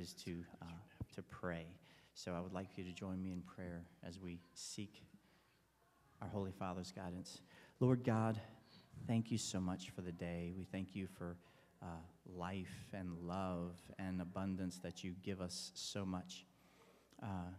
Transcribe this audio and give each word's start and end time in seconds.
is 0.00 0.14
to, 0.14 0.42
uh, 0.62 0.66
to 1.14 1.22
pray. 1.22 1.66
So 2.14 2.32
I 2.32 2.40
would 2.40 2.52
like 2.52 2.76
you 2.76 2.84
to 2.84 2.92
join 2.92 3.22
me 3.22 3.32
in 3.32 3.42
prayer 3.42 3.84
as 4.02 4.18
we 4.18 4.40
seek 4.54 5.02
our 6.22 6.28
Holy 6.28 6.52
Father's 6.52 6.90
guidance. 6.90 7.42
Lord 7.78 8.02
God, 8.02 8.40
thank 9.06 9.30
you 9.30 9.38
so 9.38 9.60
much 9.60 9.90
for 9.90 10.00
the 10.00 10.12
day. 10.12 10.52
We 10.56 10.64
thank 10.64 10.96
you 10.96 11.06
for 11.06 11.36
uh, 11.82 11.86
life 12.26 12.92
and 12.92 13.16
love 13.22 13.76
and 13.98 14.20
abundance 14.20 14.78
that 14.78 15.04
you 15.04 15.14
give 15.22 15.40
us 15.40 15.70
so 15.74 16.04
much. 16.04 16.46
Uh, 17.22 17.52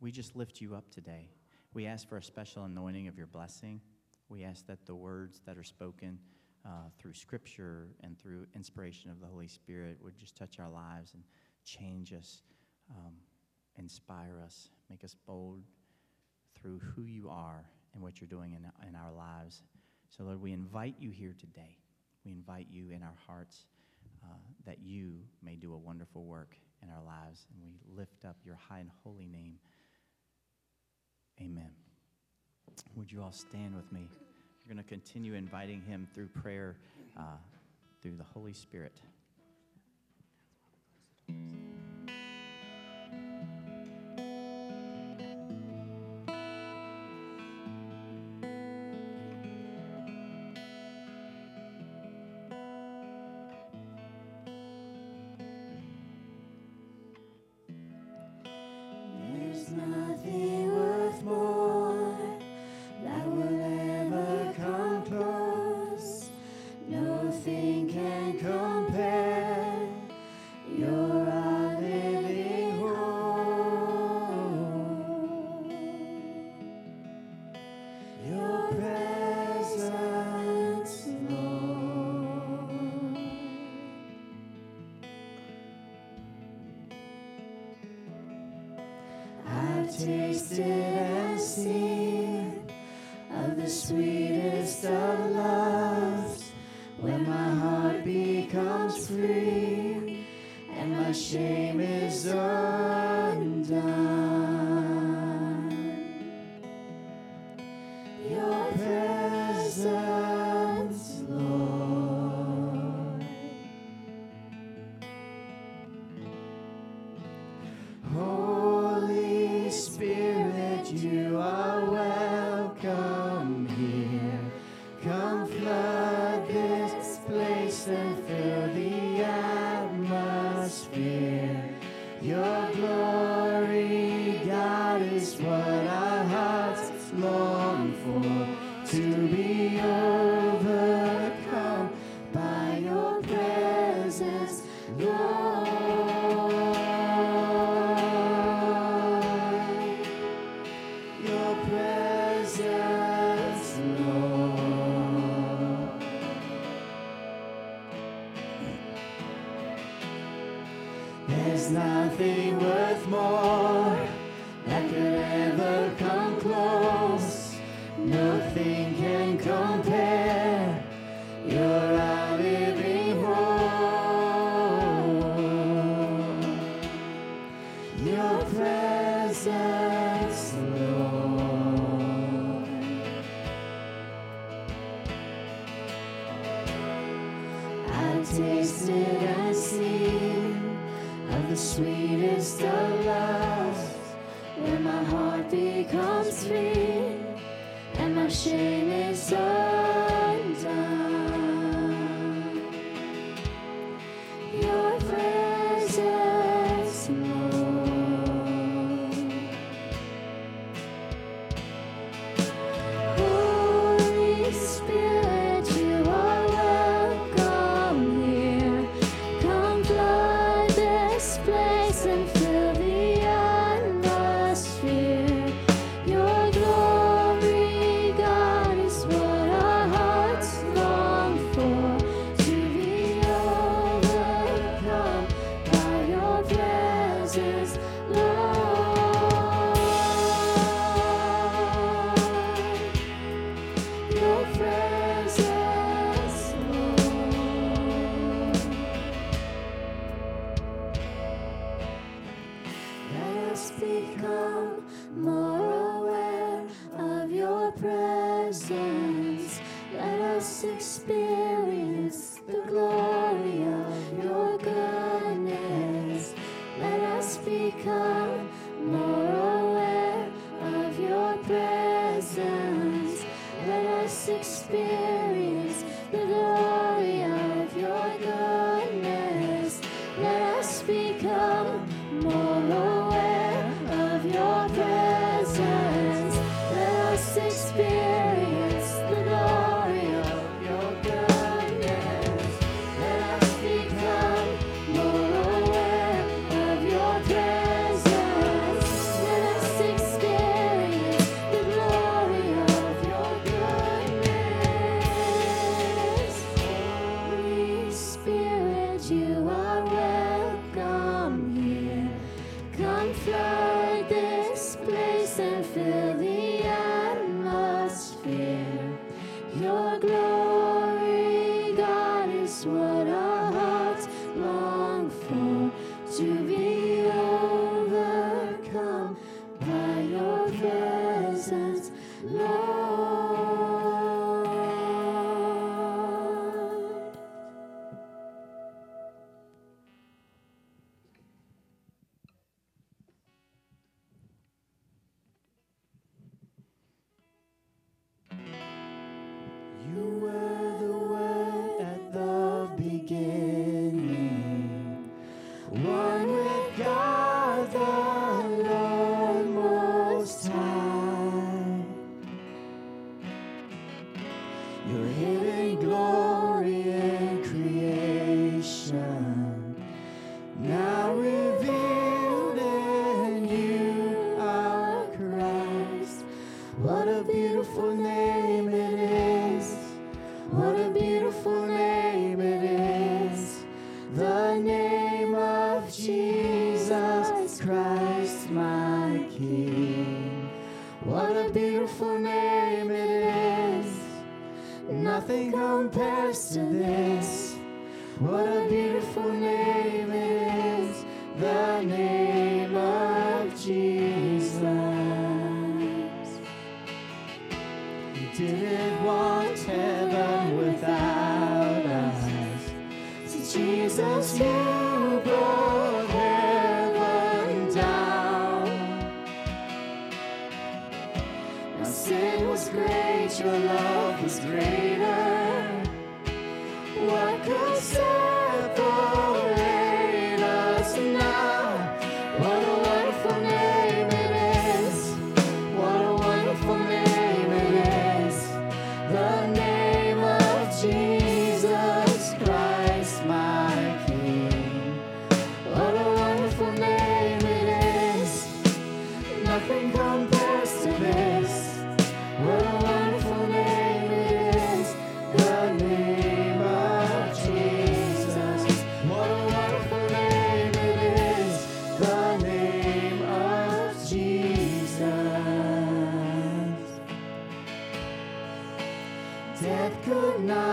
we 0.00 0.10
just 0.10 0.36
lift 0.36 0.60
you 0.60 0.74
up 0.74 0.90
today. 0.90 1.28
We 1.74 1.86
ask 1.86 2.08
for 2.08 2.16
a 2.16 2.22
special 2.22 2.64
anointing 2.64 3.08
of 3.08 3.18
your 3.18 3.26
blessing. 3.26 3.80
We 4.28 4.44
ask 4.44 4.66
that 4.66 4.86
the 4.86 4.94
words 4.94 5.40
that 5.46 5.58
are 5.58 5.64
spoken 5.64 6.18
uh, 6.64 6.90
through 6.98 7.14
Scripture 7.14 7.88
and 8.02 8.18
through 8.18 8.46
inspiration 8.54 9.10
of 9.10 9.20
the 9.20 9.26
Holy 9.26 9.48
Spirit 9.48 9.98
would 10.02 10.16
just 10.16 10.36
touch 10.36 10.58
our 10.58 10.68
lives 10.68 11.14
and 11.14 11.22
change 11.68 12.12
us, 12.12 12.42
um, 12.90 13.12
inspire 13.76 14.40
us, 14.44 14.70
make 14.88 15.04
us 15.04 15.14
bold 15.26 15.62
through 16.60 16.78
who 16.78 17.02
you 17.02 17.28
are 17.28 17.64
and 17.94 18.02
what 18.02 18.20
you're 18.20 18.28
doing 18.28 18.52
in, 18.52 18.88
in 18.88 18.94
our 18.94 19.12
lives. 19.12 19.62
So, 20.08 20.24
Lord, 20.24 20.40
we 20.40 20.52
invite 20.52 20.96
you 20.98 21.10
here 21.10 21.34
today. 21.38 21.76
We 22.24 22.32
invite 22.32 22.66
you 22.70 22.90
in 22.90 23.02
our 23.02 23.16
hearts 23.26 23.66
uh, 24.24 24.36
that 24.66 24.78
you 24.82 25.20
may 25.42 25.54
do 25.54 25.74
a 25.74 25.78
wonderful 25.78 26.24
work 26.24 26.56
in 26.82 26.88
our 26.90 27.02
lives. 27.04 27.46
And 27.52 27.62
we 27.62 27.78
lift 27.96 28.24
up 28.24 28.36
your 28.44 28.56
high 28.56 28.80
and 28.80 28.90
holy 29.04 29.26
name. 29.26 29.54
Amen. 31.40 31.70
Would 32.96 33.12
you 33.12 33.22
all 33.22 33.32
stand 33.32 33.74
with 33.74 33.90
me? 33.92 34.08
We're 34.66 34.74
going 34.74 34.84
to 34.84 34.88
continue 34.88 35.34
inviting 35.34 35.82
him 35.82 36.08
through 36.14 36.28
prayer, 36.28 36.76
uh, 37.16 37.38
through 38.02 38.16
the 38.16 38.24
Holy 38.24 38.52
Spirit. 38.52 38.92
Become 41.28 41.77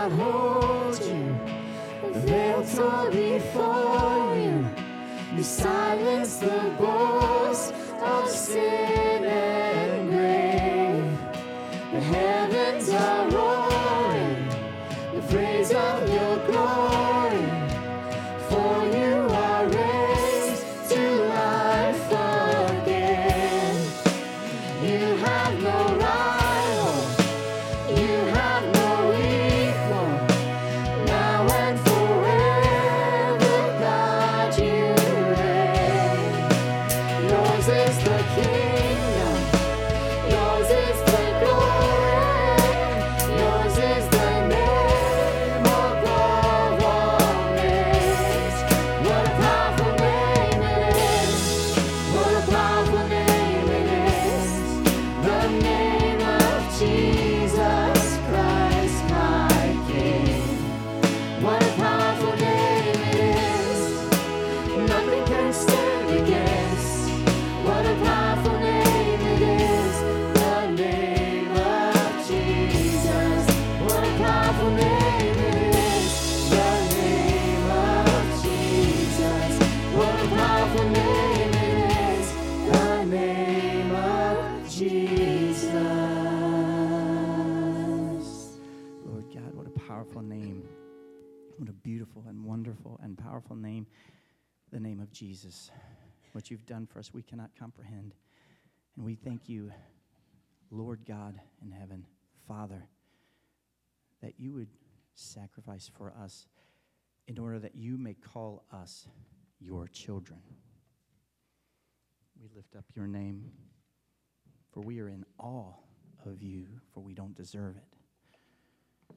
cannot 0.08 0.62
hold 0.62 1.00
you. 1.04 1.38
They'll 2.26 2.62
fall 2.62 3.10
before 3.10 4.36
you. 4.36 4.66
You 5.34 5.42
silence 5.42 6.36
the 6.36 6.70
voice 6.78 7.72
of 8.02 8.28
sin. 8.28 9.15
Jesus, 95.16 95.70
what 96.32 96.50
you've 96.50 96.66
done 96.66 96.86
for 96.86 96.98
us, 96.98 97.14
we 97.14 97.22
cannot 97.22 97.50
comprehend. 97.58 98.14
And 98.96 99.04
we 99.04 99.14
thank 99.14 99.48
you, 99.48 99.72
Lord 100.70 101.06
God 101.06 101.40
in 101.62 101.70
heaven, 101.70 102.04
Father, 102.46 102.86
that 104.22 104.34
you 104.36 104.52
would 104.52 104.68
sacrifice 105.14 105.90
for 105.96 106.12
us 106.22 106.46
in 107.28 107.38
order 107.38 107.58
that 107.58 107.74
you 107.74 107.96
may 107.96 108.12
call 108.12 108.64
us 108.70 109.08
your 109.58 109.88
children. 109.88 110.40
We 112.38 112.50
lift 112.54 112.76
up 112.76 112.84
your 112.94 113.06
name, 113.06 113.52
for 114.72 114.80
we 114.80 115.00
are 115.00 115.08
in 115.08 115.24
awe 115.38 115.72
of 116.26 116.42
you, 116.42 116.66
for 116.92 117.00
we 117.00 117.14
don't 117.14 117.34
deserve 117.34 117.76
it. 117.76 119.16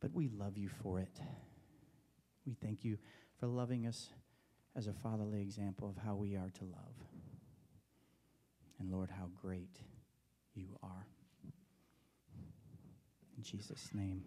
But 0.00 0.14
we 0.14 0.28
love 0.28 0.56
you 0.56 0.70
for 0.82 1.00
it. 1.00 1.20
We 2.46 2.54
thank 2.54 2.82
you 2.82 2.96
for 3.38 3.46
loving 3.46 3.86
us 3.86 4.08
as 4.76 4.86
a 4.86 4.92
fatherly 4.92 5.40
example 5.40 5.88
of 5.88 5.96
how 6.04 6.14
we 6.14 6.36
are 6.36 6.50
to 6.58 6.64
love. 6.64 6.94
And 8.78 8.90
Lord, 8.90 9.10
how 9.10 9.28
great 9.40 9.78
you 10.54 10.66
are. 10.82 11.06
In 13.36 13.42
Jesus' 13.42 13.90
name, 13.92 14.24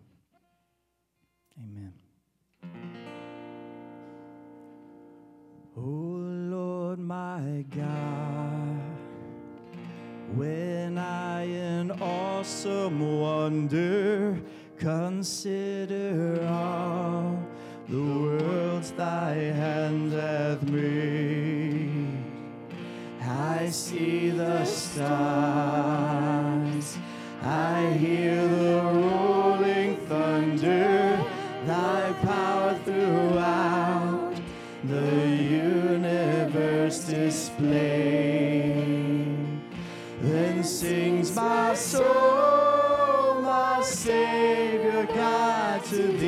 amen. 1.57 1.93
Oh 5.75 5.81
Lord, 5.81 6.99
my 6.99 7.65
God, 7.75 8.81
when 10.35 10.97
I 10.97 11.43
in 11.43 11.91
awesome 11.91 13.19
wonder. 13.19 14.41
Consider 14.77 16.47
all 16.47 17.36
the 17.89 18.03
worlds 18.03 18.91
thy 18.91 19.33
hand 19.33 20.11
hath 20.11 20.61
made. 20.63 22.05
I 23.21 23.69
see 23.69 24.29
the 24.31 24.65
stars, 24.65 25.37
I 27.41 27.91
hear 27.97 28.45
the 28.45 28.81
rolling 28.83 29.95
thunder, 30.07 31.23
thy 31.65 32.13
power 32.23 32.77
throughout 32.83 34.35
the 34.83 35.27
universe 35.27 37.05
display. 37.05 38.73
Then 40.21 40.61
sings 40.63 41.33
my 41.35 41.73
soul, 41.73 43.41
my 43.41 43.81
Savior 43.81 45.05
God, 45.13 45.83
to 45.85 45.95
thee. 45.95 46.26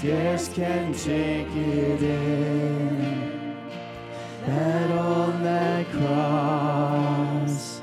Scarce 0.00 0.48
can 0.54 0.94
take 0.94 1.46
it 1.54 2.02
in 2.02 3.54
that 4.46 4.90
on 4.92 5.42
that 5.42 5.86
cross, 5.90 7.82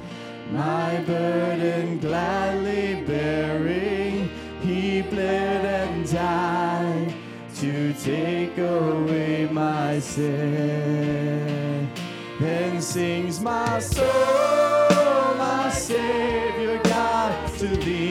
my 0.52 1.00
burden 1.06 2.00
gladly 2.00 3.04
bearing, 3.06 4.32
he 4.64 5.04
bled 5.04 5.64
and 5.64 6.12
died 6.12 7.14
to 7.58 7.94
take 7.94 8.58
away 8.58 9.48
my 9.52 10.00
sin. 10.00 11.88
Then 12.40 12.82
sings 12.82 13.40
my 13.40 13.78
soul, 13.78 14.08
my 15.38 15.70
Savior 15.72 16.82
God, 16.84 17.54
to 17.60 17.68
thee. 17.68 18.07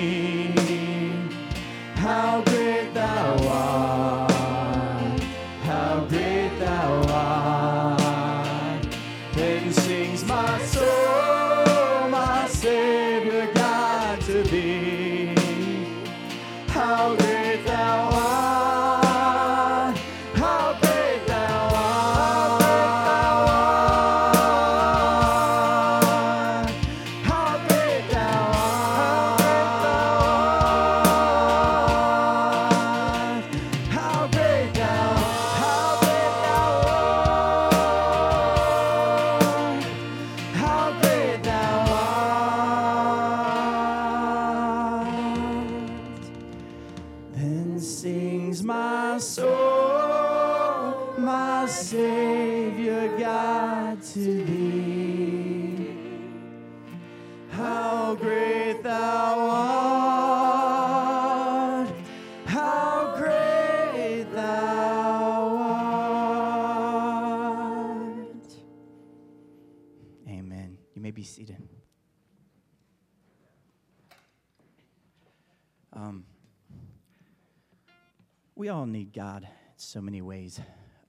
All 78.77 78.85
need 78.85 79.15
God 79.15 79.45
in 79.45 79.49
so 79.77 80.03
many 80.03 80.21
ways. 80.21 80.61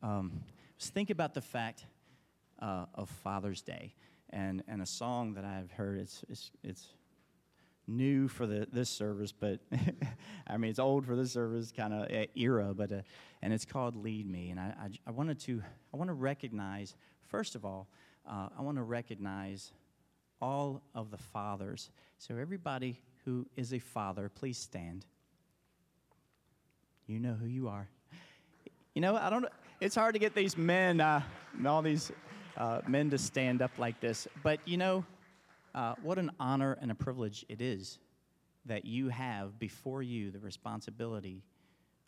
Um, 0.02 0.42
just 0.78 0.94
think 0.94 1.10
about 1.10 1.34
the 1.34 1.42
fact 1.42 1.86
uh, 2.62 2.86
of 2.96 3.10
Father's 3.10 3.62
Day 3.62 3.94
and, 4.30 4.64
and 4.70 4.82
a 4.82 4.86
song 4.86 5.34
that 5.34 5.44
I've 5.44 5.70
heard. 5.72 6.00
It's, 6.00 6.24
it's, 6.30 6.52
it's 6.64 6.88
new 7.86 8.30
for 8.30 8.48
the, 8.48 8.70
this 8.72 8.90
service, 8.90 9.34
but 9.34 9.60
I 10.48 10.56
mean, 10.56 10.72
it's 10.72 10.80
old 10.80 11.06
for 11.06 11.18
this 11.18 11.34
service 11.34 11.74
kind 11.76 11.94
of 11.94 12.08
era, 12.38 12.74
but, 12.74 12.90
uh, 12.94 13.02
and 13.42 13.52
it's 13.52 13.66
called 13.66 13.98
Lead 13.98 14.32
Me. 14.32 14.50
And 14.50 14.62
I, 14.62 14.74
I, 14.80 14.90
I 15.08 15.12
wanted 15.12 15.38
to, 15.42 15.62
I 15.94 15.98
want 15.98 16.08
to 16.08 16.14
recognize, 16.14 16.96
first 17.28 17.54
of 17.54 17.66
all, 17.66 17.90
uh, 18.26 18.48
I 18.58 18.62
want 18.62 18.78
to 18.78 18.84
recognize 18.84 19.74
all 20.42 20.84
of 20.96 21.12
the 21.12 21.18
fathers. 21.18 21.90
So, 22.18 22.38
everybody 22.38 23.02
who 23.26 23.46
is 23.58 23.74
a 23.74 23.80
father, 23.80 24.30
please 24.30 24.58
stand. 24.58 25.06
You 27.08 27.22
know 27.22 27.34
who 27.34 27.48
you 27.48 27.70
are. 27.70 27.88
You 28.94 29.02
know, 29.02 29.16
I 29.16 29.30
don't. 29.30 29.46
It's 29.80 29.96
hard 29.96 30.14
to 30.16 30.20
get 30.20 30.36
these 30.36 30.58
men, 30.58 31.00
uh, 31.00 31.22
all 31.66 31.82
these 31.82 32.12
uh, 32.58 32.82
men, 32.86 33.10
to 33.12 33.18
stand 33.18 33.62
up 33.62 33.72
like 33.78 34.02
this. 34.02 34.28
But 34.44 34.60
you 34.66 34.76
know, 34.76 35.06
uh, 35.74 35.96
what 36.04 36.20
an 36.20 36.32
honor 36.38 36.78
and 36.82 36.92
a 36.92 36.96
privilege 36.96 37.46
it 37.48 37.62
is 37.62 37.98
that 38.66 38.84
you 38.84 39.08
have 39.08 39.58
before 39.58 40.04
you 40.04 40.32
the 40.32 40.40
responsibility 40.40 41.44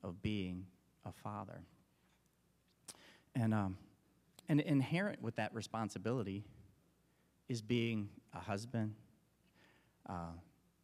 of 0.04 0.22
being 0.22 0.66
a 1.06 1.14
father. 1.14 1.62
And 3.36 3.54
um, 3.54 3.78
and 4.50 4.60
inherent 4.60 5.22
with 5.22 5.38
that 5.38 5.56
responsibility 5.56 6.44
is 7.48 7.62
being 7.62 8.10
a 8.34 8.40
husband, 8.40 8.96
uh, 10.10 10.34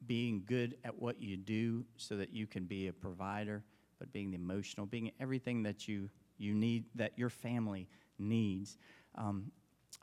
being 0.07 0.43
good 0.45 0.77
at 0.85 1.01
what 1.01 1.21
you 1.21 1.35
do 1.35 1.83
so 1.97 2.15
that 2.15 2.31
you 2.31 2.47
can 2.47 2.63
be 2.63 2.87
a 2.87 2.93
provider, 2.93 3.61
but 4.05 4.13
being 4.13 4.29
the 4.29 4.37
emotional, 4.37 4.85
being 4.85 5.11
everything 5.19 5.63
that 5.63 5.87
you, 5.87 6.09
you 6.37 6.53
need, 6.53 6.85
that 6.93 7.17
your 7.17 7.29
family 7.29 7.87
needs. 8.19 8.77
Um, 9.15 9.51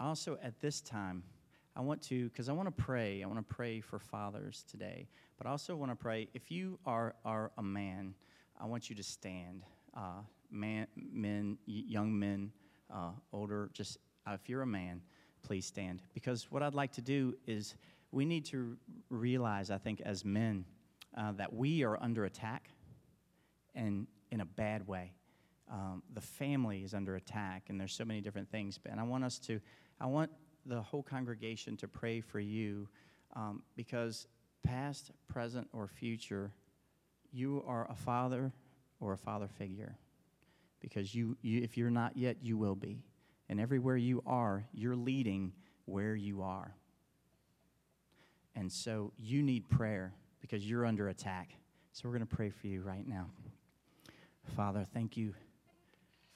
also, 0.01 0.39
at 0.43 0.61
this 0.61 0.81
time, 0.81 1.23
I 1.77 1.81
want 1.81 2.03
to, 2.03 2.29
because 2.29 2.49
I 2.49 2.53
want 2.53 2.67
to 2.67 2.83
pray, 2.83 3.23
I 3.23 3.27
want 3.27 3.39
to 3.39 3.55
pray 3.55 3.81
for 3.81 3.99
fathers 3.99 4.65
today, 4.69 5.07
but 5.39 5.47
I 5.47 5.51
also 5.51 5.77
want 5.77 5.93
to 5.93 5.97
pray, 5.97 6.29
if 6.35 6.51
you 6.51 6.79
are, 6.85 7.15
are 7.25 7.53
a 7.59 7.63
man, 7.63 8.15
I 8.61 8.67
want 8.67 8.91
you 8.91 8.97
to 8.97 9.03
stand. 9.03 9.63
Uh, 9.97 10.23
man, 10.51 10.87
men, 10.97 11.59
young 11.67 12.19
men, 12.19 12.51
uh, 12.93 13.11
older, 13.33 13.71
just 13.73 13.99
uh, 14.27 14.33
if 14.33 14.49
you're 14.49 14.63
a 14.63 14.67
man, 14.67 15.01
please 15.43 15.65
stand. 15.65 16.03
Because 16.13 16.51
what 16.51 16.63
I'd 16.63 16.75
like 16.75 16.93
to 16.93 17.03
do 17.03 17.35
is 17.47 17.77
we 18.11 18.25
need 18.25 18.45
to 18.47 18.77
realize, 19.11 19.71
I 19.71 19.79
think, 19.79 20.01
as 20.01 20.25
men, 20.25 20.65
uh, 21.17 21.33
that 21.33 21.53
we 21.53 21.85
are 21.85 22.03
under 22.03 22.25
attack 22.25 22.69
and 23.75 24.07
in 24.31 24.41
a 24.41 24.45
bad 24.45 24.87
way. 24.87 25.13
Um, 25.71 26.03
the 26.13 26.21
family 26.21 26.83
is 26.83 26.95
under 26.95 27.17
attack, 27.17 27.65
and 27.69 27.81
there's 27.81 27.95
so 27.95 28.05
many 28.05 28.21
different 28.21 28.51
things. 28.51 28.79
And 28.85 29.01
I 29.01 29.05
want 29.05 29.25
us 29.25 29.39
to, 29.41 29.61
I 30.01 30.07
want 30.07 30.31
the 30.67 30.81
whole 30.81 31.03
congregation 31.03 31.77
to 31.79 31.89
pray 31.89 32.21
for 32.21 32.41
you 32.41 32.89
um, 33.35 33.63
because 33.77 34.27
past, 34.63 35.11
present, 35.29 35.69
or 35.73 35.89
future, 35.89 36.53
you 37.33 37.65
are 37.67 37.91
a 37.91 37.95
father 37.95 38.53
or 39.01 39.13
a 39.13 39.19
father 39.19 39.49
figure. 39.49 39.97
Because 40.81 41.15
you, 41.15 41.37
you, 41.43 41.63
if 41.63 41.77
you're 41.77 41.91
not 41.91 42.17
yet, 42.17 42.37
you 42.43 42.59
will 42.59 42.75
be. 42.75 43.03
And 43.49 43.61
everywhere 43.61 43.97
you 43.97 44.23
are, 44.27 44.67
you're 44.73 44.97
leading 44.97 45.53
where 45.85 46.15
you 46.15 46.43
are. 46.43 46.75
And 48.55 48.71
so 48.71 49.13
you 49.17 49.43
need 49.43 49.69
prayer 49.69 50.13
because 50.41 50.69
you're 50.69 50.85
under 50.85 51.09
attack. 51.09 51.55
So 51.93 52.09
we're 52.09 52.17
going 52.17 52.27
to 52.27 52.37
pray 52.37 52.51
for 52.51 52.67
you 52.67 52.83
right 52.83 53.07
now. 53.07 53.31
Father, 54.57 54.87
thank 54.93 55.17
you. 55.17 55.35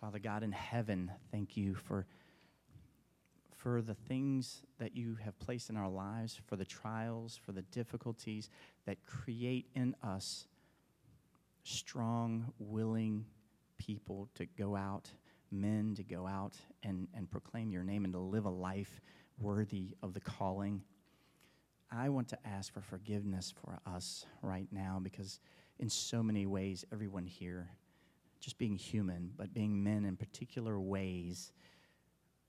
Father 0.00 0.18
God 0.18 0.42
in 0.42 0.52
heaven, 0.52 1.10
thank 1.30 1.56
you 1.56 1.74
for 1.74 2.06
for 3.56 3.82
the 3.82 3.94
things 3.94 4.62
that 4.78 4.94
you 4.94 5.16
have 5.24 5.36
placed 5.40 5.70
in 5.70 5.76
our 5.76 5.88
lives, 5.88 6.38
for 6.46 6.54
the 6.54 6.64
trials, 6.64 7.36
for 7.36 7.50
the 7.50 7.62
difficulties 7.62 8.48
that 8.84 9.04
create 9.04 9.66
in 9.74 9.96
us 10.04 10.46
strong, 11.64 12.52
willing 12.60 13.24
people 13.78 14.28
to 14.34 14.46
go 14.46 14.76
out, 14.76 15.10
men 15.50 15.94
to 15.96 16.04
go 16.04 16.26
out 16.26 16.54
and, 16.84 17.08
and 17.14 17.28
proclaim 17.28 17.72
your 17.72 17.82
name 17.82 18.04
and 18.04 18.14
to 18.14 18.20
live 18.20 18.44
a 18.44 18.50
life 18.50 19.00
worthy 19.40 19.96
of 20.02 20.14
the 20.14 20.20
calling. 20.20 20.80
I 21.90 22.08
want 22.08 22.28
to 22.28 22.38
ask 22.46 22.72
for 22.72 22.82
forgiveness 22.82 23.52
for 23.62 23.80
us 23.86 24.26
right 24.42 24.68
now 24.70 25.00
because, 25.02 25.40
in 25.78 25.88
so 25.88 26.22
many 26.22 26.46
ways, 26.46 26.84
everyone 26.92 27.26
here, 27.26 27.68
just 28.40 28.58
being 28.58 28.76
human, 28.76 29.30
but 29.36 29.52
being 29.52 29.82
men 29.82 30.04
in 30.04 30.16
particular 30.16 30.78
ways, 30.78 31.52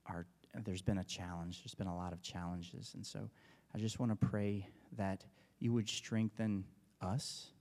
are 0.05 0.25
there's 0.63 0.81
been 0.81 0.97
a 0.97 1.03
challenge. 1.03 1.61
There's 1.61 1.75
been 1.75 1.87
a 1.87 1.95
lot 1.95 2.13
of 2.13 2.21
challenges. 2.21 2.93
And 2.95 3.05
so 3.05 3.29
I 3.75 3.77
just 3.77 3.99
want 3.99 4.19
to 4.19 4.27
pray 4.27 4.67
that 4.97 5.23
you 5.59 5.73
would 5.73 5.87
strengthen 5.87 6.65
us 7.01 7.51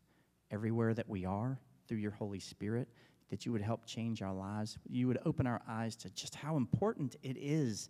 everywhere 0.50 0.94
that 0.94 1.08
we 1.08 1.24
are 1.24 1.58
through 1.86 1.98
your 1.98 2.12
Holy 2.12 2.38
Spirit, 2.38 2.88
that 3.30 3.44
you 3.44 3.52
would 3.52 3.60
help 3.62 3.86
change 3.86 4.22
our 4.22 4.32
lives. 4.32 4.78
You 4.88 5.08
would 5.08 5.18
open 5.26 5.46
our 5.46 5.60
eyes 5.68 5.96
to 5.96 6.10
just 6.10 6.34
how 6.34 6.56
important 6.56 7.16
it 7.22 7.36
is 7.38 7.88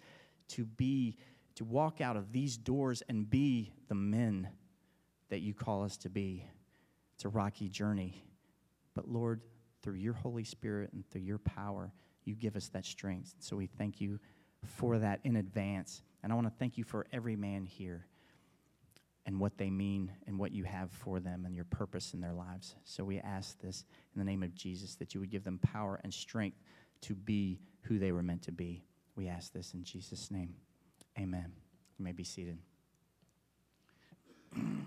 to 0.49 0.65
be, 0.65 1.17
to 1.57 1.65
walk 1.65 2.01
out 2.01 2.17
of 2.17 2.33
these 2.33 2.57
doors 2.57 3.03
and 3.09 3.29
be 3.29 3.73
the 3.89 3.95
men 3.95 4.49
that 5.29 5.41
you 5.41 5.55
call 5.55 5.85
us 5.85 5.97
to 5.99 6.09
be. 6.09 6.45
It's 7.15 7.25
a 7.25 7.29
rocky 7.29 7.69
journey. 7.69 8.25
But 8.95 9.09
Lord, 9.09 9.41
through 9.87 9.95
your 9.95 10.15
Holy 10.15 10.43
Spirit 10.43 10.91
and 10.93 11.09
through 11.09 11.21
your 11.21 11.39
power, 11.39 11.93
you 12.25 12.35
give 12.35 12.57
us 12.57 12.69
that 12.71 12.85
strength. 12.85 13.37
So 13.39 13.55
we 13.55 13.67
thank 13.69 14.01
you 14.01 14.19
for 14.65 14.99
that 14.99 15.21
in 15.23 15.37
advance. 15.37 16.03
And 16.25 16.33
I 16.33 16.35
want 16.35 16.49
to 16.49 16.53
thank 16.59 16.77
you 16.77 16.83
for 16.83 17.07
every 17.13 17.37
man 17.37 17.65
here 17.65 18.05
and 19.27 19.39
what 19.39 19.57
they 19.59 19.71
mean 19.71 20.11
and 20.27 20.41
what 20.41 20.51
you 20.51 20.65
have 20.65 20.91
for 20.91 21.21
them 21.21 21.45
and 21.47 21.55
your 21.55 21.67
purpose 21.67 22.15
in 22.15 22.21
their 22.21 22.33
lives. 22.33 22.75
So 22.83 23.05
we 23.05 23.21
ask 23.21 23.61
this 23.61 23.85
in 24.13 24.19
the 24.19 24.25
name 24.25 24.43
of 24.43 24.57
Jesus 24.57 24.97
that 24.97 25.15
you 25.15 25.21
would 25.21 25.31
give 25.31 25.45
them 25.45 25.61
power 25.61 26.01
and 26.03 26.13
strength 26.13 26.59
to 27.03 27.15
be 27.15 27.61
who 27.83 28.01
they 28.01 28.11
were 28.11 28.25
meant 28.25 28.43
to 28.43 28.53
be. 28.53 28.83
We 29.15 29.29
ask 29.29 29.53
this 29.53 29.73
in 29.73 29.85
Jesus' 29.85 30.33
name. 30.33 30.57
Amen. 31.17 31.53
You 31.97 32.05
may 32.05 32.13
be 32.13 32.25
seated. 32.25 32.59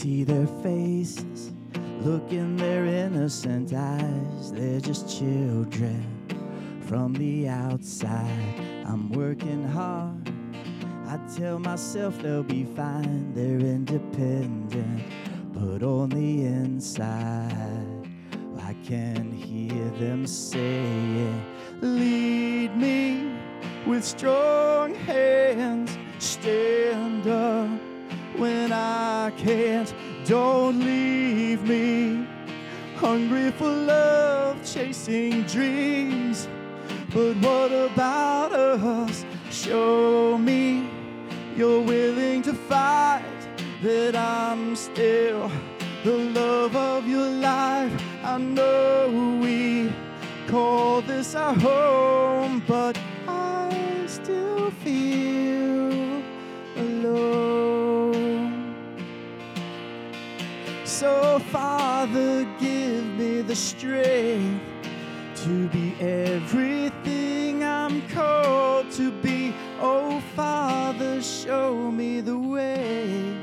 see 0.00 0.24
their 0.24 0.46
faces, 0.62 1.52
look 2.00 2.32
in 2.32 2.56
their 2.56 2.86
innocent 2.86 3.70
eyes. 3.74 4.50
They're 4.50 4.80
just 4.80 5.18
children 5.18 6.02
from 6.86 7.12
the 7.12 7.48
outside. 7.48 8.54
I'm 8.86 9.10
working 9.12 9.62
hard. 9.62 10.32
I 11.06 11.18
tell 11.36 11.58
myself 11.58 12.18
they'll 12.22 12.42
be 12.42 12.64
fine, 12.64 13.34
they're 13.34 13.60
independent, 13.60 15.02
but 15.52 15.82
on 15.82 16.08
the 16.08 16.46
inside, 16.46 18.08
I 18.62 18.74
can 18.82 19.30
hear 19.30 19.84
them 19.98 20.26
saying, 20.26 21.44
Lead 21.82 22.74
me 22.74 23.34
with 23.86 24.02
strong 24.02 24.94
hands. 24.94 25.94
Stand 26.18 27.09
Can't. 29.44 29.94
Don't 30.26 30.80
leave 30.80 31.62
me 31.66 32.26
hungry 32.96 33.50
for 33.52 33.70
love, 33.70 34.62
chasing 34.62 35.44
dreams. 35.44 36.46
But 37.14 37.36
what 37.36 37.72
about 37.72 38.52
us? 38.52 39.24
Show 39.50 40.36
me 40.36 40.86
you're 41.56 41.80
willing 41.80 42.42
to 42.42 42.52
fight, 42.52 43.24
that 43.82 44.14
I'm 44.14 44.76
still 44.76 45.50
the 46.04 46.18
love 46.18 46.76
of 46.76 47.08
your 47.08 47.30
life. 47.30 47.92
I 48.22 48.36
know 48.36 49.40
we 49.42 49.90
call 50.48 51.00
this 51.00 51.34
our 51.34 51.54
home, 51.54 52.62
but 52.68 52.98
I 53.26 54.04
still 54.06 54.70
feel 54.84 55.59
So, 61.00 61.38
Father, 61.50 62.44
give 62.60 63.06
me 63.16 63.40
the 63.40 63.56
strength 63.56 64.62
to 65.36 65.66
be 65.68 65.94
everything 65.98 67.64
I'm 67.64 68.06
called 68.08 68.90
to 68.90 69.10
be. 69.10 69.54
Oh, 69.80 70.20
Father, 70.36 71.22
show 71.22 71.90
me 71.90 72.20
the 72.20 72.38
way 72.38 73.34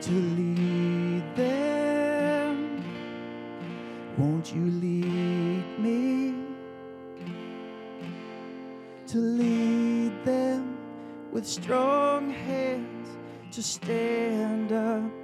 to 0.00 0.12
lead 0.12 1.24
them. 1.34 2.84
Won't 4.16 4.54
you 4.54 4.64
lead 4.64 5.76
me 5.80 6.34
to 9.08 9.18
lead 9.18 10.24
them 10.24 10.78
with 11.32 11.48
strong 11.48 12.30
hands 12.30 13.08
to 13.50 13.60
stand 13.60 14.70
up 14.70 15.23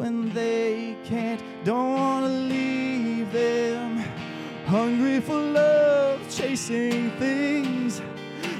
when 0.00 0.32
they 0.32 0.96
can't? 1.04 1.42
Don't 1.62 1.92
want 1.92 2.24
to 2.24 2.32
leave 2.32 3.30
them 3.32 3.98
hungry 4.64 5.20
for 5.20 5.34
love, 5.36 6.18
chasing 6.30 7.10
things 7.18 8.00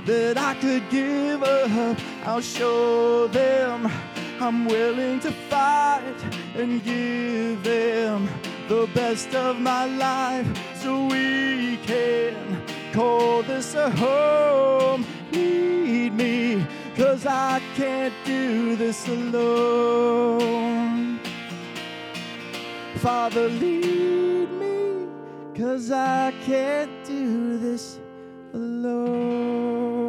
that 0.05 0.37
I 0.37 0.53
could 0.61 0.85
give 0.90 1.42
up. 1.42 1.96
I'll 2.26 2.42
show 2.42 3.26
them 3.29 3.90
I'm 4.38 4.66
willing 4.66 5.18
to 5.20 5.33
fight 5.48 6.20
and 6.55 6.85
give 6.85 7.62
them 7.62 8.29
the 8.68 8.87
best 8.94 9.35
of 9.35 9.59
my 9.59 9.87
life 9.87 10.48
so 10.83 11.07
we 11.07 11.79
can 11.79 12.35
call 12.92 13.42
this 13.42 13.74
a 13.74 13.88
home. 13.90 15.07
Need 15.33 16.12
me, 16.12 16.66
cause 16.96 17.24
I 17.24 17.62
can't 17.76 18.14
do 18.26 18.76
this 18.76 19.09
alone. 19.09 20.70
Father, 23.01 23.49
lead 23.49 24.51
me, 24.61 25.07
cause 25.57 25.91
I 25.91 26.35
can't 26.45 26.91
do 27.07 27.57
this 27.57 27.99
alone. 28.53 30.00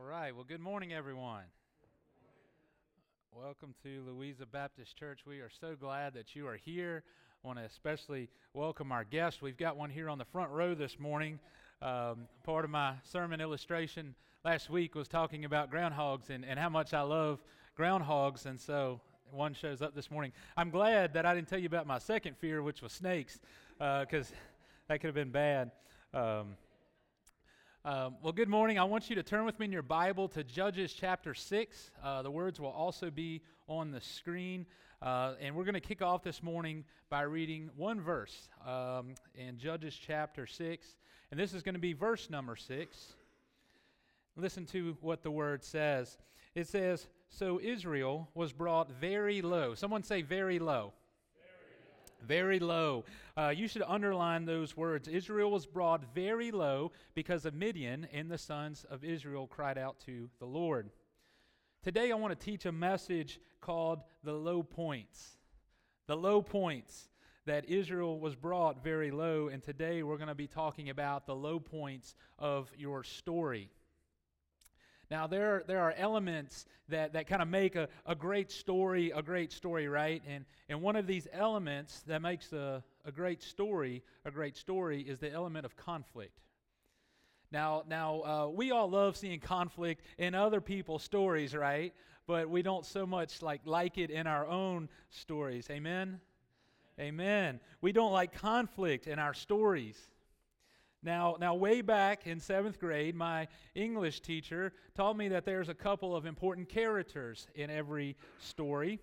All 0.00 0.06
right. 0.06 0.34
Well, 0.34 0.46
good 0.48 0.62
morning, 0.62 0.94
everyone. 0.94 1.42
Welcome 3.34 3.74
to 3.82 4.02
Louisa 4.08 4.46
Baptist 4.46 4.96
Church. 4.96 5.20
We 5.26 5.40
are 5.40 5.50
so 5.60 5.76
glad 5.78 6.14
that 6.14 6.34
you 6.34 6.46
are 6.46 6.56
here. 6.56 7.02
I 7.44 7.46
want 7.46 7.58
to 7.58 7.66
especially 7.66 8.30
welcome 8.54 8.92
our 8.92 9.04
guests. 9.04 9.42
We've 9.42 9.58
got 9.58 9.76
one 9.76 9.90
here 9.90 10.08
on 10.08 10.16
the 10.16 10.24
front 10.24 10.52
row 10.52 10.74
this 10.74 10.98
morning. 10.98 11.38
Um, 11.82 12.28
part 12.44 12.64
of 12.64 12.70
my 12.70 12.94
sermon 13.02 13.42
illustration 13.42 14.14
last 14.42 14.70
week 14.70 14.94
was 14.94 15.06
talking 15.06 15.44
about 15.44 15.70
groundhogs 15.70 16.30
and, 16.30 16.46
and 16.46 16.58
how 16.58 16.70
much 16.70 16.94
I 16.94 17.02
love 17.02 17.42
groundhogs, 17.78 18.46
and 18.46 18.58
so 18.58 19.02
one 19.32 19.52
shows 19.52 19.82
up 19.82 19.94
this 19.94 20.10
morning. 20.10 20.32
I'm 20.56 20.70
glad 20.70 21.12
that 21.12 21.26
I 21.26 21.34
didn't 21.34 21.48
tell 21.48 21.58
you 21.58 21.66
about 21.66 21.86
my 21.86 21.98
second 21.98 22.38
fear, 22.38 22.62
which 22.62 22.80
was 22.80 22.92
snakes, 22.92 23.38
because 23.76 24.30
uh, 24.30 24.36
that 24.88 25.02
could 25.02 25.08
have 25.08 25.14
been 25.14 25.30
bad. 25.30 25.72
Um, 26.14 26.56
um, 27.82 28.16
well, 28.22 28.34
good 28.34 28.50
morning. 28.50 28.78
I 28.78 28.84
want 28.84 29.08
you 29.08 29.16
to 29.16 29.22
turn 29.22 29.46
with 29.46 29.58
me 29.58 29.64
in 29.64 29.72
your 29.72 29.80
Bible 29.80 30.28
to 30.28 30.44
Judges 30.44 30.92
chapter 30.92 31.32
6. 31.32 31.90
Uh, 32.04 32.20
the 32.20 32.30
words 32.30 32.60
will 32.60 32.68
also 32.68 33.10
be 33.10 33.40
on 33.68 33.90
the 33.90 34.02
screen. 34.02 34.66
Uh, 35.00 35.32
and 35.40 35.54
we're 35.54 35.64
going 35.64 35.72
to 35.72 35.80
kick 35.80 36.02
off 36.02 36.22
this 36.22 36.42
morning 36.42 36.84
by 37.08 37.22
reading 37.22 37.70
one 37.76 37.98
verse 37.98 38.50
um, 38.66 39.14
in 39.34 39.56
Judges 39.56 39.98
chapter 39.98 40.46
6. 40.46 40.86
And 41.30 41.40
this 41.40 41.54
is 41.54 41.62
going 41.62 41.74
to 41.74 41.80
be 41.80 41.94
verse 41.94 42.28
number 42.28 42.54
6. 42.54 43.14
Listen 44.36 44.66
to 44.66 44.98
what 45.00 45.22
the 45.22 45.30
word 45.30 45.64
says. 45.64 46.18
It 46.54 46.68
says, 46.68 47.06
So 47.30 47.58
Israel 47.62 48.28
was 48.34 48.52
brought 48.52 48.90
very 48.90 49.40
low. 49.40 49.74
Someone 49.74 50.02
say, 50.02 50.20
very 50.20 50.58
low. 50.58 50.92
Very 52.26 52.58
low. 52.58 53.04
Uh, 53.36 53.52
you 53.54 53.66
should 53.68 53.82
underline 53.86 54.44
those 54.44 54.76
words. 54.76 55.08
Israel 55.08 55.50
was 55.50 55.66
brought 55.66 56.14
very 56.14 56.50
low 56.50 56.92
because 57.14 57.44
of 57.44 57.54
Midian, 57.54 58.06
and 58.12 58.30
the 58.30 58.38
sons 58.38 58.84
of 58.90 59.04
Israel 59.04 59.46
cried 59.46 59.78
out 59.78 59.98
to 60.06 60.28
the 60.38 60.46
Lord. 60.46 60.90
Today, 61.82 62.12
I 62.12 62.14
want 62.16 62.38
to 62.38 62.44
teach 62.44 62.66
a 62.66 62.72
message 62.72 63.40
called 63.60 64.02
The 64.22 64.34
Low 64.34 64.62
Points. 64.62 65.38
The 66.06 66.16
low 66.16 66.42
points 66.42 67.08
that 67.46 67.68
Israel 67.68 68.20
was 68.20 68.34
brought 68.34 68.84
very 68.84 69.10
low, 69.10 69.48
and 69.48 69.62
today 69.62 70.02
we're 70.02 70.16
going 70.16 70.28
to 70.28 70.34
be 70.34 70.46
talking 70.46 70.90
about 70.90 71.26
the 71.26 71.34
low 71.34 71.58
points 71.58 72.14
of 72.38 72.70
your 72.76 73.02
story. 73.02 73.70
Now, 75.10 75.26
there, 75.26 75.64
there 75.66 75.80
are 75.80 75.92
elements 75.96 76.66
that, 76.88 77.14
that 77.14 77.26
kind 77.26 77.42
of 77.42 77.48
make 77.48 77.74
a, 77.74 77.88
a 78.06 78.14
great 78.14 78.50
story 78.52 79.10
a 79.10 79.22
great 79.22 79.52
story, 79.52 79.88
right? 79.88 80.22
And, 80.28 80.44
and 80.68 80.80
one 80.80 80.94
of 80.94 81.06
these 81.06 81.26
elements 81.32 82.02
that 82.06 82.22
makes 82.22 82.52
a, 82.52 82.84
a 83.04 83.10
great 83.10 83.42
story 83.42 84.02
a 84.24 84.30
great 84.30 84.56
story 84.56 85.00
is 85.02 85.18
the 85.18 85.30
element 85.30 85.66
of 85.66 85.76
conflict. 85.76 86.38
Now, 87.50 87.82
now 87.88 88.20
uh, 88.22 88.48
we 88.48 88.70
all 88.70 88.88
love 88.88 89.16
seeing 89.16 89.40
conflict 89.40 90.04
in 90.18 90.36
other 90.36 90.60
people's 90.60 91.02
stories, 91.02 91.56
right? 91.56 91.92
But 92.28 92.48
we 92.48 92.62
don't 92.62 92.86
so 92.86 93.04
much 93.04 93.42
like 93.42 93.62
like 93.64 93.98
it 93.98 94.10
in 94.10 94.28
our 94.28 94.46
own 94.46 94.88
stories. 95.10 95.66
Amen. 95.70 96.20
Amen. 97.00 97.58
We 97.80 97.90
don't 97.90 98.12
like 98.12 98.32
conflict 98.32 99.08
in 99.08 99.18
our 99.18 99.34
stories. 99.34 99.98
Now, 101.02 101.36
now, 101.40 101.54
way 101.54 101.80
back 101.80 102.26
in 102.26 102.40
seventh 102.40 102.78
grade, 102.78 103.14
my 103.14 103.48
English 103.74 104.20
teacher 104.20 104.74
taught 104.94 105.16
me 105.16 105.28
that 105.28 105.46
there's 105.46 105.70
a 105.70 105.74
couple 105.74 106.14
of 106.14 106.26
important 106.26 106.68
characters 106.68 107.46
in 107.54 107.70
every 107.70 108.16
story. 108.38 108.98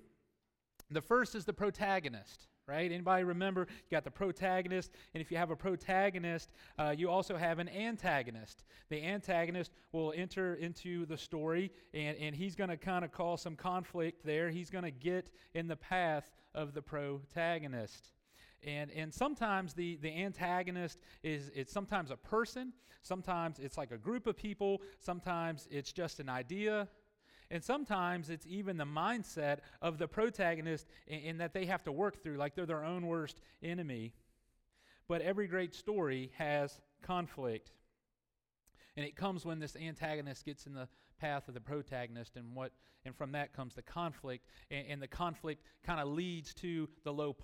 The 0.91 1.01
first 1.01 1.33
is 1.33 1.43
the 1.43 1.53
protagonist, 1.53 2.47
right? 2.67 2.91
Anybody 2.91 3.23
remember? 3.23 3.62
You 3.69 3.95
got 3.95 4.03
the 4.03 4.12
protagonist, 4.12 4.91
and 5.15 5.21
if 5.21 5.31
you 5.31 5.38
have 5.38 5.49
a 5.49 5.55
protagonist, 5.55 6.51
uh, 6.77 6.93
you 6.95 7.10
also 7.10 7.36
have 7.36 7.57
an 7.57 7.67
antagonist. 7.67 8.63
The 8.89 9.03
antagonist 9.03 9.71
will 9.91 10.13
enter 10.15 10.53
into 10.53 11.07
the 11.07 11.17
story, 11.17 11.71
and, 11.95 12.15
and 12.17 12.36
he's 12.36 12.55
going 12.55 12.69
to 12.69 12.77
kind 12.77 13.03
of 13.03 13.12
cause 13.12 13.41
some 13.41 13.55
conflict 13.55 14.23
there. 14.23 14.51
He's 14.51 14.69
going 14.69 14.86
to 14.86 14.91
get 14.91 15.31
in 15.55 15.67
the 15.67 15.75
path 15.75 16.31
of 16.53 16.75
the 16.75 16.81
protagonist. 16.83 18.12
And, 18.67 18.91
and 18.91 19.13
sometimes 19.13 19.73
the, 19.73 19.97
the 20.01 20.12
antagonist 20.12 20.99
is 21.23 21.49
it's 21.56 21.71
sometimes 21.71 22.12
a 22.12 22.17
person, 22.17 22.73
sometimes 23.01 23.60
it's 23.60 23.77
like 23.77 23.91
a 23.91 23.97
group 23.97 24.27
of 24.27 24.36
people, 24.36 24.82
sometimes 24.99 25.69
it's 25.71 25.93
just 25.93 26.19
an 26.19 26.27
idea, 26.27 26.89
and 27.49 27.63
sometimes 27.63 28.30
it's 28.30 28.45
even 28.45 28.75
the 28.75 28.84
mindset 28.84 29.60
of 29.82 29.97
the 29.97 30.08
protagonist 30.08 30.86
in, 31.08 31.19
in 31.19 31.38
that 31.38 31.53
they 31.53 31.65
have 31.65 31.82
to 31.86 31.93
work 31.93 32.21
through, 32.21 32.36
like 32.36 32.56
they're 32.56 32.65
their 32.65 32.84
own 32.84 33.08
worst 33.08 33.39
enemy. 33.63 34.13
But 35.08 35.21
every 35.21 35.47
great 35.47 35.73
story 35.73 36.34
has 36.38 36.82
conflict. 37.01 37.71
And 38.97 39.06
it 39.06 39.15
comes 39.15 39.45
when 39.45 39.60
this 39.60 39.77
antagonist 39.77 40.43
gets 40.43 40.65
in 40.67 40.73
the 40.73 40.89
path 41.19 41.47
of 41.47 41.53
the 41.53 41.62
protagonist, 41.62 42.36
and 42.36 42.56
what 42.56 42.71
and 43.06 43.15
from 43.15 43.32
that 43.32 43.53
comes 43.53 43.73
the 43.73 43.82
conflict. 43.82 44.45
And, 44.69 44.86
and 44.89 45.01
the 45.01 45.08
conflict 45.08 45.63
kind 45.86 45.99
of 45.99 46.10
leads 46.10 46.53
to 46.56 46.89
the 47.03 47.13
low. 47.13 47.36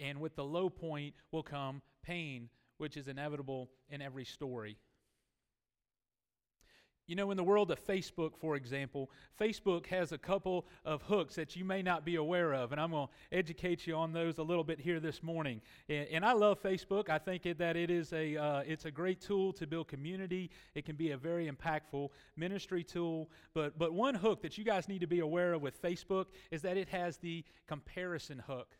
And 0.00 0.20
with 0.20 0.36
the 0.36 0.44
low 0.44 0.70
point 0.70 1.14
will 1.32 1.42
come 1.42 1.82
pain, 2.02 2.48
which 2.78 2.96
is 2.96 3.08
inevitable 3.08 3.70
in 3.90 4.02
every 4.02 4.24
story. 4.24 4.76
You 7.06 7.16
know, 7.16 7.30
in 7.30 7.36
the 7.36 7.44
world 7.44 7.70
of 7.70 7.84
Facebook, 7.86 8.34
for 8.38 8.56
example, 8.56 9.10
Facebook 9.38 9.86
has 9.86 10.12
a 10.12 10.18
couple 10.18 10.64
of 10.86 11.02
hooks 11.02 11.34
that 11.34 11.54
you 11.54 11.62
may 11.62 11.82
not 11.82 12.02
be 12.02 12.16
aware 12.16 12.54
of, 12.54 12.72
and 12.72 12.80
I'm 12.80 12.92
going 12.92 13.08
to 13.08 13.36
educate 13.36 13.86
you 13.86 13.94
on 13.94 14.14
those 14.14 14.38
a 14.38 14.42
little 14.42 14.64
bit 14.64 14.80
here 14.80 15.00
this 15.00 15.22
morning. 15.22 15.60
And, 15.90 16.08
and 16.10 16.24
I 16.24 16.32
love 16.32 16.62
Facebook. 16.62 17.10
I 17.10 17.18
think 17.18 17.44
it, 17.44 17.58
that 17.58 17.76
it 17.76 17.90
is 17.90 18.14
a 18.14 18.36
uh, 18.38 18.60
it's 18.60 18.86
a 18.86 18.90
great 18.90 19.20
tool 19.20 19.52
to 19.52 19.66
build 19.66 19.88
community. 19.88 20.50
It 20.74 20.86
can 20.86 20.96
be 20.96 21.10
a 21.10 21.18
very 21.18 21.50
impactful 21.50 22.08
ministry 22.36 22.82
tool. 22.82 23.30
But 23.52 23.78
but 23.78 23.92
one 23.92 24.14
hook 24.14 24.40
that 24.40 24.56
you 24.56 24.64
guys 24.64 24.88
need 24.88 25.00
to 25.00 25.06
be 25.06 25.20
aware 25.20 25.52
of 25.52 25.60
with 25.60 25.82
Facebook 25.82 26.26
is 26.50 26.62
that 26.62 26.78
it 26.78 26.88
has 26.88 27.18
the 27.18 27.44
comparison 27.66 28.42
hook, 28.46 28.78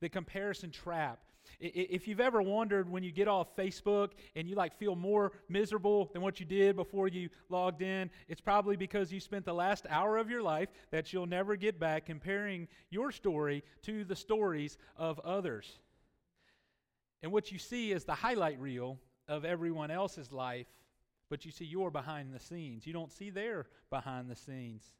the 0.00 0.08
comparison 0.08 0.72
trap. 0.72 1.20
If 1.60 2.08
you've 2.08 2.20
ever 2.20 2.42
wondered 2.42 2.88
when 2.88 3.02
you 3.02 3.12
get 3.12 3.28
off 3.28 3.56
Facebook 3.56 4.10
and 4.34 4.48
you 4.48 4.54
like 4.54 4.74
feel 4.74 4.96
more 4.96 5.32
miserable 5.48 6.10
than 6.12 6.22
what 6.22 6.40
you 6.40 6.46
did 6.46 6.76
before 6.76 7.08
you 7.08 7.28
logged 7.48 7.82
in, 7.82 8.10
it's 8.28 8.40
probably 8.40 8.76
because 8.76 9.12
you 9.12 9.20
spent 9.20 9.44
the 9.44 9.54
last 9.54 9.86
hour 9.88 10.16
of 10.16 10.30
your 10.30 10.42
life 10.42 10.68
that 10.90 11.12
you'll 11.12 11.26
never 11.26 11.56
get 11.56 11.78
back 11.78 12.06
comparing 12.06 12.68
your 12.90 13.12
story 13.12 13.62
to 13.82 14.04
the 14.04 14.16
stories 14.16 14.78
of 14.96 15.18
others. 15.20 15.78
And 17.22 17.32
what 17.32 17.50
you 17.50 17.58
see 17.58 17.92
is 17.92 18.04
the 18.04 18.14
highlight 18.14 18.60
reel 18.60 18.98
of 19.28 19.44
everyone 19.44 19.90
else's 19.90 20.30
life, 20.30 20.66
but 21.30 21.44
you 21.44 21.50
see 21.50 21.64
your 21.64 21.90
behind 21.90 22.34
the 22.34 22.40
scenes. 22.40 22.86
You 22.86 22.92
don't 22.92 23.10
see 23.10 23.30
their 23.30 23.66
behind 23.90 24.30
the 24.30 24.36
scenes. 24.36 24.92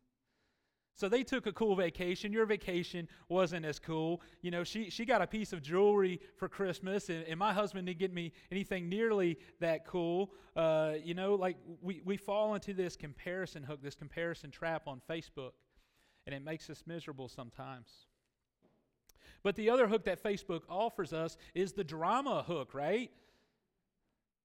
So 0.96 1.08
they 1.08 1.24
took 1.24 1.46
a 1.46 1.52
cool 1.52 1.74
vacation. 1.74 2.32
Your 2.32 2.46
vacation 2.46 3.08
wasn't 3.28 3.66
as 3.66 3.80
cool. 3.80 4.22
You 4.42 4.52
know, 4.52 4.62
she, 4.62 4.90
she 4.90 5.04
got 5.04 5.22
a 5.22 5.26
piece 5.26 5.52
of 5.52 5.60
jewelry 5.60 6.20
for 6.36 6.48
Christmas, 6.48 7.08
and, 7.08 7.24
and 7.24 7.38
my 7.38 7.52
husband 7.52 7.86
didn't 7.86 7.98
get 7.98 8.12
me 8.12 8.32
anything 8.52 8.88
nearly 8.88 9.38
that 9.60 9.86
cool. 9.86 10.32
Uh, 10.54 10.92
you 11.02 11.14
know, 11.14 11.34
like 11.34 11.56
we, 11.82 12.00
we 12.04 12.16
fall 12.16 12.54
into 12.54 12.72
this 12.72 12.96
comparison 12.96 13.64
hook, 13.64 13.82
this 13.82 13.96
comparison 13.96 14.52
trap 14.52 14.86
on 14.86 15.00
Facebook, 15.10 15.52
and 16.26 16.34
it 16.34 16.44
makes 16.44 16.70
us 16.70 16.84
miserable 16.86 17.28
sometimes. 17.28 17.88
But 19.42 19.56
the 19.56 19.70
other 19.70 19.88
hook 19.88 20.04
that 20.04 20.22
Facebook 20.22 20.62
offers 20.70 21.12
us 21.12 21.36
is 21.54 21.72
the 21.72 21.84
drama 21.84 22.44
hook, 22.46 22.72
right? 22.72 23.10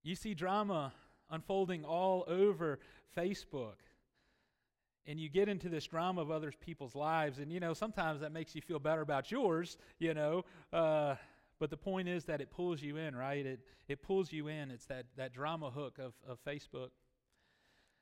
You 0.01 0.15
see 0.15 0.33
drama 0.33 0.93
unfolding 1.29 1.85
all 1.85 2.25
over 2.27 2.79
Facebook 3.15 3.75
and 5.07 5.19
you 5.19 5.29
get 5.29 5.49
into 5.49 5.69
this 5.69 5.85
drama 5.87 6.21
of 6.21 6.31
other 6.31 6.51
people's 6.59 6.95
lives 6.95 7.39
and 7.39 7.51
you 7.51 7.59
know 7.59 7.73
sometimes 7.73 8.21
that 8.21 8.31
makes 8.31 8.55
you 8.55 8.61
feel 8.61 8.79
better 8.79 9.01
about 9.01 9.31
yours 9.31 9.77
you 9.99 10.13
know 10.13 10.43
uh, 10.73 11.15
but 11.59 11.69
the 11.69 11.77
point 11.77 12.07
is 12.07 12.23
that 12.25 12.41
it 12.41 12.49
pulls 12.49 12.81
you 12.81 12.97
in 12.97 13.15
right? 13.15 13.45
It, 13.45 13.59
it 13.87 14.01
pulls 14.01 14.31
you 14.31 14.47
in. 14.47 14.71
It's 14.71 14.85
that, 14.85 15.05
that 15.17 15.33
drama 15.33 15.69
hook 15.69 15.99
of, 15.99 16.13
of 16.27 16.39
facebook. 16.43 16.89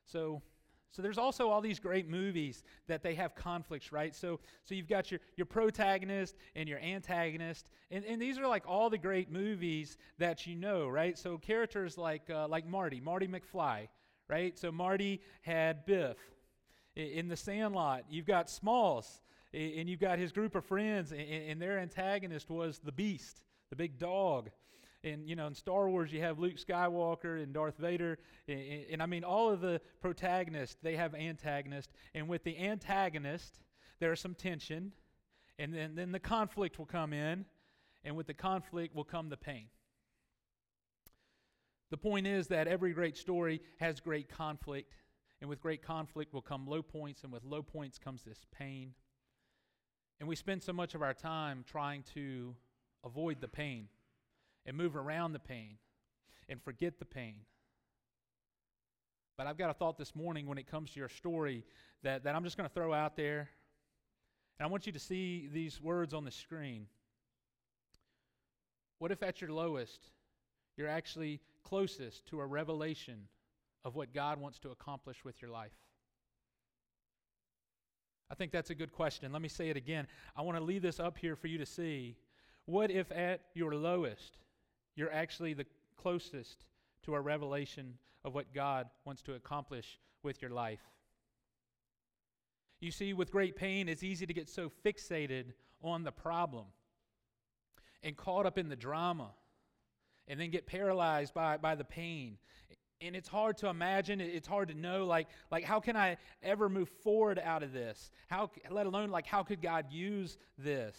So 0.06 0.42
so 0.90 1.02
there's 1.02 1.18
also 1.18 1.50
all 1.50 1.60
these 1.60 1.80
great 1.80 2.08
movies 2.08 2.64
that 2.88 3.04
they 3.04 3.14
have 3.16 3.36
conflicts 3.36 3.92
right? 3.92 4.16
So 4.16 4.40
so 4.64 4.76
you've 4.76 4.88
got 4.88 5.12
your, 5.12 5.20
your 5.36 5.46
protagonist 5.46 6.38
and 6.56 6.70
your 6.70 6.80
antagonist 6.80 7.70
and, 7.92 8.06
and 8.06 8.22
these 8.22 8.38
are 8.38 8.48
like 8.48 8.64
all 8.68 8.90
the 8.90 8.98
great 8.98 9.32
movies 9.32 9.98
that 10.18 10.48
you 10.48 10.56
know 10.56 10.88
right? 10.88 11.18
So 11.18 11.38
characters 11.38 11.98
like 11.98 12.30
uh, 12.30 12.48
like 12.48 12.66
marty 12.68 13.02
marty 13.02 13.28
mcfly 13.28 13.88
right? 14.30 14.58
So 14.58 14.72
marty 14.72 15.22
had 15.42 15.86
biff 15.86 16.18
in 16.98 17.28
the 17.28 17.38
Sandlot, 17.38 18.06
you've 18.10 18.26
got 18.26 18.50
Smalls, 18.50 19.22
and 19.54 19.88
you've 19.88 20.00
got 20.00 20.18
his 20.18 20.32
group 20.32 20.56
of 20.56 20.66
friends, 20.66 21.14
and 21.14 21.62
their 21.62 21.80
antagonist 21.80 22.50
was 22.50 22.80
the 22.80 22.92
beast, 22.92 23.44
the 23.70 23.76
big 23.76 24.00
dog. 24.00 24.50
and 25.04 25.30
you 25.30 25.36
know 25.36 25.46
in 25.48 25.54
Star 25.54 25.90
Wars 25.90 26.12
you 26.12 26.22
have 26.22 26.40
Luke 26.40 26.56
Skywalker 26.56 27.42
and 27.42 27.54
Darth 27.54 27.78
Vader, 27.78 28.18
and, 28.48 28.86
and, 28.92 29.04
I 29.04 29.06
mean 29.06 29.24
all 29.24 29.50
of 29.50 29.62
the 29.62 29.80
protagonists 30.02 30.78
they 30.82 30.96
have 30.96 31.14
antagonists, 31.14 31.94
and 32.16 32.28
with 32.28 32.44
the 32.44 32.58
antagonist 32.58 33.60
there 34.00 34.12
is 34.12 34.20
some 34.20 34.34
tension, 34.34 34.92
and 35.60 35.74
then 35.74 35.96
then 35.96 36.12
the 36.12 36.20
conflict 36.20 36.80
will 36.80 36.88
come 36.88 37.14
in, 37.14 37.46
and 38.04 38.18
with 38.18 38.28
the 38.28 38.34
conflict 38.34 38.96
will 38.96 39.04
come 39.04 39.30
the 39.30 39.38
pain. 39.38 39.68
The 41.90 41.98
point 41.98 42.28
is 42.28 42.48
that 42.48 42.68
every 42.68 42.92
great 42.92 43.16
story 43.18 43.62
has 43.80 44.00
great 44.00 44.30
conflict, 44.30 44.92
and 45.40 45.50
with 45.50 45.62
great 45.62 45.82
conflict 45.82 46.34
will 46.34 46.42
come 46.42 46.66
low 46.66 46.82
points, 46.82 47.24
and 47.24 47.32
with 47.32 47.44
low 47.44 47.62
points 47.62 47.98
comes 47.98 48.24
this 48.24 48.46
pain. 48.58 48.94
And 50.20 50.28
we 50.28 50.36
spend 50.36 50.64
so 50.64 50.74
much 50.74 50.96
of 50.96 51.02
our 51.02 51.14
time 51.14 51.64
trying 51.68 52.04
to 52.16 52.56
avoid 53.04 53.40
the 53.40 53.48
pain 53.48 53.88
and 54.66 54.76
move 54.76 54.96
around 54.96 55.34
the 55.34 55.40
pain 55.40 55.78
and 56.50 56.62
forget 56.62 57.00
the 57.00 57.06
pain. 57.06 57.42
But 59.38 59.46
I've 59.46 59.58
got 59.58 59.70
a 59.70 59.74
thought 59.74 60.00
this 60.00 60.16
morning 60.16 60.48
when 60.48 60.58
it 60.58 60.66
comes 60.66 60.92
to 60.92 61.00
your 61.00 61.10
story 61.10 61.64
that, 62.02 62.24
that 62.24 62.36
I'm 62.36 62.44
just 62.44 62.58
going 62.58 62.68
to 62.68 62.74
throw 62.74 62.92
out 62.94 63.16
there. 63.16 63.50
And 64.58 64.68
I 64.68 64.72
want 64.72 64.88
you 64.88 64.92
to 64.94 65.00
see 65.00 65.48
these 65.54 65.80
words 65.80 66.16
on 66.16 66.26
the 66.26 66.32
screen. 66.32 66.88
What 68.98 69.12
if 69.12 69.22
at 69.22 69.40
your 69.40 69.52
lowest, 69.52 70.10
you're 70.76 70.88
actually 70.88 71.40
closest 71.64 72.26
to 72.28 72.40
a 72.40 72.46
revelation 72.46 73.28
of 73.88 73.96
what 73.96 74.14
God 74.14 74.38
wants 74.38 74.60
to 74.60 74.70
accomplish 74.70 75.24
with 75.24 75.42
your 75.42 75.50
life? 75.50 75.72
I 78.30 78.36
think 78.36 78.52
that's 78.52 78.70
a 78.70 78.76
good 78.76 78.92
question. 78.92 79.32
Let 79.32 79.42
me 79.42 79.48
say 79.48 79.70
it 79.70 79.78
again. 79.78 80.08
I 80.36 80.42
want 80.42 80.58
to 80.58 80.64
leave 80.64 80.82
this 80.82 81.00
up 81.00 81.18
here 81.18 81.38
for 81.38 81.48
you 81.48 81.58
to 81.58 81.66
see. 81.66 82.18
What 82.66 82.92
if 82.92 83.10
at 83.14 83.40
your 83.54 83.74
lowest, 83.76 84.40
you're 84.98 85.12
actually 85.12 85.54
the 85.54 85.66
closest 85.96 86.66
to 87.04 87.16
a 87.16 87.22
revelation 87.22 87.94
of 88.26 88.36
what 88.36 88.54
God 88.54 88.90
wants 89.06 89.22
to 89.22 89.36
accomplish 89.36 90.00
with 90.22 90.42
your 90.42 90.52
life? 90.52 90.82
You 92.82 92.92
see, 92.92 93.14
with 93.14 93.32
great 93.32 93.56
pain, 93.56 93.88
it's 93.88 94.04
easy 94.04 94.26
to 94.26 94.34
get 94.34 94.50
so 94.50 94.70
fixated 94.86 95.54
on 95.82 96.04
the 96.04 96.12
problem 96.12 96.66
and 98.04 98.18
caught 98.18 98.46
up 98.46 98.58
in 98.58 98.68
the 98.68 98.76
drama 98.76 99.30
and 100.28 100.38
then 100.38 100.52
get 100.52 100.68
paralyzed 100.68 101.34
by, 101.34 101.56
by 101.56 101.76
the 101.76 101.86
pain 101.86 102.38
and 103.02 103.16
it's 103.16 103.28
hard 103.28 103.58
to 103.58 103.68
imagine 103.68 104.20
it's 104.22 104.48
hard 104.48 104.70
to 104.70 104.74
know 104.74 105.06
like 105.06 105.28
like 105.52 105.64
how 105.64 105.80
can 105.80 105.96
i 105.96 106.18
ever 106.42 106.70
move 106.70 106.90
forward 107.04 107.40
out 107.44 107.64
of 107.64 107.74
this? 107.74 108.12
How 108.28 108.50
let 108.70 108.86
alone 108.86 109.10
like 109.10 109.28
how 109.28 109.44
could 109.44 109.62
god 109.62 109.86
use 109.92 110.38
this? 110.58 110.98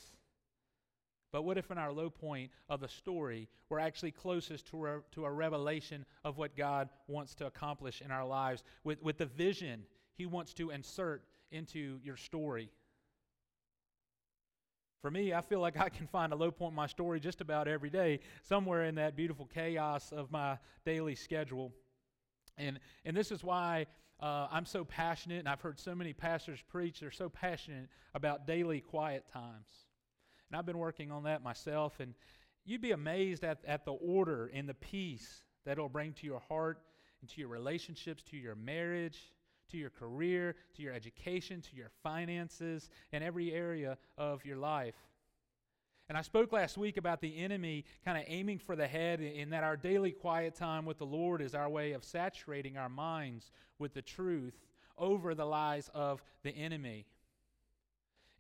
But 1.31 1.43
what 1.43 1.59
if 1.59 1.71
in 1.71 1.77
our 1.77 1.93
low 1.93 2.09
point 2.09 2.51
of 2.69 2.81
the 2.81 2.89
story 2.89 3.49
we're 3.69 3.81
actually 3.81 4.13
closest 4.13 4.67
to 4.69 4.87
a, 4.87 5.01
to 5.13 5.25
a 5.25 5.31
revelation 5.31 6.07
of 6.25 6.39
what 6.39 6.57
god 6.57 6.89
wants 7.07 7.35
to 7.37 7.47
accomplish 7.47 8.01
in 8.01 8.11
our 8.11 8.27
lives 8.27 8.63
with, 8.85 9.03
with 9.03 9.19
the 9.19 9.27
vision 9.27 9.83
he 10.15 10.27
wants 10.27 10.55
to 10.55 10.71
insert 10.71 11.23
into 11.51 11.99
your 12.03 12.17
story? 12.17 12.71
For 15.03 15.11
me, 15.13 15.33
I 15.33 15.43
feel 15.43 15.61
like 15.61 15.79
I 15.79 15.89
can 15.89 16.07
find 16.09 16.33
a 16.33 16.37
low 16.37 16.51
point 16.51 16.73
in 16.73 16.77
my 16.77 16.89
story 16.89 17.21
just 17.21 17.41
about 17.41 17.69
every 17.69 17.91
day, 17.91 18.19
somewhere 18.43 18.85
in 18.85 18.97
that 18.97 19.15
beautiful 19.15 19.47
chaos 19.47 20.11
of 20.11 20.33
my 20.33 20.59
daily 20.85 21.15
schedule. 21.15 21.73
And, 22.59 22.79
and 23.05 23.17
this 23.17 23.31
is 23.31 23.43
why 23.43 23.87
uh, 24.21 24.49
I'm 24.51 24.67
so 24.67 24.85
passionate, 24.85 25.39
and 25.39 25.49
I've 25.49 25.61
heard 25.61 25.79
so 25.79 25.95
many 25.95 26.13
pastors 26.13 26.59
preach, 26.69 27.01
they're 27.01 27.11
so 27.11 27.29
passionate 27.29 27.89
about 28.15 28.47
daily 28.47 28.81
quiet 28.81 29.25
times. 29.33 29.69
And 30.51 30.59
I've 30.59 30.67
been 30.67 30.79
working 30.79 31.11
on 31.13 31.25
that 31.25 31.43
myself, 31.43 32.01
and 32.01 32.15
you'd 32.65 32.81
be 32.81 32.93
amazed 32.93 33.45
at, 33.45 33.59
at 33.67 33.85
the 33.85 33.93
order 33.93 34.51
and 34.53 34.69
the 34.69 34.75
peace 34.75 35.45
that 35.65 35.73
it'll 35.73 35.89
bring 35.89 36.13
to 36.15 36.27
your 36.27 36.41
heart 36.41 36.81
and 37.21 37.31
to 37.31 37.41
your 37.41 37.49
relationships, 37.49 38.23
to 38.25 38.37
your 38.37 38.55
marriage, 38.55 39.19
to 39.71 39.77
your 39.77 39.91
career, 39.91 40.57
to 40.75 40.83
your 40.83 40.95
education, 40.95 41.61
to 41.61 41.77
your 41.77 41.91
finances, 42.03 42.89
and 43.13 43.23
every 43.23 43.53
area 43.53 43.99
of 44.17 44.45
your 44.45 44.57
life. 44.57 44.95
And 46.09 46.17
I 46.17 46.23
spoke 46.23 46.53
last 46.53 46.79
week 46.79 46.97
about 46.97 47.21
the 47.21 47.37
enemy 47.37 47.85
kind 48.05 48.17
of 48.17 48.25
aiming 48.27 48.59
for 48.59 48.75
the 48.75 48.87
head, 48.87 49.21
in 49.21 49.51
that 49.51 49.63
our 49.63 49.77
daily 49.77 50.11
quiet 50.11 50.55
time 50.55 50.87
with 50.87 50.99
the 50.99 51.07
Lord 51.07 51.43
is 51.43 51.55
our 51.55 51.69
way 51.69 51.93
of 51.93 52.03
saturating 52.03 52.79
our 52.79 52.89
minds 52.89 53.51
with 53.79 53.93
the 53.93 54.01
truth 54.01 54.59
over 54.97 55.35
the 55.35 55.45
lies 55.45 55.91
of 55.95 56.23
the 56.43 56.51
enemy. 56.51 57.07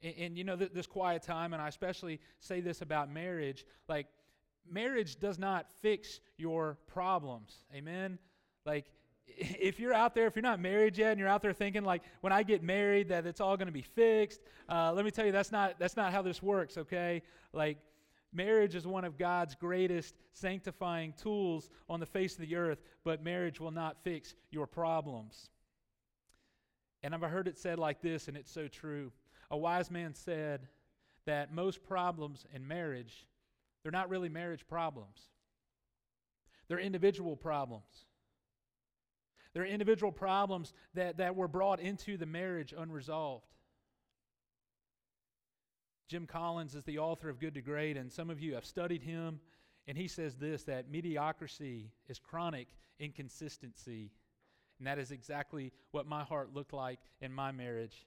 And, 0.02 0.14
and 0.18 0.38
you 0.38 0.44
know, 0.44 0.57
th- 0.57 0.72
this 0.72 0.87
quiet 0.87 1.22
time, 1.22 1.52
and 1.52 1.61
I 1.61 1.68
especially 1.68 2.20
say 2.40 2.61
this 2.61 2.81
about 2.81 3.12
marriage 3.12 3.66
like, 3.87 4.07
marriage 4.70 5.18
does 5.18 5.38
not 5.38 5.70
fix 5.83 6.20
your 6.37 6.78
problems. 6.87 7.54
Amen? 7.74 8.18
Like, 8.64 8.87
if 9.38 9.79
you're 9.79 9.94
out 9.94 10.14
there, 10.14 10.27
if 10.27 10.37
you're 10.37 10.42
not 10.42 10.61
married 10.61 10.98
yet, 10.98 11.12
and 11.12 11.20
you're 11.20 11.29
out 11.29 11.42
there 11.42 11.53
thinking 11.53 11.85
like, 11.85 12.03
when 12.20 12.33
I 12.33 12.42
get 12.42 12.62
married, 12.62 13.09
that 13.09 13.27
it's 13.27 13.40
all 13.40 13.57
going 13.57 13.66
to 13.66 13.72
be 13.72 13.83
fixed, 13.83 14.40
uh, 14.68 14.92
let 14.92 15.05
me 15.05 15.11
tell 15.11 15.24
you, 15.24 15.33
that's 15.33 15.53
not 15.53 15.79
that's 15.79 15.96
not 15.96 16.12
how 16.12 16.22
this 16.22 16.42
works. 16.42 16.77
Okay, 16.77 17.22
like 17.53 17.79
marriage 18.33 18.74
is 18.74 18.87
one 18.87 19.05
of 19.05 19.16
God's 19.16 19.55
greatest 19.55 20.14
sanctifying 20.33 21.14
tools 21.20 21.70
on 21.88 22.01
the 22.01 22.07
face 22.07 22.35
of 22.35 22.40
the 22.40 22.57
earth, 22.57 22.83
but 23.05 23.22
marriage 23.22 23.61
will 23.61 23.70
not 23.70 23.96
fix 24.03 24.35
your 24.51 24.66
problems. 24.66 25.51
And 27.03 27.14
I've 27.14 27.22
heard 27.22 27.48
it 27.48 27.57
said 27.57 27.79
like 27.79 28.03
this, 28.03 28.29
and 28.29 28.37
it's 28.37 28.51
so 28.51 28.66
true. 28.66 29.12
A 29.51 29.57
wise 29.57 29.90
man 29.90 30.14
said 30.14 30.66
that 31.27 31.55
most 31.55 31.85
problems 31.85 32.44
in 32.55 32.66
marriage, 32.66 33.27
they're 33.83 33.92
not 33.92 34.11
really 34.11 34.29
marriage 34.29 34.66
problems. 34.66 35.29
They're 36.66 36.81
individual 36.81 37.37
problems. 37.37 38.05
There 39.58 39.64
are 39.64 39.70
individual 39.70 40.12
problems 40.12 40.72
that, 40.94 41.16
that 41.16 41.34
were 41.34 41.48
brought 41.48 41.80
into 41.80 42.16
the 42.16 42.26
marriage 42.26 42.72
unresolved. 42.78 43.44
Jim 46.06 46.28
Collins 46.28 46.76
is 46.76 46.84
the 46.84 47.00
author 47.00 47.28
of 47.28 47.40
Good 47.40 47.54
to 47.54 47.60
Great, 47.60 47.96
and 47.96 48.12
some 48.12 48.30
of 48.30 48.38
you 48.38 48.54
have 48.54 48.64
studied 48.64 49.02
him. 49.02 49.40
And 49.88 49.98
he 49.98 50.06
says 50.06 50.36
this 50.36 50.62
that 50.62 50.92
mediocrity 50.92 51.90
is 52.08 52.20
chronic 52.20 52.68
inconsistency. 53.00 54.12
And 54.78 54.86
that 54.86 55.00
is 55.00 55.10
exactly 55.10 55.72
what 55.90 56.06
my 56.06 56.22
heart 56.22 56.54
looked 56.54 56.72
like 56.72 57.00
in 57.20 57.32
my 57.32 57.50
marriage. 57.50 58.06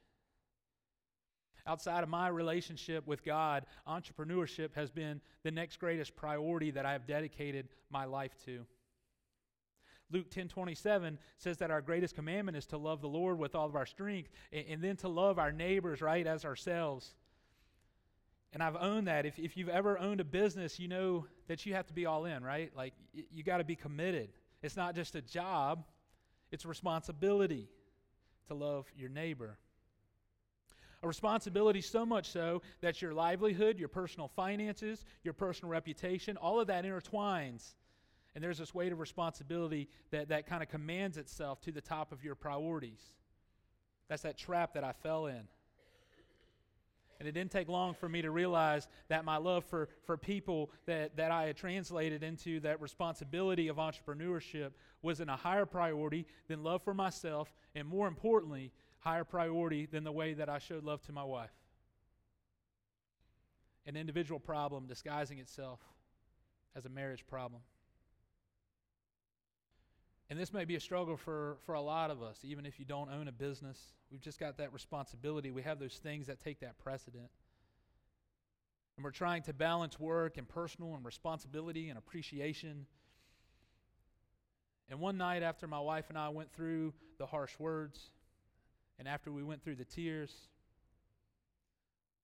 Outside 1.68 2.02
of 2.02 2.08
my 2.08 2.30
relationship 2.30 3.06
with 3.06 3.26
God, 3.26 3.66
entrepreneurship 3.86 4.74
has 4.76 4.90
been 4.90 5.20
the 5.44 5.52
next 5.52 5.82
greatest 5.82 6.16
priority 6.16 6.72
that 6.72 6.86
I 6.86 6.94
have 6.94 7.06
dedicated 7.06 7.68
my 7.90 8.06
life 8.06 8.38
to. 8.46 8.66
Luke 10.12 10.30
10 10.30 10.48
27 10.48 11.18
says 11.38 11.58
that 11.58 11.72
our 11.72 11.82
greatest 11.82 12.16
commandment 12.16 12.58
is 12.58 12.66
to 12.68 12.78
love 12.78 13.02
the 13.02 13.08
Lord 13.08 13.38
with 13.38 13.56
all 13.56 13.68
of 13.68 13.76
our 13.76 13.86
strength 13.86 14.30
and, 14.52 14.66
and 14.70 14.84
then 14.84 14.96
to 14.98 15.08
love 15.08 15.40
our 15.40 15.52
neighbors, 15.52 16.02
right, 16.02 16.26
as 16.26 16.46
ourselves. 16.46 17.16
And 18.54 18.62
I've 18.62 18.76
owned 18.76 19.08
that. 19.08 19.26
If, 19.26 19.40
if 19.40 19.56
you've 19.56 19.70
ever 19.70 19.98
owned 19.98 20.20
a 20.20 20.26
business, 20.26 20.80
you 20.80 20.88
know 20.88 21.26
that 21.48 21.66
you 21.66 21.74
have 21.74 21.88
to 21.88 21.94
be 21.94 22.06
all 22.06 22.26
in, 22.26 22.44
right? 22.44 22.72
Like, 22.76 22.94
you 23.14 23.44
got 23.44 23.58
to 23.58 23.64
be 23.64 23.76
committed. 23.76 24.30
It's 24.62 24.76
not 24.76 24.94
just 24.94 25.16
a 25.16 25.22
job, 25.22 25.86
it's 26.52 26.66
a 26.66 26.68
responsibility 26.68 27.70
to 28.48 28.54
love 28.54 28.92
your 28.96 29.10
neighbor. 29.10 29.58
A 31.04 31.08
responsibility 31.08 31.82
so 31.82 32.06
much 32.06 32.30
so 32.30 32.62
that 32.82 33.02
your 33.02 33.14
livelihood, 33.14 33.80
your 33.80 33.88
personal 33.88 34.28
finances, 34.28 35.04
your 35.24 35.34
personal 35.34 35.72
reputation, 35.72 36.38
all 36.38 36.60
of 36.60 36.68
that 36.68 36.86
intertwines 36.86 37.74
and 38.34 38.44
there's 38.44 38.58
this 38.58 38.74
weight 38.74 38.92
of 38.92 39.00
responsibility 39.00 39.90
that, 40.12 40.30
that 40.30 40.48
kind 40.48 40.64
of 40.64 40.70
commands 40.70 41.18
itself 41.18 41.62
to 41.62 41.72
the 41.72 41.82
top 41.82 42.12
of 42.12 42.24
your 42.24 42.36
priorities. 42.36 43.02
That's 44.08 44.24
that 44.24 44.38
trap 44.38 44.74
that 44.74 44.84
I 44.84 44.94
fell 44.94 45.28
in. 45.28 45.48
And 47.20 47.28
it 47.28 47.34
didn't 47.34 47.52
take 47.52 47.68
long 47.68 47.94
for 47.94 48.10
me 48.10 48.24
to 48.24 48.32
realize 48.32 48.88
that 49.08 49.24
my 49.24 49.38
love 49.38 49.64
for, 49.66 49.90
for 50.06 50.18
people 50.18 50.72
that, 50.88 51.18
that 51.18 51.30
I 51.30 51.44
had 51.44 51.56
translated 51.56 52.24
into 52.24 52.60
that 52.62 52.82
responsibility 52.82 53.68
of 53.68 53.76
entrepreneurship 53.76 54.72
was 55.04 55.20
in 55.20 55.30
a 55.30 55.36
higher 55.36 55.68
priority 55.68 56.26
than 56.48 56.64
love 56.64 56.82
for 56.82 56.96
myself, 56.96 57.54
and 57.76 57.88
more 57.88 58.08
importantly, 58.08 58.72
higher 59.02 59.24
priority 59.24 59.86
than 59.86 60.04
the 60.04 60.12
way 60.12 60.34
that 60.34 60.50
I 60.50 60.58
showed 60.58 60.84
love 60.84 61.04
to 61.04 61.12
my 61.12 61.24
wife. 61.24 61.54
An 63.86 63.96
individual 63.96 64.40
problem 64.40 64.88
disguising 64.88 65.38
itself 65.38 65.80
as 66.76 66.86
a 66.86 66.90
marriage 66.90 67.26
problem. 67.28 67.62
And 70.32 70.40
this 70.40 70.54
may 70.54 70.64
be 70.64 70.78
a 70.78 70.80
struggle 70.80 71.18
for, 71.18 71.58
for 71.66 71.76
a 71.76 71.82
lot 71.82 72.10
of 72.10 72.24
us, 72.24 72.40
even 72.44 72.66
if 72.66 72.80
you 72.80 72.86
don't 72.86 73.12
own 73.12 73.28
a 73.28 73.34
business. 73.34 73.78
We've 74.10 74.22
just 74.22 74.40
got 74.40 74.60
that 74.60 74.72
responsibility. 74.72 75.52
We 75.52 75.62
have 75.64 75.78
those 75.78 75.96
things 75.96 76.28
that 76.28 76.40
take 76.40 76.62
that 76.62 76.78
precedent. 76.78 77.28
And 78.96 79.04
we're 79.04 79.12
trying 79.12 79.42
to 79.44 79.54
balance 79.54 80.00
work 80.00 80.38
and 80.38 80.48
personal 80.48 80.96
and 80.96 81.04
responsibility 81.04 81.90
and 81.90 81.98
appreciation. 81.98 82.86
And 84.90 85.02
one 85.02 85.18
night 85.18 85.44
after 85.44 85.68
my 85.68 85.82
wife 85.82 86.06
and 86.08 86.18
I 86.18 86.30
went 86.30 86.54
through 86.54 86.94
the 87.18 87.26
harsh 87.26 87.60
words, 87.60 88.12
and 89.00 89.10
after 89.10 89.34
we 89.34 89.44
went 89.44 89.62
through 89.62 89.76
the 89.76 89.84
tears, 89.84 90.34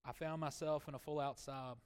I 0.06 0.14
found 0.14 0.40
myself 0.40 0.88
in 0.88 0.96
a 0.96 1.00
full 1.00 1.20
out 1.20 1.40
sob. 1.40 1.80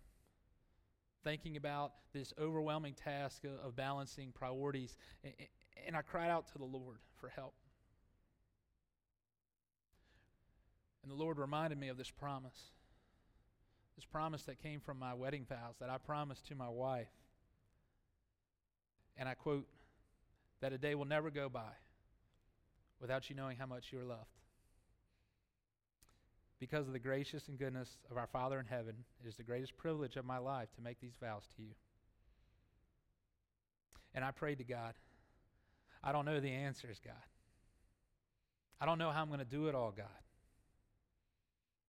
Thinking 1.23 1.57
about 1.57 1.93
this 2.13 2.33
overwhelming 2.39 2.93
task 2.93 3.43
of, 3.63 3.75
balancing 3.75 4.31
priorities. 4.33 4.97
And, 5.23 5.33
and 5.87 5.95
I 5.95 6.01
cried 6.01 6.29
out 6.29 6.47
to 6.53 6.57
the 6.57 6.65
Lord 6.65 6.97
for 7.19 7.29
help. 7.29 7.53
And 11.03 11.11
the 11.11 11.15
Lord 11.15 11.37
reminded 11.37 11.79
me 11.79 11.89
of 11.89 11.97
this 11.97 12.11
promise. 12.11 12.71
This 13.95 14.05
promise 14.05 14.43
that 14.43 14.61
came 14.61 14.79
from 14.79 14.99
my 14.99 15.13
wedding 15.13 15.45
vows 15.47 15.75
that 15.79 15.89
I 15.89 15.97
promised 15.97 16.47
to 16.47 16.55
my 16.55 16.69
wife. 16.69 17.09
And 19.17 19.27
I 19.27 19.33
quote, 19.33 19.67
that 20.61 20.73
a 20.73 20.77
day 20.77 20.95
will 20.95 21.05
never 21.05 21.29
go 21.29 21.49
by 21.49 21.73
without 22.99 23.29
you 23.29 23.35
knowing 23.35 23.57
how 23.57 23.65
much 23.65 23.91
you 23.91 23.99
are 23.99 24.05
loved. 24.05 24.40
Because 26.61 26.85
of 26.85 26.93
the 26.93 26.99
gracious 26.99 27.47
and 27.47 27.57
goodness 27.57 27.97
of 28.11 28.17
our 28.17 28.27
Father 28.27 28.59
in 28.59 28.67
heaven, 28.67 28.93
it 29.19 29.27
is 29.27 29.35
the 29.35 29.41
greatest 29.41 29.75
privilege 29.77 30.15
of 30.15 30.25
my 30.25 30.37
life 30.37 30.71
to 30.75 30.81
make 30.81 31.01
these 31.01 31.15
vows 31.19 31.41
to 31.55 31.63
you. 31.63 31.73
And 34.13 34.23
I 34.23 34.29
prayed 34.29 34.59
to 34.59 34.63
God. 34.63 34.93
I 36.03 36.11
don't 36.11 36.23
know 36.23 36.39
the 36.39 36.51
answers, 36.51 37.01
God. 37.03 37.15
I 38.79 38.85
don't 38.85 38.99
know 38.99 39.09
how 39.09 39.23
I'm 39.23 39.29
going 39.29 39.39
to 39.39 39.45
do 39.45 39.69
it 39.69 39.75
all, 39.75 39.91
God. 39.91 40.05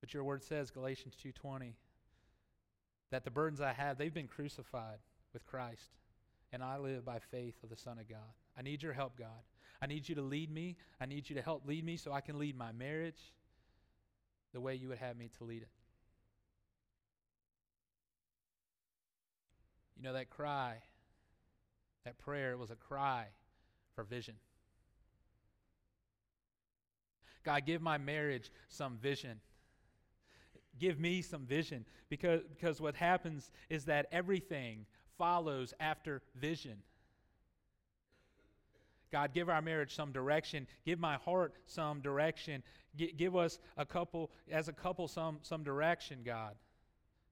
But 0.00 0.14
your 0.14 0.24
word 0.24 0.42
says, 0.42 0.70
Galatians 0.70 1.16
2:20, 1.22 1.74
that 3.10 3.24
the 3.24 3.30
burdens 3.30 3.60
I 3.60 3.74
have, 3.74 3.98
they've 3.98 4.12
been 4.12 4.26
crucified 4.26 5.00
with 5.34 5.44
Christ, 5.44 5.98
and 6.50 6.62
I 6.62 6.78
live 6.78 7.04
by 7.04 7.18
faith 7.18 7.62
of 7.62 7.68
the 7.68 7.76
Son 7.76 7.98
of 7.98 8.08
God. 8.08 8.32
I 8.56 8.62
need 8.62 8.82
your 8.82 8.94
help, 8.94 9.18
God. 9.18 9.42
I 9.82 9.86
need 9.86 10.08
you 10.08 10.14
to 10.14 10.22
lead 10.22 10.50
me. 10.50 10.78
I 10.98 11.04
need 11.04 11.28
you 11.28 11.36
to 11.36 11.42
help 11.42 11.66
lead 11.66 11.84
me 11.84 11.98
so 11.98 12.10
I 12.10 12.22
can 12.22 12.38
lead 12.38 12.56
my 12.56 12.72
marriage 12.72 13.34
the 14.52 14.60
way 14.60 14.74
you 14.74 14.88
would 14.88 14.98
have 14.98 15.16
me 15.16 15.30
to 15.38 15.44
lead 15.44 15.62
it. 15.62 15.68
You 19.96 20.02
know, 20.02 20.12
that 20.14 20.30
cry, 20.30 20.76
that 22.04 22.18
prayer 22.18 22.58
was 22.58 22.70
a 22.70 22.74
cry 22.74 23.26
for 23.94 24.04
vision. 24.04 24.34
God, 27.44 27.66
give 27.66 27.82
my 27.82 27.98
marriage 27.98 28.50
some 28.68 28.96
vision. 28.98 29.40
Give 30.78 30.98
me 30.98 31.22
some 31.22 31.44
vision 31.44 31.84
because, 32.08 32.40
because 32.48 32.80
what 32.80 32.94
happens 32.94 33.50
is 33.68 33.84
that 33.86 34.06
everything 34.10 34.86
follows 35.18 35.74
after 35.80 36.22
vision. 36.34 36.78
God, 39.12 39.34
give 39.34 39.50
our 39.50 39.60
marriage 39.60 39.94
some 39.94 40.10
direction. 40.10 40.66
Give 40.84 40.98
my 40.98 41.16
heart 41.16 41.54
some 41.66 42.00
direction. 42.00 42.62
G- 42.96 43.12
give 43.16 43.36
us 43.36 43.58
a 43.76 43.84
couple, 43.84 44.30
as 44.50 44.68
a 44.68 44.72
couple, 44.72 45.06
some, 45.06 45.38
some 45.42 45.62
direction, 45.62 46.20
God. 46.24 46.54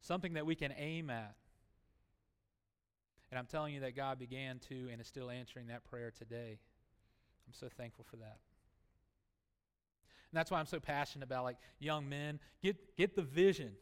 Something 0.01 0.35
that 0.35 0.45
we 0.45 0.55
can 0.55 0.73
aim 0.77 1.09
at. 1.09 1.35
And 3.31 3.38
I'm 3.38 3.47
telling 3.47 3.75
you 3.75 3.81
that 3.81 3.97
God 3.97 4.19
began 4.19 4.59
to 4.69 4.88
and 4.93 5.01
is 5.01 5.07
still 5.07 5.31
answering 5.31 5.69
that 5.69 5.85
prayer 5.85 6.12
today. 6.16 6.59
I'm 7.47 7.55
so 7.55 7.69
thankful 7.69 8.05
for 8.11 8.16
that. 8.16 8.38
And 10.31 10.38
that's 10.38 10.51
why 10.51 10.61
I'm 10.61 10.66
so 10.66 10.81
passionate 10.81 11.25
about 11.25 11.45
like 11.45 11.57
young 11.79 12.09
men. 12.09 12.40
Get, 12.62 12.97
get 12.97 13.16
the 13.16 13.23
vision 13.23 13.73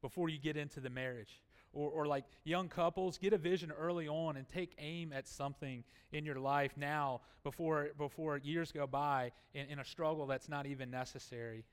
before 0.00 0.28
you 0.28 0.38
get 0.38 0.56
into 0.56 0.80
the 0.80 0.90
marriage 0.90 1.40
or, 1.74 1.90
or 1.90 2.06
like 2.06 2.24
young 2.44 2.68
couples, 2.68 3.18
get 3.18 3.32
a 3.32 3.38
vision 3.38 3.72
early 3.72 4.08
on 4.08 4.36
and 4.36 4.48
take 4.48 4.74
aim 4.78 5.12
at 5.12 5.28
something 5.28 5.84
in 6.12 6.24
your 6.24 6.38
life 6.38 6.72
now 6.76 7.20
before, 7.42 7.88
before 7.98 8.38
years 8.38 8.72
go 8.72 8.86
by 8.86 9.32
in, 9.52 9.66
in 9.66 9.78
a 9.78 9.84
struggle 9.84 10.26
that's 10.26 10.48
not 10.48 10.66
even 10.66 10.90
necessary. 10.90 11.64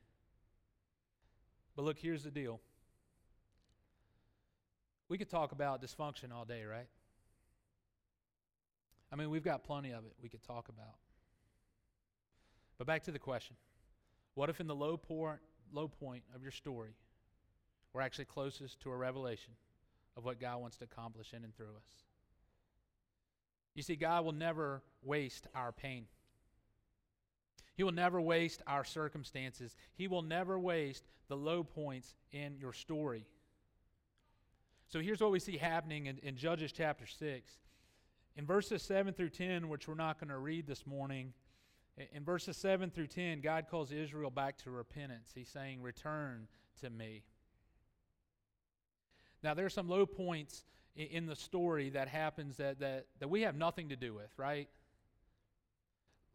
But 1.75 1.85
look, 1.85 1.97
here's 1.99 2.23
the 2.23 2.31
deal. 2.31 2.59
We 5.07 5.17
could 5.17 5.29
talk 5.29 5.51
about 5.51 5.81
dysfunction 5.81 6.31
all 6.33 6.45
day, 6.45 6.63
right? 6.63 6.87
I 9.11 9.15
mean, 9.15 9.29
we've 9.29 9.43
got 9.43 9.63
plenty 9.63 9.91
of 9.91 10.05
it 10.05 10.13
we 10.21 10.29
could 10.29 10.43
talk 10.43 10.69
about. 10.69 10.95
But 12.77 12.87
back 12.87 13.03
to 13.03 13.11
the 13.11 13.19
question 13.19 13.55
what 14.33 14.49
if 14.49 14.59
in 14.59 14.67
the 14.67 14.75
low 14.75 14.99
low 15.73 15.87
point 15.87 16.23
of 16.33 16.41
your 16.41 16.51
story, 16.51 16.95
we're 17.93 18.01
actually 18.01 18.25
closest 18.25 18.79
to 18.81 18.91
a 18.91 18.95
revelation 18.95 19.53
of 20.17 20.25
what 20.25 20.39
God 20.39 20.59
wants 20.59 20.77
to 20.77 20.85
accomplish 20.85 21.33
in 21.33 21.43
and 21.43 21.55
through 21.55 21.75
us. 21.75 22.03
You 23.73 23.83
see, 23.83 23.95
God 23.95 24.25
will 24.25 24.33
never 24.33 24.81
waste 25.01 25.47
our 25.55 25.71
pain. 25.71 26.05
He 27.75 27.83
will 27.83 27.93
never 27.93 28.19
waste 28.19 28.61
our 28.67 28.83
circumstances. 28.83 29.75
He 29.93 30.07
will 30.07 30.21
never 30.21 30.59
waste 30.59 31.07
the 31.29 31.37
low 31.37 31.63
points 31.63 32.15
in 32.31 32.57
your 32.57 32.73
story. 32.73 33.25
So 34.89 34.99
here's 34.99 35.21
what 35.21 35.31
we 35.31 35.39
see 35.39 35.57
happening 35.57 36.07
in, 36.07 36.17
in 36.19 36.35
Judges 36.35 36.73
chapter 36.73 37.05
6. 37.05 37.53
In 38.35 38.45
verses 38.45 38.81
7 38.83 39.13
through 39.13 39.29
10, 39.29 39.69
which 39.69 39.87
we're 39.87 39.95
not 39.95 40.19
going 40.19 40.29
to 40.29 40.37
read 40.37 40.67
this 40.67 40.85
morning, 40.85 41.33
in 42.13 42.23
verses 42.23 42.57
7 42.57 42.89
through 42.89 43.07
10, 43.07 43.41
God 43.41 43.67
calls 43.69 43.91
Israel 43.91 44.29
back 44.29 44.57
to 44.59 44.71
repentance. 44.71 45.31
He's 45.33 45.49
saying, 45.49 45.81
Return 45.81 46.47
to 46.81 46.89
me. 46.89 47.23
Now, 49.43 49.53
there 49.53 49.65
are 49.65 49.69
some 49.69 49.89
low 49.89 50.05
points 50.05 50.63
in, 50.95 51.25
the 51.25 51.35
story 51.35 51.89
that 51.91 52.07
happens 52.07 52.57
that, 52.57 52.79
that, 52.79 53.05
that 53.19 53.29
we 53.29 53.41
have 53.41 53.55
nothing 53.55 53.89
to 53.89 53.95
do 53.95 54.13
with, 54.13 54.29
right? 54.37 54.67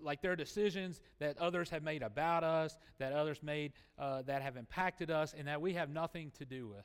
Like 0.01 0.23
there 0.23 0.33
are 0.33 0.37
decisions 0.37 1.01
that 1.19 1.39
others 1.39 1.71
have 1.71 1.83
made 1.83 2.03
about 2.03 2.43
us, 2.43 2.77
that 2.99 3.13
others 3.13 3.43
made 3.43 3.73
uh, 3.99 4.23
that 4.23 4.43
have 4.43 4.57
impacted 4.57 5.11
us, 5.11 5.35
and 5.37 5.47
that 5.49 5.61
we 5.61 5.75
have 5.75 5.91
nothing 5.91 6.33
to 6.39 6.45
do 6.45 6.67
with. 6.67 6.85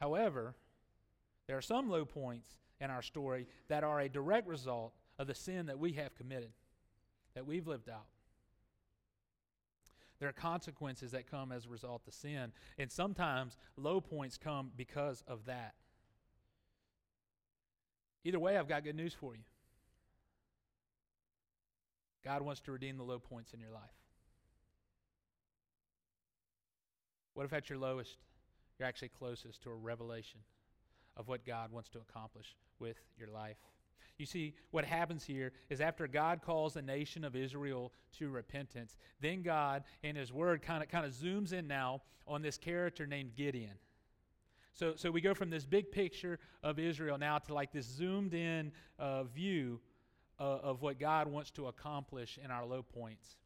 However, 0.00 0.54
there 1.46 1.56
are 1.56 1.62
some 1.62 1.88
low 1.88 2.04
points 2.04 2.58
in 2.80 2.90
our 2.90 3.02
story 3.02 3.46
that 3.68 3.84
are 3.84 4.00
a 4.00 4.08
direct 4.08 4.48
result 4.48 4.92
of 5.18 5.26
the 5.26 5.34
sin 5.34 5.66
that 5.66 5.78
we 5.78 5.92
have 5.92 6.14
committed, 6.14 6.52
that 7.34 7.46
we've 7.46 7.66
lived 7.66 7.88
out. 7.88 8.06
There 10.20 10.28
are 10.28 10.32
consequences 10.32 11.12
that 11.12 11.30
come 11.30 11.52
as 11.52 11.66
a 11.66 11.68
result 11.68 12.02
of 12.06 12.14
sin. 12.14 12.52
And 12.78 12.90
sometimes 12.90 13.56
low 13.76 14.00
points 14.00 14.36
come 14.36 14.72
because 14.76 15.22
of 15.28 15.44
that. 15.46 15.74
Either 18.24 18.38
way, 18.38 18.56
I've 18.56 18.68
got 18.68 18.84
good 18.84 18.96
news 18.96 19.14
for 19.14 19.34
you. 19.34 19.42
God 22.24 22.42
wants 22.42 22.60
to 22.62 22.72
redeem 22.72 22.96
the 22.96 23.04
low 23.04 23.18
points 23.18 23.54
in 23.54 23.60
your 23.60 23.70
life. 23.70 23.82
What 27.34 27.46
if 27.46 27.52
at 27.52 27.70
your 27.70 27.78
lowest, 27.78 28.16
you're 28.78 28.88
actually 28.88 29.10
closest 29.10 29.62
to 29.62 29.70
a 29.70 29.74
revelation 29.74 30.40
of 31.16 31.28
what 31.28 31.46
God 31.46 31.70
wants 31.70 31.88
to 31.90 32.00
accomplish 32.00 32.56
with 32.80 32.96
your 33.16 33.28
life? 33.28 33.58
You 34.18 34.26
see, 34.26 34.54
what 34.72 34.84
happens 34.84 35.24
here 35.24 35.52
is 35.70 35.80
after 35.80 36.08
God 36.08 36.42
calls 36.42 36.74
the 36.74 36.82
nation 36.82 37.24
of 37.24 37.36
Israel 37.36 37.92
to 38.18 38.28
repentance, 38.30 38.96
then 39.20 39.42
God, 39.42 39.84
in 40.02 40.16
His 40.16 40.32
Word, 40.32 40.60
kind 40.60 40.82
of 40.82 40.88
kind 40.88 41.06
of 41.06 41.12
zooms 41.12 41.52
in 41.52 41.68
now 41.68 42.02
on 42.26 42.42
this 42.42 42.58
character 42.58 43.06
named 43.06 43.36
Gideon. 43.36 43.74
So, 44.74 44.94
so 44.96 45.10
we 45.10 45.20
go 45.20 45.34
from 45.34 45.50
this 45.50 45.64
big 45.64 45.90
picture 45.90 46.38
of 46.62 46.78
Israel 46.78 47.16
now 47.16 47.38
to 47.38 47.54
like 47.54 47.72
this 47.72 47.86
zoomed 47.86 48.34
in 48.34 48.72
uh, 48.98 49.24
view 49.24 49.80
uh, 50.38 50.42
of 50.42 50.82
what 50.82 50.98
God 50.98 51.28
wants 51.28 51.50
to 51.52 51.66
accomplish 51.66 52.38
in 52.42 52.50
our 52.50 52.64
low 52.64 52.82
points. 52.82 53.36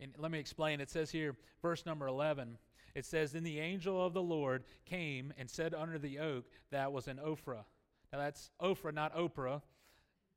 And 0.00 0.12
let 0.18 0.30
me 0.30 0.38
explain. 0.38 0.80
It 0.80 0.90
says 0.90 1.10
here, 1.10 1.36
verse 1.62 1.86
number 1.86 2.06
11, 2.06 2.58
it 2.94 3.04
says, 3.04 3.32
Then 3.32 3.44
the 3.44 3.60
angel 3.60 4.04
of 4.04 4.12
the 4.12 4.22
Lord 4.22 4.64
came 4.84 5.32
and 5.38 5.48
said 5.48 5.74
under 5.74 5.98
the 5.98 6.18
oak 6.18 6.46
that 6.70 6.92
was 6.92 7.08
in 7.08 7.18
Ophrah. 7.18 7.64
Now 8.12 8.18
that's 8.18 8.50
Ophrah, 8.60 8.94
not 8.94 9.14
Oprah. 9.16 9.62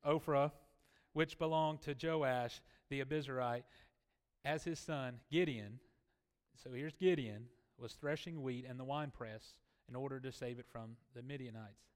Ophrah, 0.06 0.52
which 1.14 1.38
belonged 1.38 1.82
to 1.82 1.96
Joash 2.02 2.62
the 2.90 3.04
Abiezrite, 3.04 3.64
as 4.46 4.64
his 4.64 4.80
son 4.80 5.20
Gideon. 5.32 5.80
So 6.64 6.72
here's 6.72 6.96
Gideon 6.96 7.46
was 7.78 7.94
threshing 7.94 8.42
wheat 8.42 8.66
in 8.70 8.78
the 8.78 8.84
winepress 8.84 9.54
in 9.88 9.96
order 9.96 10.20
to 10.20 10.32
save 10.32 10.60
it 10.60 10.66
from 10.72 10.96
the 11.16 11.22
Midianites. 11.22 11.88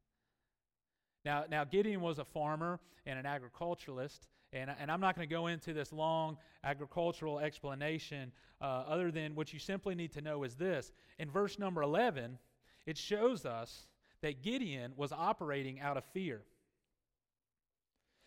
Now, 1.26 1.46
now 1.50 1.64
Gideon 1.64 2.02
was 2.02 2.20
a 2.20 2.26
farmer 2.26 2.80
and 3.06 3.18
an 3.18 3.26
agriculturalist, 3.26 4.28
and, 4.52 4.72
and 4.80 4.92
I'm 4.92 5.00
not 5.00 5.16
going 5.16 5.28
to 5.28 5.34
go 5.34 5.48
into 5.48 5.74
this 5.74 5.92
long 5.92 6.38
agricultural 6.64 7.40
explanation 7.40 8.32
uh, 8.62 8.84
other 8.88 9.12
than 9.12 9.36
what 9.36 9.54
you 9.54 9.60
simply 9.60 9.96
need 9.96 10.12
to 10.14 10.22
know 10.22 10.44
is 10.44 10.56
this. 10.56 10.92
In 11.20 11.30
verse 11.30 11.60
number 11.60 11.82
11, 11.82 12.38
it 12.86 12.98
shows 12.98 13.46
us 13.46 13.88
that 14.24 14.42
Gideon 14.42 14.94
was 14.96 15.12
operating 15.12 15.80
out 15.82 15.98
of 15.98 16.06
fear. 16.06 16.42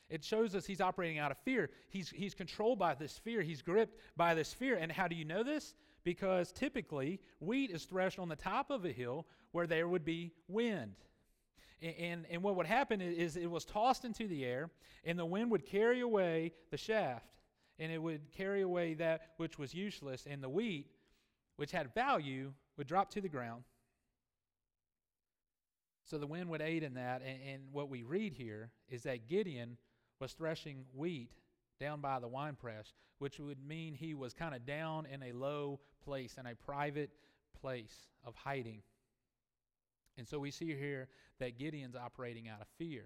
It 0.09 0.23
shows 0.23 0.55
us 0.55 0.67
he's 0.67 0.81
operating 0.81 1.19
out 1.19 1.33
of 1.33 1.39
fear. 1.39 1.71
He's, 1.89 2.11
he's 2.11 2.35
controlled 2.35 2.79
by 2.79 2.95
this 2.95 3.19
fear. 3.19 3.43
He's 3.43 3.63
gripped 3.63 3.99
by 4.17 4.35
this 4.35 4.53
fear. 4.53 4.77
And 4.77 4.93
how 4.93 5.09
do 5.09 5.17
you 5.17 5.25
know 5.25 5.43
this? 5.43 5.75
Because 6.05 6.53
typically, 6.53 7.19
wheat 7.41 7.71
is 7.71 7.85
threshed 7.85 8.21
on 8.21 8.29
the 8.29 8.37
top 8.37 8.71
of 8.71 8.85
a 8.85 8.93
hill 8.93 9.27
where 9.51 9.67
there 9.67 9.89
would 9.89 10.05
be 10.05 10.33
wind. 10.49 10.95
And, 11.83 11.95
and, 11.99 12.27
and 12.31 12.43
what 12.43 12.57
would 12.57 12.67
happen 12.67 13.01
is, 13.01 13.17
is 13.17 13.37
it 13.37 13.51
was 13.51 13.65
tossed 13.65 14.05
into 14.05 14.29
the 14.29 14.45
air, 14.45 14.71
and 15.03 15.19
the 15.19 15.27
wind 15.27 15.51
would 15.51 15.65
carry 15.65 16.01
away 16.01 16.53
the 16.71 16.77
shaft, 16.77 17.27
and 17.79 17.91
it 17.91 18.01
would 18.01 18.31
carry 18.33 18.63
away 18.63 18.95
that 18.95 19.33
which 19.39 19.59
was 19.59 19.75
useless, 19.75 20.27
and 20.31 20.43
the 20.43 20.49
wheat, 20.49 20.87
which 21.57 21.73
had 21.73 21.93
value, 21.95 22.53
would 22.77 22.87
drop 22.87 23.11
to 23.11 23.21
the 23.21 23.29
ground 23.29 23.65
So 26.07 26.19
the 26.19 26.27
wind 26.27 26.49
would 26.51 26.63
aid 26.63 26.85
in 26.85 26.95
that. 26.95 27.21
And, 27.23 27.39
and 27.53 27.63
what 27.73 27.91
we 27.91 28.05
read 28.05 28.33
here 28.33 28.71
is 28.89 29.03
that 29.03 29.29
Gideon 29.29 29.77
was 30.21 30.33
threshing 30.33 30.85
wheat 30.95 31.33
down 31.81 32.01
by 32.01 32.21
the 32.21 32.29
winepress, 32.29 32.95
which 33.19 33.39
would 33.39 33.63
mean 33.67 33.95
he 33.95 34.15
was 34.15 34.33
kind 34.33 34.55
of 34.55 34.65
down 34.65 35.07
in 35.07 35.23
a 35.23 35.33
low 35.33 35.81
place, 36.05 36.37
in 36.39 36.47
a 36.47 36.55
private 36.55 37.11
place 37.61 38.09
of 38.25 38.35
hiding. 38.35 38.83
And 40.17 40.27
so 40.27 40.39
we 40.39 40.51
see 40.51 40.75
here 40.75 41.09
that 41.41 41.59
Gideon's 41.59 41.97
operating 41.97 42.49
out 42.49 42.61
of 42.61 42.69
fear. 42.79 43.05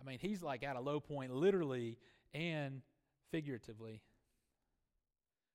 I 0.00 0.02
mean, 0.02 0.18
he's 0.18 0.42
like 0.42 0.64
at 0.64 0.76
a 0.76 0.80
low 0.80 0.98
point, 0.98 1.32
literally 1.32 1.98
and 2.32 2.80
figuratively, 3.30 4.02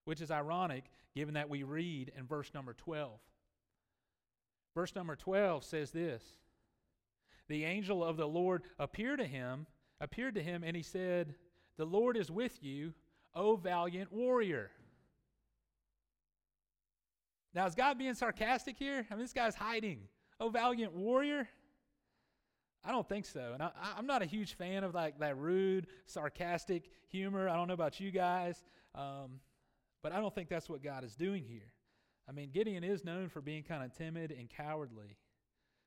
which 0.06 0.22
is 0.22 0.30
ironic 0.30 0.86
given 1.16 1.34
that 1.34 1.49
we 1.49 1.64
read 1.64 2.12
in 2.16 2.28
verse 2.28 2.53
number 2.53 2.74
12. 2.74 3.20
Verse 4.76 4.93
number 4.93 5.15
12 5.15 5.63
says 5.63 5.91
this 5.91 6.21
The 7.47 7.63
angel 7.63 8.03
of 8.03 8.17
the 8.17 8.28
Lord 8.28 8.63
appeared 8.78 9.19
to 9.19 9.26
him, 9.26 9.65
appeared 10.01 10.36
to 10.36 10.43
him, 10.43 10.63
and 10.63 10.76
he 10.76 10.84
said, 10.84 11.34
The 11.78 11.86
Lord 11.86 12.17
is 12.17 12.30
with 12.30 12.61
you, 12.61 12.93
O 13.34 13.55
valiant 13.55 14.11
warrior. 14.11 14.69
Now, 17.53 17.65
is 17.65 17.73
God 17.73 17.97
being 17.97 18.13
sarcastic 18.13 18.78
here? 18.78 19.07
I 19.09 19.13
mean, 19.13 19.23
this 19.23 19.32
guy's 19.32 19.55
hiding. 19.55 20.01
Oh, 20.41 20.49
valiant 20.49 20.91
warrior? 20.91 21.47
I 22.84 22.91
don't 22.91 23.07
think 23.07 23.26
so. 23.26 23.51
And 23.53 23.63
I, 23.63 23.71
am 23.97 24.05
not 24.05 24.21
a 24.21 24.26
huge 24.26 24.55
fan 24.55 24.84
of 24.84 24.93
like 24.93 25.17
that 25.19 25.38
rude, 25.38 25.88
sarcastic 26.05 26.89
humor. 27.07 27.47
I 27.47 27.55
don't 27.55 27.69
know 27.69 27.73
about 27.73 28.01
you 28.01 28.11
guys, 28.11 28.61
um, 28.93 29.39
but 30.03 30.11
I 30.11 30.19
don't 30.19 30.36
think 30.36 30.49
that's 30.49 30.67
what 30.67 30.84
God 30.84 31.05
is 31.05 31.15
doing 31.15 31.45
here. 31.45 31.71
I 32.28 32.32
mean, 32.32 32.49
Gideon 32.51 32.84
is 32.84 33.03
known 33.03 33.30
for 33.30 33.41
being 33.41 33.63
kind 33.63 33.84
of 33.84 33.95
timid 33.95 34.32
and 34.32 34.49
cowardly. 34.49 35.17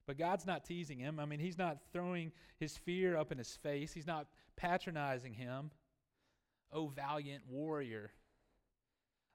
But 0.07 0.19
God's 0.19 0.47
not 0.47 0.65
teasing 0.65 0.99
him. 0.99 1.19
I 1.21 1.27
mean, 1.27 1.41
He's 1.41 1.59
not 1.59 1.79
throwing 1.93 2.33
His 2.59 2.77
fear 2.77 3.17
up 3.17 3.33
in 3.33 3.39
his 3.39 3.57
face, 3.57 3.93
He's 3.93 4.07
not 4.07 4.27
patronizing 4.57 5.35
him. 5.35 5.71
Oh, 6.73 6.89
valiant 6.89 7.45
warrior. 7.49 8.11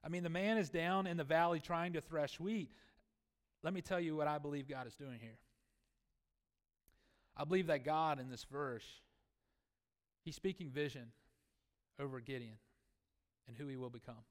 I 0.04 0.08
mean, 0.08 0.22
the 0.22 0.30
man 0.30 0.58
is 0.58 0.68
down 0.68 1.06
in 1.06 1.16
the 1.16 1.24
valley 1.24 1.60
trying 1.60 1.94
to 1.94 2.00
thresh 2.00 2.38
wheat. 2.38 2.70
Let 3.62 3.72
me 3.72 3.80
tell 3.80 3.98
you 3.98 4.14
what 4.14 4.28
I 4.28 4.38
believe 4.38 4.68
God 4.68 4.86
is 4.86 4.94
doing 4.94 5.18
here. 5.20 5.38
I 7.36 7.44
believe 7.44 7.66
that 7.68 7.84
God 7.84 8.20
in 8.20 8.30
this 8.30 8.44
verse, 8.44 8.84
He's 10.24 10.36
speaking 10.36 10.70
vision 10.70 11.12
over 11.98 12.20
Gideon 12.20 12.58
and 13.46 13.56
who 13.56 13.66
he 13.66 13.76
will 13.76 13.90
become. 13.90 14.24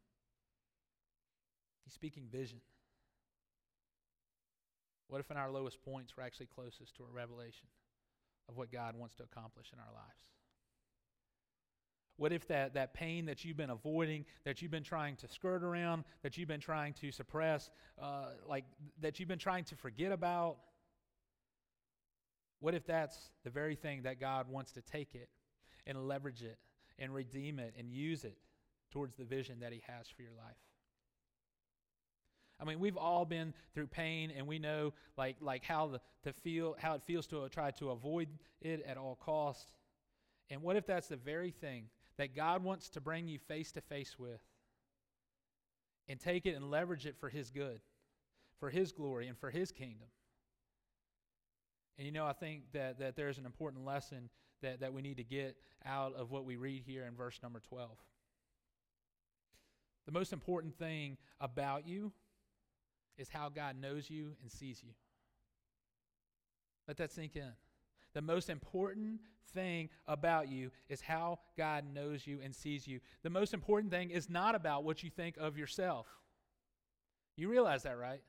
He's 1.84 1.94
speaking 1.94 2.24
vision. 2.32 2.60
What 5.08 5.20
if 5.20 5.30
in 5.30 5.38
our 5.38 5.52
lowest 5.52 5.82
points 5.84 6.14
we're 6.18 6.24
actually 6.24 6.48
closest 6.48 6.96
to 6.96 7.04
a 7.04 7.14
revelation 7.14 7.68
of 8.50 8.58
what 8.58 8.72
God 8.72 8.96
wants 8.96 9.16
to 9.16 9.24
accomplish 9.24 9.68
in 9.74 9.80
our 9.80 9.94
lives? 9.94 10.24
What 12.18 12.32
if 12.32 12.48
that, 12.48 12.76
that 12.76 12.94
pain 12.94 13.26
that 13.26 13.44
you've 13.44 13.58
been 13.58 13.72
avoiding, 13.72 14.26
that 14.46 14.62
you've 14.62 14.72
been 14.72 14.84
trying 14.84 15.16
to 15.18 15.28
skirt 15.28 15.64
around, 15.64 16.04
that 16.22 16.38
you've 16.38 16.48
been 16.48 16.60
trying 16.60 16.94
to 16.94 17.12
suppress, 17.12 17.70
uh, 18.02 18.26
like 18.48 18.66
that 19.02 19.20
you've 19.20 19.30
been 19.30 19.40
trying 19.40 19.64
to 19.66 19.76
forget 19.76 20.12
about, 20.12 20.58
what 22.60 22.74
if 22.74 22.86
that's 22.86 23.32
the 23.44 23.50
very 23.50 23.76
thing 23.76 24.04
that 24.04 24.20
God 24.20 24.48
wants 24.48 24.72
to 24.74 24.82
take 24.82 25.16
it 25.16 25.28
and 25.86 26.08
leverage 26.08 26.44
it 26.44 26.58
and 26.98 27.14
redeem 27.14 27.60
it 27.60 27.74
and 27.78 27.92
use 27.92 28.24
it 28.24 28.38
towards 28.92 29.16
the 29.16 29.26
vision 29.26 29.60
that 29.60 29.74
He 29.74 29.82
has 29.88 30.08
for 30.08 30.22
your 30.22 30.32
life? 30.32 30.56
I 32.60 32.66
mean, 32.66 32.80
we've 32.80 32.98
all 32.98 33.26
been 33.26 33.54
through 33.74 33.88
pain, 33.88 34.32
and 34.36 34.48
we 34.48 34.60
know 34.60 34.94
like 35.18 35.38
like 35.42 35.64
how 35.64 35.88
the 35.88 36.02
to 36.24 36.34
feel 36.34 36.76
how 36.80 36.96
it 36.96 37.04
feels 37.04 37.28
to 37.28 37.42
uh, 37.42 37.50
try 37.50 37.72
to 37.72 37.92
avoid 37.92 38.30
it 38.62 38.84
at 38.88 38.98
all 38.98 39.16
costs. 39.16 39.74
And 40.50 40.62
what 40.62 40.76
if 40.76 40.86
that's 40.86 41.08
the 41.08 41.16
very 41.18 41.52
thing 41.52 41.86
that 42.18 42.36
God 42.36 42.64
wants 42.64 42.90
to 42.90 43.02
bring 43.02 43.28
you 43.28 43.40
face 43.40 43.72
to 43.74 43.82
face 43.82 44.18
with 44.20 44.42
and 46.08 46.20
take 46.20 46.46
it 46.46 46.56
and 46.56 46.70
leverage 46.70 47.06
it 47.06 47.16
for 47.18 47.30
His 47.30 47.50
good, 47.50 47.80
for 48.60 48.70
His 48.70 48.92
glory, 48.92 49.28
and 49.28 49.38
for 49.38 49.50
His 49.50 49.72
kingdom. 49.72 50.08
And 51.98 52.06
you 52.06 52.12
know, 52.12 52.26
I 52.26 52.34
think 52.34 52.64
that, 52.74 53.00
that 53.00 53.16
there's 53.16 53.38
an 53.38 53.46
important 53.46 53.86
lesson 53.86 54.30
that, 54.62 54.80
that 54.80 54.94
we 54.94 55.02
need 55.02 55.18
to 55.18 55.24
get 55.24 55.56
out 55.86 56.16
of 56.16 56.32
what 56.32 56.46
we 56.46 56.56
read 56.56 56.84
here 56.86 57.06
in 57.06 57.16
verse 57.16 57.40
number 57.42 57.60
12. 57.60 57.90
The 60.06 60.12
most 60.12 60.34
important 60.34 60.78
thing 60.78 61.18
about 61.40 61.88
you 61.88 62.12
is 63.18 63.30
how 63.30 63.50
God 63.50 63.76
knows 63.80 64.10
you 64.10 64.36
and 64.42 64.52
sees 64.52 64.82
you. 64.84 64.90
Let 66.88 66.98
that 66.98 67.12
sink 67.12 67.36
in. 67.36 67.52
The 68.14 68.22
most 68.22 68.50
important 68.50 69.22
thing 69.54 69.90
about 70.08 70.50
you 70.50 70.72
is 70.90 71.02
how 71.02 71.40
God 71.58 71.86
knows 71.94 72.28
you 72.28 72.40
and 72.44 72.54
sees 72.56 72.88
you. 72.88 73.00
The 73.24 73.30
most 73.30 73.54
important 73.54 73.92
thing 73.92 74.10
is 74.12 74.30
not 74.30 74.56
about 74.56 74.84
what 74.84 75.04
you 75.04 75.10
think 75.10 75.38
of 75.38 75.58
yourself. 75.58 76.08
You 77.36 77.50
realize 77.50 77.84
that, 77.84 77.98
right? 77.98 78.22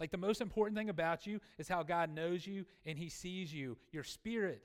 Like 0.00 0.10
the 0.10 0.16
most 0.16 0.40
important 0.40 0.78
thing 0.78 0.88
about 0.88 1.26
you 1.26 1.40
is 1.58 1.68
how 1.68 1.82
God 1.82 2.14
knows 2.14 2.46
you 2.46 2.64
and 2.86 2.96
He 2.96 3.08
sees 3.08 3.52
you, 3.52 3.76
your 3.92 4.04
spirit. 4.04 4.62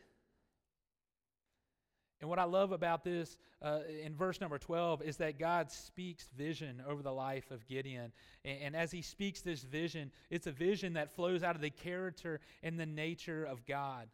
And 2.24 2.30
what 2.30 2.40
I 2.40 2.46
love 2.46 2.72
about 2.72 3.04
this 3.04 3.36
uh, 3.62 3.80
in 4.02 4.16
verse 4.16 4.40
number 4.40 4.58
12 4.58 5.02
is 5.02 5.18
that 5.18 5.38
God 5.38 5.70
speaks 5.70 6.30
vision 6.38 6.82
over 6.88 7.04
the 7.04 7.12
life 7.12 7.52
of 7.52 7.68
Gideon. 7.68 8.14
And, 8.46 8.60
and, 8.62 8.76
as 8.78 8.92
he 8.92 9.02
speaks 9.02 9.42
this 9.42 9.62
vision, 9.64 10.10
it's 10.30 10.48
a 10.48 10.52
vision 10.54 10.94
that 10.94 11.12
flows 11.12 11.44
out 11.44 11.54
of 11.58 11.62
the 11.62 11.70
character 11.70 12.40
and 12.64 12.80
the 12.80 12.86
nature 12.86 13.44
of 13.44 13.66
God. 13.66 14.08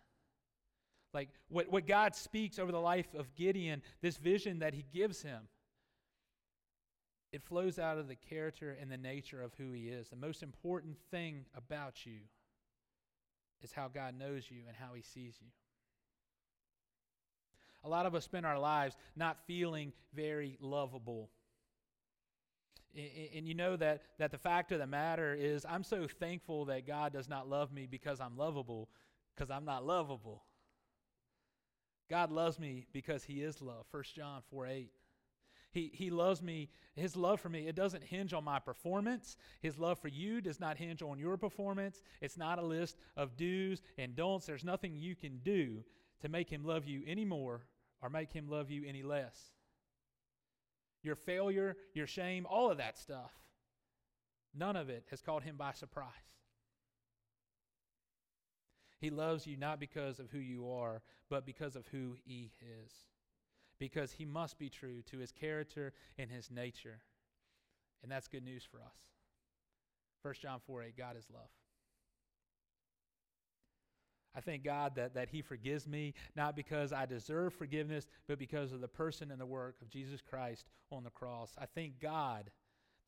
Like 1.13 1.29
what, 1.49 1.71
what 1.71 1.85
God 1.85 2.15
speaks 2.15 2.57
over 2.57 2.71
the 2.71 2.81
life 2.81 3.13
of 3.13 3.35
Gideon, 3.35 3.83
this 4.01 4.17
vision 4.17 4.57
that 4.57 4.73
he 4.73 4.85
gives 4.91 5.21
him, 5.21 5.43
it 7.31 7.43
flows 7.43 7.77
out 7.77 7.99
of 7.99 8.07
the 8.07 8.15
character 8.15 8.75
and 8.81 8.91
the 8.91 8.97
nature 8.97 9.39
of 9.39 9.53
who 9.59 9.71
he 9.71 9.89
is. 9.89 10.09
The 10.09 10.15
most 10.15 10.41
important 10.41 10.97
thing 11.11 11.45
about 11.55 12.07
you 12.07 12.21
is 13.61 13.71
how 13.71 13.87
God 13.87 14.17
knows 14.17 14.49
you 14.49 14.63
and 14.67 14.75
how 14.75 14.95
he 14.95 15.03
sees 15.03 15.35
you. 15.39 15.49
A 17.83 17.89
lot 17.89 18.05
of 18.05 18.15
us 18.15 18.25
spend 18.25 18.45
our 18.45 18.59
lives 18.59 18.95
not 19.15 19.37
feeling 19.47 19.93
very 20.13 20.57
lovable. 20.59 21.29
And 23.33 23.47
you 23.47 23.53
know 23.53 23.75
that, 23.77 24.01
that 24.17 24.31
the 24.31 24.37
fact 24.37 24.71
of 24.71 24.79
the 24.79 24.87
matter 24.87 25.35
is, 25.39 25.65
I'm 25.67 25.83
so 25.83 26.07
thankful 26.07 26.65
that 26.65 26.87
God 26.87 27.13
does 27.13 27.29
not 27.29 27.47
love 27.47 27.71
me 27.71 27.87
because 27.89 28.19
I'm 28.19 28.35
lovable, 28.35 28.89
because 29.35 29.51
I'm 29.51 29.63
not 29.63 29.85
lovable. 29.85 30.43
God 32.09 32.31
loves 32.31 32.59
me 32.59 32.87
because 32.91 33.23
He 33.23 33.43
is 33.43 33.61
love. 33.61 33.85
1 33.91 34.03
John 34.15 34.41
4 34.49 34.67
8. 34.67 34.91
He, 35.71 35.91
he 35.93 36.09
loves 36.09 36.41
me. 36.41 36.69
His 36.95 37.15
love 37.15 37.39
for 37.39 37.49
me, 37.49 37.67
it 37.67 37.75
doesn't 37.75 38.03
hinge 38.03 38.33
on 38.33 38.43
my 38.43 38.57
performance. 38.57 39.37
His 39.61 39.77
love 39.77 39.99
for 39.99 40.07
you 40.07 40.41
does 40.41 40.59
not 40.59 40.77
hinge 40.77 41.03
on 41.03 41.19
your 41.19 41.37
performance. 41.37 42.01
It's 42.21 42.37
not 42.37 42.57
a 42.57 42.63
list 42.63 42.97
of 43.15 43.37
do's 43.37 43.83
and 43.99 44.15
don'ts. 44.15 44.47
There's 44.47 44.63
nothing 44.63 44.95
you 44.95 45.15
can 45.15 45.37
do 45.43 45.83
to 46.21 46.29
make 46.29 46.49
him 46.49 46.63
love 46.63 46.85
you 46.85 47.01
any 47.07 47.25
more 47.25 47.61
or 48.01 48.09
make 48.09 48.31
him 48.31 48.49
love 48.49 48.69
you 48.69 48.83
any 48.87 49.03
less. 49.03 49.37
Your 51.01 51.15
failure, 51.15 51.77
your 51.93 52.07
shame, 52.07 52.45
all 52.49 52.69
of 52.69 52.77
that 52.77 52.97
stuff, 52.97 53.31
none 54.53 54.75
of 54.75 54.89
it 54.89 55.05
has 55.09 55.21
caught 55.21 55.43
him 55.43 55.55
by 55.57 55.71
surprise. 55.71 56.07
He 58.99 59.09
loves 59.09 59.47
you 59.47 59.55
not 59.55 59.79
because 59.79 60.19
of 60.19 60.29
who 60.29 60.39
you 60.39 60.69
are, 60.69 61.01
but 61.29 61.45
because 61.45 61.75
of 61.75 61.87
who 61.87 62.15
he 62.25 62.51
is. 62.61 62.91
Because 63.79 64.11
he 64.11 64.25
must 64.25 64.59
be 64.59 64.69
true 64.69 65.01
to 65.03 65.19
his 65.19 65.31
character 65.31 65.93
and 66.17 66.29
his 66.29 66.51
nature. 66.51 66.99
And 68.03 68.11
that's 68.11 68.27
good 68.27 68.43
news 68.43 68.67
for 68.69 68.77
us. 68.77 68.97
1 70.21 70.33
John 70.41 70.59
4 70.65 70.83
8, 70.83 70.97
God 70.97 71.17
is 71.17 71.27
love. 71.33 71.49
I 74.39 74.41
thank 74.41 74.63
God 74.63 74.95
that, 74.95 75.15
that 75.15 75.27
He 75.27 75.41
forgives 75.41 75.85
me, 75.85 76.13
not 76.33 76.55
because 76.55 76.93
I 76.93 77.05
deserve 77.05 77.53
forgiveness, 77.53 78.07
but 78.25 78.39
because 78.39 78.71
of 78.71 78.79
the 78.79 78.87
person 78.87 79.31
and 79.31 79.41
the 79.41 79.45
work 79.45 79.75
of 79.81 79.89
Jesus 79.89 80.21
Christ 80.21 80.65
on 80.93 81.03
the 81.03 81.09
cross. 81.09 81.53
I 81.57 81.65
thank 81.65 81.99
God 81.99 82.49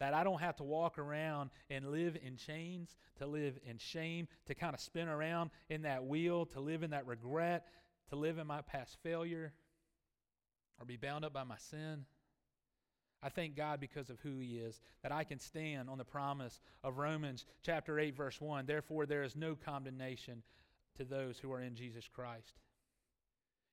that 0.01 0.13
I 0.13 0.25
don't 0.25 0.41
have 0.41 0.57
to 0.57 0.63
walk 0.63 0.99
around 0.99 1.51
and 1.69 1.89
live 1.89 2.17
in 2.21 2.35
chains, 2.35 2.97
to 3.19 3.25
live 3.25 3.57
in 3.65 3.77
shame, 3.77 4.27
to 4.47 4.53
kind 4.53 4.73
of 4.73 4.81
spin 4.81 5.07
around 5.07 5.51
in 5.69 5.83
that 5.83 6.03
wheel, 6.03 6.47
to 6.47 6.59
live 6.59 6.83
in 6.83 6.89
that 6.89 7.07
regret, 7.07 7.65
to 8.09 8.17
live 8.17 8.37
in 8.37 8.45
my 8.45 8.59
past 8.59 8.97
failure, 9.01 9.53
or 10.81 10.85
be 10.85 10.97
bound 10.97 11.23
up 11.23 11.31
by 11.31 11.45
my 11.45 11.57
sin. 11.57 12.03
I 13.23 13.29
thank 13.29 13.55
God 13.55 13.79
because 13.79 14.09
of 14.09 14.19
who 14.19 14.39
He 14.39 14.57
is, 14.57 14.81
that 15.01 15.13
I 15.13 15.23
can 15.23 15.39
stand 15.39 15.89
on 15.89 15.97
the 15.97 16.03
promise 16.03 16.59
of 16.83 16.97
Romans 16.97 17.45
chapter 17.63 17.99
8, 17.99 18.17
verse 18.17 18.41
1. 18.41 18.65
Therefore, 18.65 19.05
there 19.05 19.23
is 19.23 19.37
no 19.37 19.55
condemnation 19.55 20.43
to 20.97 21.03
those 21.03 21.39
who 21.39 21.51
are 21.51 21.61
in 21.61 21.75
Jesus 21.75 22.07
Christ. 22.07 22.59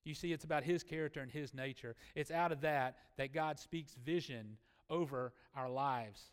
You 0.05 0.15
see, 0.15 0.33
it's 0.33 0.45
about 0.45 0.65
his 0.65 0.83
character 0.83 1.21
and 1.21 1.31
his 1.31 1.53
nature. 1.53 1.95
It's 2.15 2.31
out 2.31 2.53
of 2.53 2.63
that 2.63 2.97
that 3.17 3.35
God 3.35 3.59
speaks 3.59 3.95
vision 3.95 4.57
over 4.91 5.35
our 5.55 5.69
lives, 5.69 6.31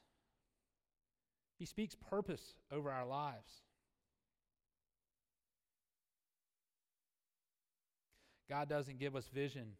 he 1.57 1.65
speaks 1.65 1.95
purpose 1.95 2.55
over 2.71 2.91
our 2.91 3.05
lives. 3.05 3.61
God 8.49 8.69
doesn't 8.69 8.99
give 8.99 9.15
us 9.15 9.27
vision 9.33 9.71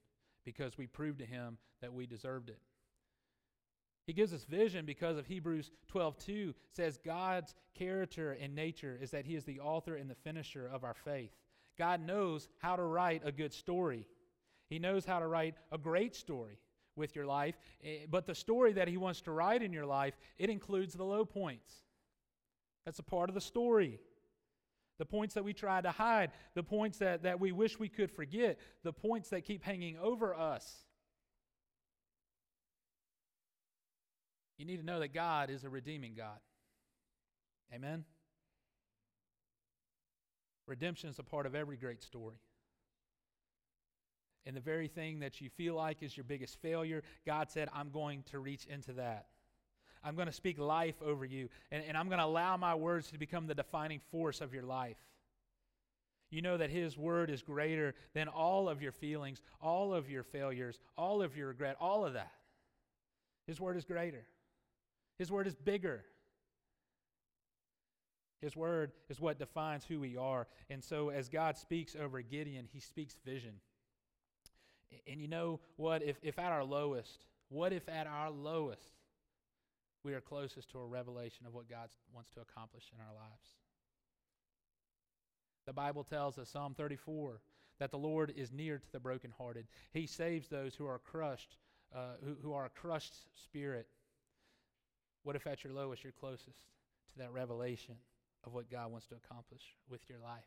because 0.44 0.78
we 0.78 0.88
prove 0.88 1.20
to 1.20 1.26
him 1.26 1.58
that 1.82 1.94
we 1.94 2.06
deserved 2.06 2.50
it. 2.50 2.60
He 4.06 4.14
gives 4.14 4.34
us 4.34 4.44
vision 4.44 4.86
because 4.86 5.18
of 5.18 5.26
Hebrews 5.26 5.72
12:2 5.88 6.54
says 6.72 6.98
God's 6.98 7.56
character 7.74 8.34
and 8.34 8.54
nature 8.54 8.98
is 9.02 9.12
that 9.12 9.26
he 9.26 9.36
is 9.36 9.46
the 9.46 9.60
author 9.60 9.96
and 9.96 10.10
the 10.10 10.16
finisher 10.16 10.68
of 10.68 10.84
our 10.84 10.94
faith. 10.94 11.36
God 11.78 12.02
knows 12.02 12.48
how 12.60 12.76
to 12.76 12.84
write 12.84 13.24
a 13.26 13.32
good 13.32 13.54
story. 13.54 14.08
He 14.70 14.80
knows 14.80 15.06
how 15.06 15.20
to 15.20 15.28
write 15.28 15.56
a 15.72 15.78
great 15.78 16.16
story 16.16 16.60
with 16.96 17.16
your 17.16 17.26
life, 17.26 17.56
eh, 17.84 18.06
but 18.10 18.26
the 18.26 18.36
story 18.36 18.74
that 18.74 18.88
he 18.88 18.98
wants 18.98 19.22
to 19.22 19.32
write 19.32 19.62
in 19.62 19.74
your 19.74 19.86
life, 19.86 20.16
it 20.38 20.50
includes 20.50 20.94
the 20.94 21.04
low 21.04 21.26
points. 21.26 21.84
That's 22.86 23.00
a 23.00 23.04
part 23.04 23.30
of 23.30 23.36
the 23.36 23.42
story. 23.42 24.00
The 24.98 25.06
points 25.06 25.34
that 25.34 25.44
we 25.44 25.54
try 25.54 25.82
to 25.82 25.92
hide, 25.92 26.32
the 26.54 26.64
points 26.64 27.00
that, 27.00 27.24
that 27.24 27.40
we 27.40 27.52
wish 27.52 27.78
we 27.78 27.90
could 27.90 28.12
forget, 28.12 28.58
the 28.84 28.94
points 28.94 29.30
that 29.30 29.44
keep 29.44 29.64
hanging 29.64 29.98
over 29.98 30.34
us. 30.34 30.85
You 34.58 34.66
need 34.66 34.78
to 34.78 34.86
know 34.86 35.00
that 35.00 35.14
God 35.14 35.50
is 35.50 35.64
a 35.64 35.70
redeeming 35.70 36.14
God. 36.16 36.40
Amen? 37.74 38.06
Redemption 40.68 41.10
is 41.10 41.20
a 41.20 41.24
part 41.24 41.46
of 41.46 41.56
every 41.56 41.78
great 41.78 42.02
story. 42.02 42.38
And 44.46 44.56
the 44.56 44.62
very 44.62 44.88
thing 44.88 45.20
that 45.20 45.42
you 45.42 45.50
feel 45.50 45.76
like 45.76 46.04
is 46.04 46.16
your 46.16 46.24
biggest 46.24 46.62
failure, 46.62 47.04
God 47.26 47.50
said, 47.50 47.68
I'm 47.74 47.90
going 47.90 48.24
to 48.32 48.40
reach 48.40 48.66
into 48.66 48.94
that. 48.94 49.26
I'm 50.04 50.16
going 50.16 50.28
to 50.28 50.34
speak 50.34 50.60
life 50.60 51.02
over 51.04 51.26
you, 51.26 51.50
and, 51.72 51.84
and 51.88 51.98
I'm 51.98 52.08
going 52.08 52.20
to 52.20 52.26
allow 52.26 52.58
my 52.58 52.76
words 52.76 53.10
to 53.10 53.18
become 53.18 53.48
the 53.48 53.56
defining 53.56 54.00
force 54.12 54.40
of 54.40 54.54
your 54.54 54.64
life. 54.64 54.98
You 56.30 56.44
know 56.44 56.58
that 56.58 56.70
His 56.70 56.96
word 56.96 57.32
is 57.32 57.42
greater 57.42 57.96
than 58.14 58.28
all 58.28 58.70
of 58.70 58.84
your 58.84 58.92
feelings, 58.92 59.42
all 59.62 59.96
of 59.96 60.10
your 60.10 60.24
failures, 60.24 60.80
all 60.96 61.24
of 61.24 61.36
your 61.36 61.48
regret, 61.48 61.76
all 61.80 62.06
of 62.06 62.14
that. 62.14 62.32
His 63.48 63.60
word 63.60 63.78
is 63.78 63.86
greater, 63.86 64.26
His 65.18 65.32
word 65.32 65.48
is 65.48 65.56
bigger. 65.56 66.04
His 68.42 68.56
word 68.56 68.92
is 69.10 69.20
what 69.20 69.40
defines 69.40 69.86
who 69.86 70.00
we 70.00 70.18
are. 70.18 70.48
And 70.70 70.84
so, 70.84 71.10
as 71.10 71.30
God 71.30 71.58
speaks 71.58 71.96
over 72.00 72.22
Gideon, 72.22 72.68
He 72.72 72.80
speaks 72.80 73.16
vision. 73.26 73.56
And 75.08 75.22
you 75.22 75.28
know 75.28 75.60
what? 75.78 76.04
If, 76.04 76.18
if 76.22 76.38
at 76.38 76.52
our 76.52 76.64
lowest, 76.64 77.26
what 77.50 77.74
if 77.74 77.88
at 77.90 78.08
our 78.08 78.30
lowest, 78.30 78.94
we 80.04 80.14
are 80.14 80.22
closest 80.22 80.70
to 80.72 80.80
a 80.80 80.86
revelation 80.86 81.48
of 81.48 81.54
what 81.54 81.70
God 81.70 81.90
wants 82.14 82.30
to 82.32 82.42
accomplish 82.42 82.92
in 82.94 83.02
our 83.02 83.14
lives. 83.14 83.56
The 85.66 85.74
Bible 85.74 86.04
tells 86.04 86.38
us, 86.38 86.50
Psalm 86.50 86.76
34, 86.76 87.42
that 87.80 87.92
the 87.92 87.98
Lord 87.98 88.32
is 88.36 88.52
near 88.52 88.78
to 88.78 88.92
the 88.92 89.00
brokenhearted. 89.00 89.66
He 89.92 90.06
saves 90.06 90.48
those 90.48 90.76
who 90.76 90.86
are 90.86 91.00
crushed, 91.00 91.58
uh, 91.94 92.18
who, 92.24 92.36
who 92.42 92.54
are 92.54 92.66
a 92.66 92.70
crushed 92.70 93.16
spirit. 93.44 93.88
What 95.26 95.36
if 95.36 95.48
at 95.48 95.64
your 95.64 95.74
lowest 95.74 96.04
you're 96.04 96.14
closest 96.14 96.46
to 96.46 97.18
that 97.18 97.34
revelation 97.34 97.96
of 98.44 98.54
what 98.54 98.70
God 98.70 98.92
wants 98.92 99.08
to 99.08 99.16
accomplish 99.16 99.64
with 99.90 100.08
your 100.08 100.20
life? 100.20 100.46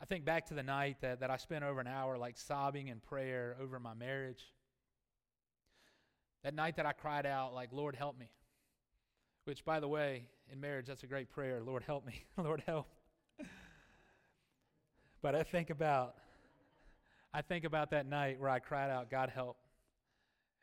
I 0.00 0.06
think 0.06 0.24
back 0.24 0.46
to 0.46 0.54
the 0.54 0.62
night 0.62 0.96
that, 1.02 1.20
that 1.20 1.30
I 1.30 1.36
spent 1.36 1.62
over 1.62 1.78
an 1.78 1.86
hour 1.86 2.16
like 2.16 2.38
sobbing 2.38 2.88
in 2.88 3.00
prayer 3.00 3.54
over 3.60 3.78
my 3.78 3.92
marriage. 3.92 4.42
That 6.42 6.54
night 6.54 6.76
that 6.76 6.86
I 6.86 6.92
cried 6.92 7.26
out, 7.26 7.52
like, 7.52 7.68
Lord, 7.70 7.94
help 7.94 8.18
me. 8.18 8.30
Which, 9.44 9.62
by 9.62 9.78
the 9.78 9.88
way, 9.88 10.22
in 10.50 10.58
marriage, 10.58 10.86
that's 10.86 11.02
a 11.02 11.06
great 11.06 11.28
prayer. 11.28 11.60
Lord, 11.62 11.82
help 11.82 12.06
me. 12.06 12.24
Lord, 12.42 12.62
help. 12.64 12.86
but 15.20 15.34
I 15.34 15.42
think 15.42 15.68
about, 15.68 16.14
I 17.34 17.42
think 17.42 17.64
about 17.64 17.90
that 17.90 18.06
night 18.06 18.40
where 18.40 18.48
I 18.48 18.58
cried 18.58 18.90
out, 18.90 19.10
God, 19.10 19.28
help. 19.28 19.58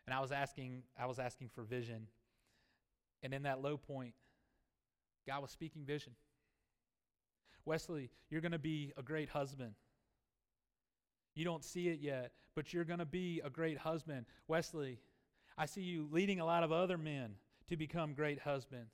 And 0.07 0.13
I 0.13 0.19
was 0.19 0.31
asking, 0.31 0.83
I 0.99 1.05
was 1.05 1.19
asking 1.19 1.49
for 1.49 1.63
vision. 1.63 2.07
And 3.23 3.33
in 3.33 3.43
that 3.43 3.61
low 3.61 3.77
point, 3.77 4.13
God 5.27 5.41
was 5.41 5.51
speaking 5.51 5.83
vision. 5.83 6.13
Wesley, 7.65 8.11
you're 8.29 8.41
going 8.41 8.51
to 8.51 8.59
be 8.59 8.93
a 8.97 9.01
great 9.01 9.29
husband. 9.29 9.73
You 11.33 11.43
don't 11.43 11.63
see 11.63 11.89
it 11.89 11.99
yet, 11.99 12.31
but 12.55 12.73
you're 12.73 12.85
going 12.85 12.99
to 12.99 13.05
be 13.05 13.41
a 13.43 13.49
great 13.49 13.77
husband. 13.77 14.25
Wesley, 14.47 14.99
I 15.57 15.65
see 15.65 15.81
you 15.81 16.07
leading 16.11 16.39
a 16.39 16.45
lot 16.45 16.63
of 16.63 16.71
other 16.71 16.97
men 16.97 17.35
to 17.69 17.75
become 17.75 18.13
great 18.13 18.39
husbands. 18.39 18.93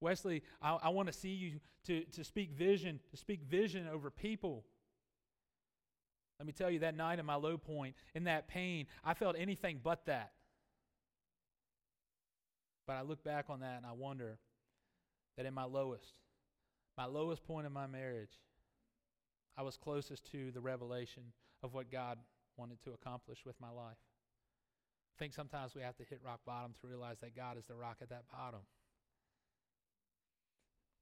Wesley, 0.00 0.42
I, 0.60 0.78
I 0.84 0.88
want 0.90 1.08
to 1.08 1.12
see 1.12 1.30
you 1.30 1.60
to, 1.86 2.04
to 2.12 2.24
speak 2.24 2.52
vision, 2.52 3.00
to 3.10 3.16
speak 3.16 3.42
vision 3.42 3.88
over 3.88 4.10
people. 4.10 4.64
Let 6.42 6.46
me 6.48 6.52
tell 6.52 6.72
you, 6.72 6.80
that 6.80 6.96
night 6.96 7.20
in 7.20 7.24
my 7.24 7.36
low 7.36 7.56
point, 7.56 7.94
in 8.16 8.24
that 8.24 8.48
pain, 8.48 8.88
I 9.04 9.14
felt 9.14 9.36
anything 9.38 9.78
but 9.80 10.06
that. 10.06 10.32
But 12.84 12.94
I 12.94 13.02
look 13.02 13.22
back 13.22 13.44
on 13.48 13.60
that 13.60 13.76
and 13.76 13.86
I 13.86 13.92
wonder 13.92 14.40
that 15.36 15.46
in 15.46 15.54
my 15.54 15.62
lowest, 15.62 16.14
my 16.98 17.04
lowest 17.04 17.44
point 17.44 17.64
in 17.64 17.72
my 17.72 17.86
marriage, 17.86 18.40
I 19.56 19.62
was 19.62 19.76
closest 19.76 20.32
to 20.32 20.50
the 20.50 20.60
revelation 20.60 21.22
of 21.62 21.74
what 21.74 21.92
God 21.92 22.18
wanted 22.56 22.82
to 22.82 22.90
accomplish 22.90 23.46
with 23.46 23.54
my 23.60 23.70
life. 23.70 23.94
I 25.14 25.18
think 25.20 25.34
sometimes 25.34 25.76
we 25.76 25.82
have 25.82 25.96
to 25.98 26.04
hit 26.10 26.18
rock 26.26 26.40
bottom 26.44 26.74
to 26.80 26.88
realize 26.88 27.20
that 27.20 27.36
God 27.36 27.56
is 27.56 27.66
the 27.66 27.76
rock 27.76 27.98
at 28.02 28.08
that 28.08 28.24
bottom. 28.32 28.62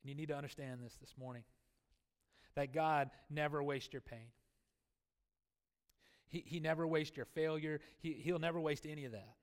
And 0.02 0.10
you 0.10 0.14
need 0.14 0.28
to 0.28 0.36
understand 0.36 0.80
this 0.84 0.98
this 1.00 1.14
morning 1.18 1.44
that 2.56 2.74
God 2.74 3.08
never 3.30 3.62
wastes 3.62 3.90
your 3.90 4.02
pain. 4.02 4.26
He, 6.30 6.44
he 6.46 6.60
never 6.60 6.86
wastes 6.86 7.16
your 7.16 7.26
failure. 7.26 7.80
He, 7.98 8.12
he'll 8.12 8.38
never 8.38 8.60
waste 8.60 8.86
any 8.86 9.04
of 9.04 9.12
that. 9.12 9.34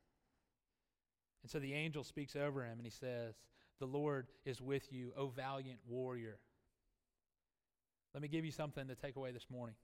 And 1.44 1.52
so 1.52 1.60
the 1.60 1.74
angel 1.74 2.04
speaks 2.04 2.36
over 2.36 2.64
him 2.64 2.78
and 2.78 2.86
he 2.86 2.92
says, 2.92 3.36
The 3.80 3.86
Lord 3.86 4.28
is 4.46 4.62
with 4.62 4.92
you, 4.92 5.12
O 5.16 5.28
valiant 5.28 5.80
warrior. 5.88 6.40
Let 8.14 8.22
me 8.22 8.30
give 8.30 8.46
you 8.46 8.52
something 8.52 8.88
to 8.88 8.96
take 8.96 9.16
away 9.18 9.32
this 9.32 9.46
morning. 9.52 9.76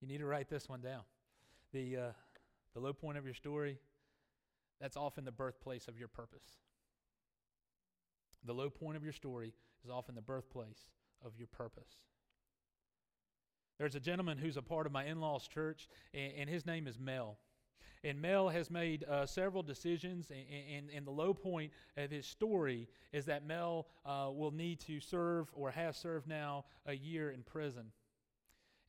You 0.00 0.08
need 0.08 0.18
to 0.18 0.26
write 0.26 0.48
this 0.48 0.68
one 0.68 0.80
down. 0.80 1.02
The, 1.72 1.96
uh, 1.96 2.12
the 2.72 2.80
low 2.80 2.92
point 2.92 3.18
of 3.18 3.24
your 3.24 3.34
story, 3.34 3.78
that's 4.80 4.96
often 4.96 5.24
the 5.24 5.32
birthplace 5.32 5.88
of 5.88 5.98
your 5.98 6.08
purpose. 6.08 6.44
The 8.44 8.54
low 8.54 8.70
point 8.70 8.96
of 8.96 9.02
your 9.02 9.12
story 9.12 9.54
is 9.84 9.90
often 9.90 10.14
the 10.14 10.22
birthplace 10.22 10.90
of 11.24 11.32
your 11.36 11.48
purpose. 11.48 11.90
There's 13.78 13.94
a 13.94 14.00
gentleman 14.00 14.38
who's 14.38 14.56
a 14.56 14.62
part 14.62 14.86
of 14.86 14.92
my 14.92 15.04
in 15.04 15.20
law's 15.20 15.46
church, 15.46 15.88
and, 16.14 16.32
and, 16.38 16.50
his 16.50 16.64
name 16.64 16.86
is 16.86 16.98
Mel. 16.98 17.38
And 18.02 18.20
Mel 18.20 18.48
has 18.48 18.70
made 18.70 19.04
uh, 19.04 19.26
several 19.26 19.62
decisions, 19.62 20.30
and, 20.30 20.44
and, 20.74 20.90
and, 20.94 21.06
the 21.06 21.10
low 21.10 21.34
point 21.34 21.72
of 21.96 22.10
his 22.10 22.26
story 22.26 22.88
is 23.12 23.26
that 23.26 23.46
Mel 23.46 23.86
uh, 24.04 24.28
will 24.32 24.50
need 24.50 24.80
to 24.80 25.00
serve 25.00 25.48
or 25.52 25.70
has 25.70 25.96
served 25.96 26.26
now 26.26 26.64
a 26.86 26.94
year 26.94 27.30
in 27.30 27.42
prison. 27.42 27.92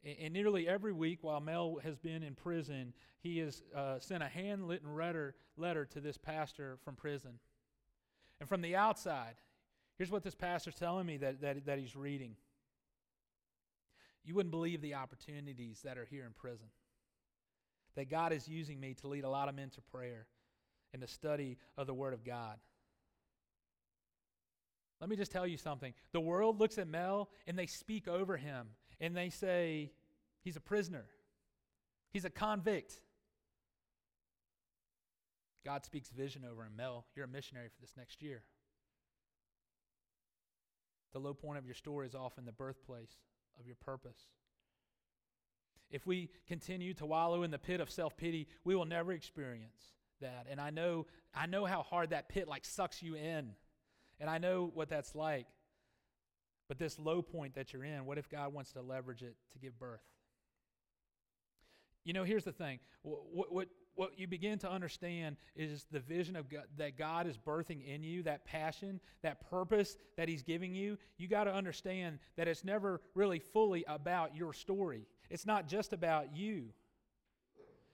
And 0.03 0.33
nearly 0.33 0.69
every 0.69 0.93
week 0.93 1.19
while 1.21 1.41
Mel 1.41 1.79
has 1.83 1.97
been 1.97 2.23
in 2.23 2.35
prison, 2.35 2.93
he 3.19 3.39
has 3.39 3.61
uh, 3.75 3.99
sent 3.99 4.23
a 4.23 4.27
handwritten 4.27 4.95
letter, 4.95 5.35
letter 5.57 5.85
to 5.85 5.99
this 5.99 6.17
pastor 6.17 6.77
from 6.85 6.95
prison. 6.95 7.39
And 8.39 8.47
from 8.47 8.61
the 8.61 8.75
outside, 8.75 9.35
here's 9.97 10.11
what 10.11 10.23
this 10.23 10.35
pastor's 10.35 10.75
telling 10.75 11.05
me 11.05 11.17
that, 11.17 11.41
that, 11.41 11.65
that 11.65 11.79
he's 11.79 11.95
reading. 11.95 12.35
You 14.27 14.35
wouldn't 14.35 14.51
believe 14.51 14.81
the 14.81 14.95
opportunities 14.95 15.79
that 15.85 15.97
are 15.97 16.03
here 16.03 16.25
in 16.25 16.33
prison. 16.33 16.67
That 17.95 18.09
God 18.09 18.33
is 18.33 18.45
using 18.45 18.77
me 18.77 18.93
to 18.95 19.07
lead 19.07 19.23
a 19.23 19.29
lot 19.29 19.47
of 19.47 19.55
men 19.55 19.69
to 19.71 19.81
prayer 19.81 20.27
and 20.93 21.01
the 21.01 21.07
study 21.07 21.57
of 21.77 21.87
the 21.87 21.93
Word 21.93 22.13
of 22.13 22.25
God. 22.25 22.57
Let 24.99 25.09
me 25.09 25.15
just 25.15 25.31
tell 25.31 25.47
you 25.47 25.55
something. 25.55 25.93
The 26.11 26.19
world 26.19 26.59
looks 26.59 26.77
at 26.77 26.89
Mel 26.89 27.29
and 27.47 27.57
they 27.57 27.67
speak 27.67 28.09
over 28.09 28.35
him 28.35 28.67
and 28.99 29.15
they 29.15 29.29
say, 29.29 29.91
he's 30.43 30.57
a 30.57 30.61
prisoner, 30.61 31.05
he's 32.11 32.25
a 32.25 32.29
convict. 32.29 32.99
God 35.63 35.85
speaks 35.85 36.09
vision 36.09 36.43
over 36.49 36.63
him. 36.63 36.73
Mel, 36.75 37.05
you're 37.15 37.25
a 37.25 37.29
missionary 37.29 37.69
for 37.69 37.79
this 37.79 37.93
next 37.97 38.21
year. 38.21 38.43
The 41.13 41.19
low 41.19 41.33
point 41.33 41.57
of 41.57 41.65
your 41.65 41.75
story 41.75 42.07
is 42.07 42.15
often 42.15 42.45
the 42.45 42.51
birthplace 42.51 43.15
of 43.59 43.65
your 43.65 43.75
purpose. 43.75 44.19
If 45.89 46.05
we 46.05 46.29
continue 46.47 46.93
to 46.95 47.05
wallow 47.05 47.43
in 47.43 47.51
the 47.51 47.59
pit 47.59 47.79
of 47.79 47.89
self-pity, 47.89 48.47
we 48.63 48.75
will 48.75 48.85
never 48.85 49.13
experience 49.13 49.93
that. 50.21 50.47
And 50.49 50.59
I 50.59 50.69
know 50.69 51.05
I 51.33 51.45
know 51.45 51.65
how 51.65 51.83
hard 51.83 52.09
that 52.09 52.29
pit 52.29 52.47
like 52.47 52.65
sucks 52.65 53.01
you 53.01 53.15
in. 53.15 53.51
And 54.19 54.29
I 54.29 54.37
know 54.39 54.71
what 54.73 54.89
that's 54.89 55.13
like. 55.15 55.45
But 56.67 56.79
this 56.79 56.99
low 56.99 57.21
point 57.21 57.55
that 57.55 57.71
you're 57.71 57.85
in, 57.85 58.05
what 58.05 58.17
if 58.17 58.27
God 58.29 58.53
wants 58.53 58.73
to 58.73 58.81
leverage 58.81 59.21
it 59.21 59.35
to 59.53 59.59
give 59.59 59.79
birth? 59.79 60.01
You 62.03 62.13
know, 62.13 62.23
here's 62.23 62.43
the 62.43 62.51
thing. 62.51 62.79
What, 63.03 63.53
what, 63.53 63.67
what 63.97 64.17
you 64.17 64.27
begin 64.27 64.59
to 64.59 64.71
understand 64.71 65.37
is 65.55 65.85
the 65.91 65.99
vision 65.99 66.35
of 66.35 66.49
God, 66.49 66.63
that 66.77 66.97
God 66.97 67.27
is 67.27 67.37
birthing 67.37 67.85
in 67.85 68.03
you, 68.03 68.23
that 68.23 68.45
passion, 68.45 68.99
that 69.23 69.49
purpose 69.49 69.97
that 70.15 70.29
He's 70.29 70.43
giving 70.43 70.73
you. 70.73 70.97
You 71.17 71.27
got 71.27 71.45
to 71.45 71.53
understand 71.53 72.19
that 72.35 72.47
it's 72.47 72.63
never 72.63 73.01
really 73.15 73.39
fully 73.39 73.83
about 73.87 74.35
your 74.35 74.53
story. 74.53 75.07
It's 75.29 75.45
not 75.45 75.67
just 75.67 75.93
about 75.93 76.35
you. 76.35 76.67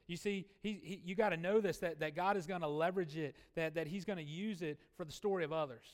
You 0.07 0.17
see, 0.17 0.45
he, 0.61 0.79
he 0.83 1.01
you 1.05 1.15
got 1.15 1.29
to 1.29 1.37
know 1.37 1.61
this 1.61 1.77
that, 1.79 1.99
that 2.01 2.15
God 2.15 2.35
is 2.35 2.45
going 2.45 2.61
to 2.61 2.67
leverage 2.67 3.15
it, 3.15 3.35
that, 3.55 3.75
that 3.75 3.87
He's 3.87 4.05
going 4.05 4.17
to 4.17 4.23
use 4.23 4.61
it 4.61 4.79
for 4.97 5.05
the 5.05 5.11
story 5.11 5.43
of 5.43 5.53
others. 5.53 5.85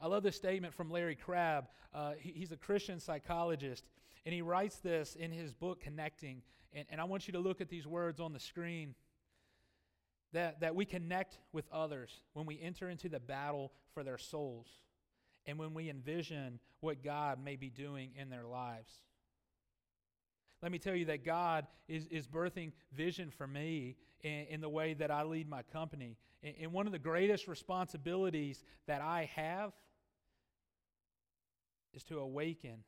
I 0.00 0.06
love 0.06 0.22
this 0.22 0.36
statement 0.36 0.72
from 0.72 0.90
Larry 0.90 1.16
Crabb. 1.16 1.68
Uh, 1.92 2.12
he, 2.18 2.30
he's 2.30 2.52
a 2.52 2.56
Christian 2.56 3.00
psychologist, 3.00 3.84
and 4.24 4.34
he 4.34 4.42
writes 4.42 4.76
this 4.76 5.14
in 5.14 5.32
his 5.32 5.52
book, 5.52 5.80
Connecting. 5.80 6.42
And, 6.72 6.86
and 6.90 7.00
I 7.00 7.04
want 7.04 7.26
you 7.26 7.32
to 7.32 7.38
look 7.38 7.60
at 7.60 7.68
these 7.68 7.86
words 7.86 8.20
on 8.20 8.32
the 8.32 8.40
screen 8.40 8.94
that, 10.32 10.60
that 10.60 10.74
we 10.74 10.84
connect 10.84 11.38
with 11.52 11.66
others 11.72 12.20
when 12.34 12.46
we 12.46 12.60
enter 12.60 12.88
into 12.88 13.08
the 13.08 13.20
battle 13.20 13.72
for 13.94 14.04
their 14.04 14.18
souls 14.18 14.68
and 15.46 15.58
when 15.58 15.74
we 15.74 15.90
envision 15.90 16.60
what 16.80 17.02
God 17.02 17.42
may 17.42 17.56
be 17.56 17.70
doing 17.70 18.10
in 18.16 18.30
their 18.30 18.44
lives. 18.44 18.92
Let 20.62 20.70
me 20.70 20.78
tell 20.78 20.94
you 20.94 21.06
that 21.06 21.24
God 21.24 21.66
is, 21.88 22.06
is 22.06 22.26
birthing 22.26 22.72
vision 22.92 23.30
for 23.30 23.46
me 23.46 23.96
in, 24.20 24.46
in 24.50 24.60
the 24.60 24.68
way 24.68 24.94
that 24.94 25.10
I 25.10 25.22
lead 25.22 25.48
my 25.48 25.62
company. 25.62 26.18
And, 26.42 26.54
and 26.60 26.72
one 26.72 26.86
of 26.86 26.92
the 26.92 26.98
greatest 26.98 27.48
responsibilities 27.48 28.62
that 28.86 29.00
I 29.00 29.30
have 29.34 29.72
is 31.94 32.04
to 32.04 32.18
awaken 32.18 32.84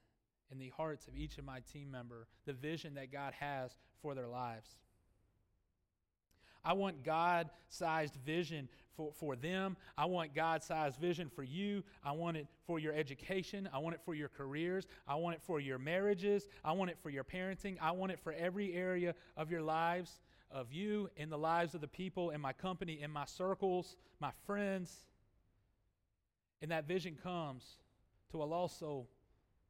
in 0.53 0.59
the 0.59 0.69
hearts 0.77 1.09
of 1.09 1.17
each 1.17 1.39
of 1.39 1.45
my 1.45 1.61
team 1.73 1.91
member 1.91 2.29
the 2.47 2.53
vision 2.53 2.95
that 2.95 3.11
God 3.11 3.33
has 3.41 3.75
for 4.03 4.15
their 4.15 4.29
lives. 4.29 4.69
I 6.65 6.75
want 6.75 7.03
God 7.03 7.51
sized 7.69 8.15
vision 8.25 8.69
for, 8.97 9.13
for 9.13 9.35
them. 9.35 9.77
I 9.99 10.05
want 10.05 10.35
God 10.35 10.63
sized 10.63 11.01
vision 11.01 11.29
for 11.29 11.43
you. 11.43 11.83
I 12.05 12.13
want 12.13 12.37
it 12.37 12.47
for 12.67 12.79
your 12.79 12.93
education. 12.95 13.69
I 13.73 13.79
want 13.79 13.95
it 13.95 14.01
for 14.05 14.15
your 14.15 14.29
careers. 14.29 14.87
I 15.09 15.17
want 15.17 15.35
it 15.35 15.43
for 15.43 15.59
your 15.59 15.79
marriages. 15.79 16.47
I 16.65 16.73
want 16.73 16.91
it 16.91 16.99
for 17.03 17.11
your 17.11 17.25
parenting. 17.25 17.77
I 17.81 17.91
want 17.93 18.13
it 18.13 18.21
for 18.21 18.33
every 18.33 18.75
area 18.75 19.15
of 19.37 19.51
your 19.51 19.63
lives, 19.63 20.21
of 20.51 20.73
you, 20.73 21.11
in 21.17 21.31
the 21.31 21.39
lives 21.39 21.75
of 21.75 21.81
the 21.81 21.89
people 21.89 22.31
in 22.31 22.41
my 22.41 22.53
company, 22.53 23.01
in 23.03 23.11
my 23.11 23.25
circles, 23.25 23.97
my 24.21 24.31
friends. 24.47 24.95
And 26.61 26.71
that 26.71 26.87
vision 26.87 27.17
comes 27.21 27.65
to 28.31 28.41
a 28.41 28.45
lost 28.45 28.79
soul 28.79 29.09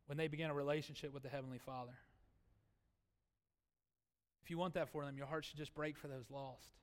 when 0.06 0.18
they 0.18 0.28
begin 0.28 0.50
a 0.50 0.54
relationship 0.54 1.12
with 1.12 1.22
the 1.22 1.28
Heavenly 1.28 1.58
Father. 1.58 1.92
If 4.44 4.50
you 4.50 4.58
want 4.58 4.74
that 4.74 4.88
for 4.88 5.04
them, 5.04 5.16
your 5.16 5.26
heart 5.26 5.44
should 5.44 5.56
just 5.56 5.74
break 5.74 5.96
for 5.96 6.08
those 6.08 6.30
lost. 6.30 6.74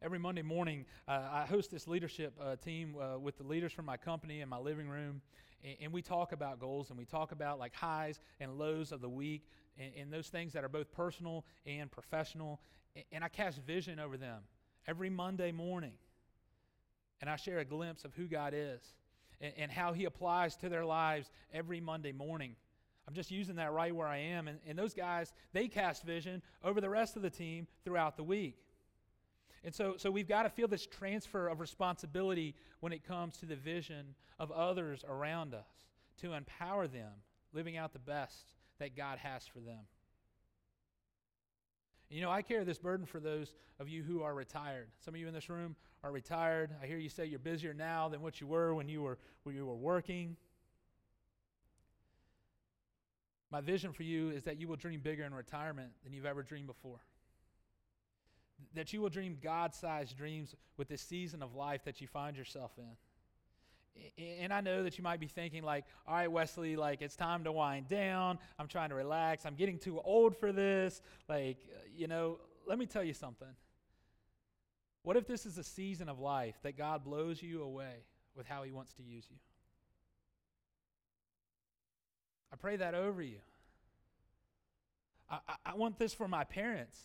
Every 0.00 0.18
Monday 0.18 0.42
morning, 0.42 0.84
uh, 1.08 1.28
I 1.32 1.46
host 1.46 1.70
this 1.70 1.88
leadership 1.88 2.34
uh, 2.40 2.56
team 2.56 2.94
uh, 3.00 3.18
with 3.18 3.38
the 3.38 3.44
leaders 3.44 3.72
from 3.72 3.86
my 3.86 3.96
company 3.96 4.40
in 4.40 4.48
my 4.48 4.58
living 4.58 4.88
room, 4.88 5.22
and, 5.64 5.76
and, 5.80 5.92
we 5.92 6.02
talk 6.02 6.32
about 6.32 6.60
goals 6.60 6.90
and 6.90 6.98
we 6.98 7.06
talk 7.06 7.32
about 7.32 7.58
like 7.58 7.74
highs 7.74 8.20
and 8.38 8.58
lows 8.58 8.92
of 8.92 9.00
the 9.00 9.08
week 9.08 9.48
and, 9.78 9.92
and 9.98 10.12
those 10.12 10.28
things 10.28 10.52
that 10.52 10.62
are 10.62 10.68
both 10.68 10.92
personal 10.92 11.44
and 11.64 11.90
professional. 11.90 12.60
And, 12.94 13.04
and 13.12 13.24
I 13.24 13.28
cast 13.28 13.58
vision 13.62 13.98
over 13.98 14.18
them 14.18 14.42
every 14.86 15.08
Monday 15.08 15.52
morning, 15.52 15.94
and 17.20 17.30
I 17.30 17.36
share 17.36 17.60
a 17.60 17.64
glimpse 17.64 18.04
of 18.04 18.12
who 18.14 18.26
God 18.26 18.52
is 18.54 18.82
and, 19.40 19.52
and 19.56 19.70
how 19.70 19.92
He 19.92 20.04
applies 20.04 20.56
to 20.56 20.68
their 20.68 20.84
lives 20.84 21.30
every 21.52 21.80
Monday 21.80 22.12
morning. 22.12 22.56
I'm 23.06 23.14
just 23.14 23.30
using 23.30 23.56
that 23.56 23.72
right 23.72 23.94
where 23.94 24.06
I 24.06 24.18
am. 24.18 24.48
And, 24.48 24.58
and 24.66 24.78
those 24.78 24.94
guys, 24.94 25.32
they 25.52 25.68
cast 25.68 26.04
vision 26.04 26.42
over 26.62 26.80
the 26.80 26.88
rest 26.88 27.16
of 27.16 27.22
the 27.22 27.30
team 27.30 27.66
throughout 27.84 28.16
the 28.16 28.24
week. 28.24 28.56
And 29.62 29.74
so, 29.74 29.94
so 29.96 30.10
we've 30.10 30.28
got 30.28 30.42
to 30.42 30.50
feel 30.50 30.68
this 30.68 30.86
transfer 30.86 31.48
of 31.48 31.60
responsibility 31.60 32.54
when 32.80 32.92
it 32.92 33.06
comes 33.06 33.38
to 33.38 33.46
the 33.46 33.56
vision 33.56 34.14
of 34.38 34.50
others 34.50 35.04
around 35.08 35.54
us 35.54 35.86
to 36.20 36.34
empower 36.34 36.86
them, 36.86 37.12
living 37.52 37.76
out 37.76 37.92
the 37.92 37.98
best 37.98 38.52
that 38.78 38.96
God 38.96 39.18
has 39.18 39.46
for 39.46 39.60
them. 39.60 39.80
You 42.14 42.20
know, 42.20 42.30
I 42.30 42.42
carry 42.42 42.62
this 42.62 42.78
burden 42.78 43.06
for 43.06 43.18
those 43.18 43.56
of 43.80 43.88
you 43.88 44.04
who 44.04 44.22
are 44.22 44.34
retired. 44.34 44.86
Some 45.04 45.14
of 45.14 45.20
you 45.20 45.26
in 45.26 45.34
this 45.34 45.50
room 45.50 45.74
are 46.04 46.12
retired. 46.12 46.70
I 46.80 46.86
hear 46.86 46.96
you 46.96 47.08
say 47.08 47.26
you're 47.26 47.40
busier 47.40 47.74
now 47.74 48.08
than 48.08 48.22
what 48.22 48.40
you 48.40 48.46
were 48.46 48.72
when 48.72 48.88
you 48.88 49.02
were 49.02 49.18
when 49.42 49.56
you 49.56 49.66
were 49.66 49.74
working. 49.74 50.36
My 53.50 53.60
vision 53.60 53.92
for 53.92 54.04
you 54.04 54.30
is 54.30 54.44
that 54.44 54.60
you 54.60 54.68
will 54.68 54.76
dream 54.76 55.00
bigger 55.00 55.24
in 55.24 55.34
retirement 55.34 55.90
than 56.04 56.12
you've 56.12 56.24
ever 56.24 56.44
dreamed 56.44 56.68
before. 56.68 57.00
That 58.74 58.92
you 58.92 59.00
will 59.00 59.08
dream 59.08 59.38
God 59.42 59.74
sized 59.74 60.16
dreams 60.16 60.54
with 60.76 60.86
this 60.86 61.02
season 61.02 61.42
of 61.42 61.56
life 61.56 61.82
that 61.84 62.00
you 62.00 62.06
find 62.06 62.36
yourself 62.36 62.70
in 62.78 62.92
and 64.18 64.52
I 64.52 64.60
know 64.60 64.82
that 64.82 64.98
you 64.98 65.04
might 65.04 65.20
be 65.20 65.26
thinking, 65.26 65.62
like, 65.62 65.84
all 66.06 66.14
right, 66.14 66.30
Wesley, 66.30 66.76
like, 66.76 67.02
it's 67.02 67.16
time 67.16 67.44
to 67.44 67.52
wind 67.52 67.88
down. 67.88 68.38
I'm 68.58 68.68
trying 68.68 68.88
to 68.90 68.94
relax. 68.94 69.46
I'm 69.46 69.54
getting 69.54 69.78
too 69.78 70.00
old 70.00 70.36
for 70.36 70.52
this. 70.52 71.02
Like, 71.28 71.58
you 71.96 72.06
know, 72.06 72.38
let 72.66 72.78
me 72.78 72.86
tell 72.86 73.04
you 73.04 73.14
something. 73.14 73.48
What 75.02 75.16
if 75.16 75.26
this 75.26 75.46
is 75.46 75.58
a 75.58 75.64
season 75.64 76.08
of 76.08 76.18
life 76.18 76.56
that 76.62 76.76
God 76.76 77.04
blows 77.04 77.42
you 77.42 77.62
away 77.62 78.04
with 78.34 78.46
how 78.46 78.62
He 78.62 78.72
wants 78.72 78.92
to 78.94 79.02
use 79.02 79.24
you? 79.30 79.36
I 82.52 82.56
pray 82.56 82.76
that 82.76 82.94
over 82.94 83.22
you. 83.22 83.38
I, 85.30 85.38
I, 85.48 85.54
I 85.66 85.74
want 85.74 85.98
this 85.98 86.14
for 86.14 86.28
my 86.28 86.44
parents. 86.44 86.98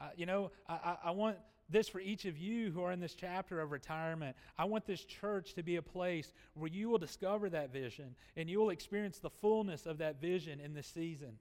Uh, 0.00 0.08
you 0.16 0.26
know, 0.26 0.50
I, 0.68 0.96
I 1.04 1.10
want 1.12 1.36
this 1.68 1.88
for 1.88 2.00
each 2.00 2.24
of 2.24 2.36
you 2.36 2.70
who 2.70 2.82
are 2.82 2.92
in 2.92 3.00
this 3.00 3.14
chapter 3.14 3.60
of 3.60 3.72
retirement. 3.72 4.36
I 4.58 4.64
want 4.64 4.86
this 4.86 5.04
church 5.04 5.54
to 5.54 5.62
be 5.62 5.76
a 5.76 5.82
place 5.82 6.32
where 6.54 6.70
you 6.70 6.88
will 6.88 6.98
discover 6.98 7.48
that 7.50 7.72
vision 7.72 8.14
and 8.36 8.48
you 8.50 8.58
will 8.58 8.70
experience 8.70 9.18
the 9.18 9.30
fullness 9.30 9.86
of 9.86 9.98
that 9.98 10.20
vision 10.20 10.60
in 10.60 10.74
this 10.74 10.86
season. 10.86 11.38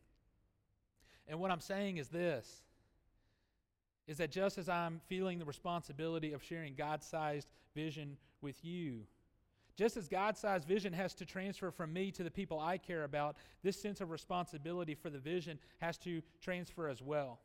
And 1.28 1.39
what 1.39 1.51
I'm 1.51 1.61
saying 1.61 1.97
is 1.97 2.09
this 2.09 2.63
is 4.05 4.17
that 4.17 4.32
just 4.32 4.57
as 4.57 4.67
I'm 4.67 4.99
feeling 5.07 5.39
the 5.39 5.45
responsibility 5.45 6.34
of 6.34 6.43
sharing 6.43 6.76
God 6.76 7.01
sized 7.01 7.47
vision 7.74 8.17
with 8.41 8.63
you, 8.63 9.03
just 9.78 9.95
as 9.95 10.09
God 10.09 10.38
sized 10.38 10.67
vision 10.67 10.91
has 10.93 11.13
to 11.15 11.26
transfer 11.26 11.71
from 11.71 11.93
me 11.93 12.11
to 12.11 12.24
the 12.24 12.30
people 12.30 12.59
I 12.59 12.78
care 12.78 13.05
about, 13.05 13.38
this 13.63 13.82
sense 13.82 14.01
of 14.01 14.11
responsibility 14.11 14.93
for 14.93 15.09
the 15.09 15.19
vision 15.19 15.57
has 15.80 15.97
to 15.99 16.21
transfer 16.41 16.89
as 16.89 17.01
well 17.01 17.39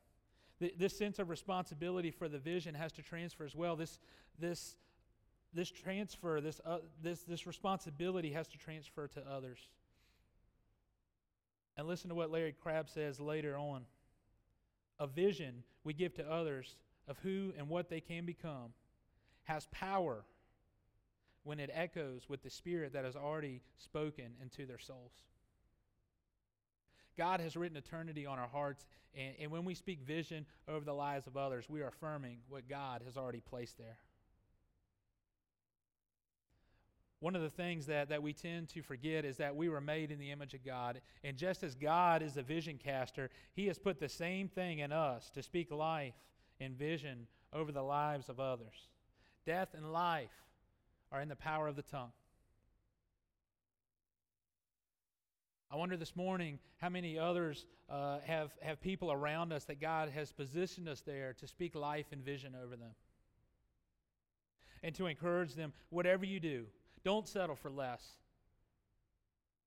this 0.60 0.96
sense 0.96 1.18
of 1.18 1.28
responsibility 1.28 2.10
for 2.10 2.28
the 2.28 2.38
vision 2.38 2.74
has 2.74 2.92
to 2.92 3.02
transfer 3.02 3.44
as 3.44 3.54
well. 3.54 3.76
This, 3.76 3.98
this, 4.38 4.76
this 5.54 5.70
transfer, 5.70 6.40
this, 6.40 6.60
uh, 6.64 6.78
this, 7.02 7.22
this 7.22 7.46
responsibility 7.46 8.32
has 8.32 8.48
to 8.48 8.58
transfer 8.58 9.06
to 9.08 9.22
others. 9.30 9.58
And 11.76 11.86
listen 11.86 12.08
to 12.08 12.14
what 12.16 12.30
Larry 12.30 12.54
Crabb 12.60 12.88
says 12.88 13.20
later 13.20 13.56
on. 13.56 13.82
A 14.98 15.06
vision 15.06 15.62
we 15.84 15.94
give 15.94 16.14
to 16.14 16.28
others 16.28 16.74
of 17.06 17.18
who 17.22 17.52
and 17.56 17.68
what 17.68 17.88
they 17.88 18.00
can 18.00 18.26
become 18.26 18.72
has 19.44 19.68
power 19.70 20.24
when 21.44 21.60
it 21.60 21.70
echoes 21.72 22.28
with 22.28 22.42
the 22.42 22.50
Spirit 22.50 22.92
that 22.92 23.04
has 23.04 23.14
already 23.14 23.62
spoken 23.78 24.32
into 24.42 24.66
their 24.66 24.78
souls. 24.78 25.12
God 27.18 27.40
has 27.40 27.56
written 27.56 27.76
eternity 27.76 28.24
on 28.24 28.38
our 28.38 28.48
hearts, 28.48 28.86
and, 29.14 29.34
and 29.40 29.50
when 29.50 29.64
we 29.64 29.74
speak 29.74 30.00
vision 30.00 30.46
over 30.68 30.84
the 30.84 30.94
lives 30.94 31.26
of 31.26 31.36
others, 31.36 31.68
we 31.68 31.82
are 31.82 31.88
affirming 31.88 32.38
what 32.48 32.68
God 32.68 33.02
has 33.04 33.16
already 33.16 33.40
placed 33.40 33.76
there. 33.76 33.98
One 37.20 37.34
of 37.34 37.42
the 37.42 37.50
things 37.50 37.86
that, 37.86 38.10
that 38.10 38.22
we 38.22 38.32
tend 38.32 38.68
to 38.70 38.82
forget 38.82 39.24
is 39.24 39.38
that 39.38 39.56
we 39.56 39.68
were 39.68 39.80
made 39.80 40.12
in 40.12 40.20
the 40.20 40.30
image 40.30 40.54
of 40.54 40.64
God. 40.64 41.00
And 41.24 41.36
just 41.36 41.64
as 41.64 41.74
God 41.74 42.22
is 42.22 42.36
a 42.36 42.42
vision 42.42 42.78
caster, 42.78 43.28
He 43.54 43.66
has 43.66 43.78
put 43.78 43.98
the 43.98 44.08
same 44.08 44.48
thing 44.48 44.78
in 44.78 44.92
us 44.92 45.28
to 45.30 45.42
speak 45.42 45.72
life 45.72 46.14
and 46.60 46.78
vision 46.78 47.26
over 47.52 47.72
the 47.72 47.82
lives 47.82 48.28
of 48.28 48.38
others. 48.38 48.88
Death 49.44 49.74
and 49.74 49.92
life 49.92 50.30
are 51.10 51.20
in 51.20 51.28
the 51.28 51.34
power 51.34 51.66
of 51.66 51.74
the 51.74 51.82
tongue. 51.82 52.12
I 55.70 55.76
wonder 55.76 55.96
this 55.96 56.16
morning 56.16 56.58
how 56.78 56.88
many 56.88 57.18
others 57.18 57.66
uh, 57.90 58.18
have, 58.24 58.52
have 58.62 58.80
people 58.80 59.12
around 59.12 59.52
us 59.52 59.64
that 59.64 59.80
God 59.80 60.08
has 60.10 60.32
positioned 60.32 60.88
us 60.88 61.02
there 61.02 61.34
to 61.34 61.46
speak 61.46 61.74
life 61.74 62.06
and 62.10 62.24
vision 62.24 62.54
over 62.62 62.74
them. 62.74 62.92
And 64.82 64.94
to 64.94 65.06
encourage 65.06 65.54
them, 65.54 65.72
whatever 65.90 66.24
you 66.24 66.40
do, 66.40 66.66
don't 67.04 67.28
settle 67.28 67.56
for 67.56 67.70
less 67.70 68.02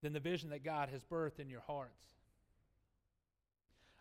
than 0.02 0.14
the 0.14 0.20
vision 0.20 0.50
that 0.50 0.64
God 0.64 0.90
has 0.90 1.04
birthed 1.04 1.40
in 1.40 1.50
your 1.50 1.62
hearts. 1.62 2.08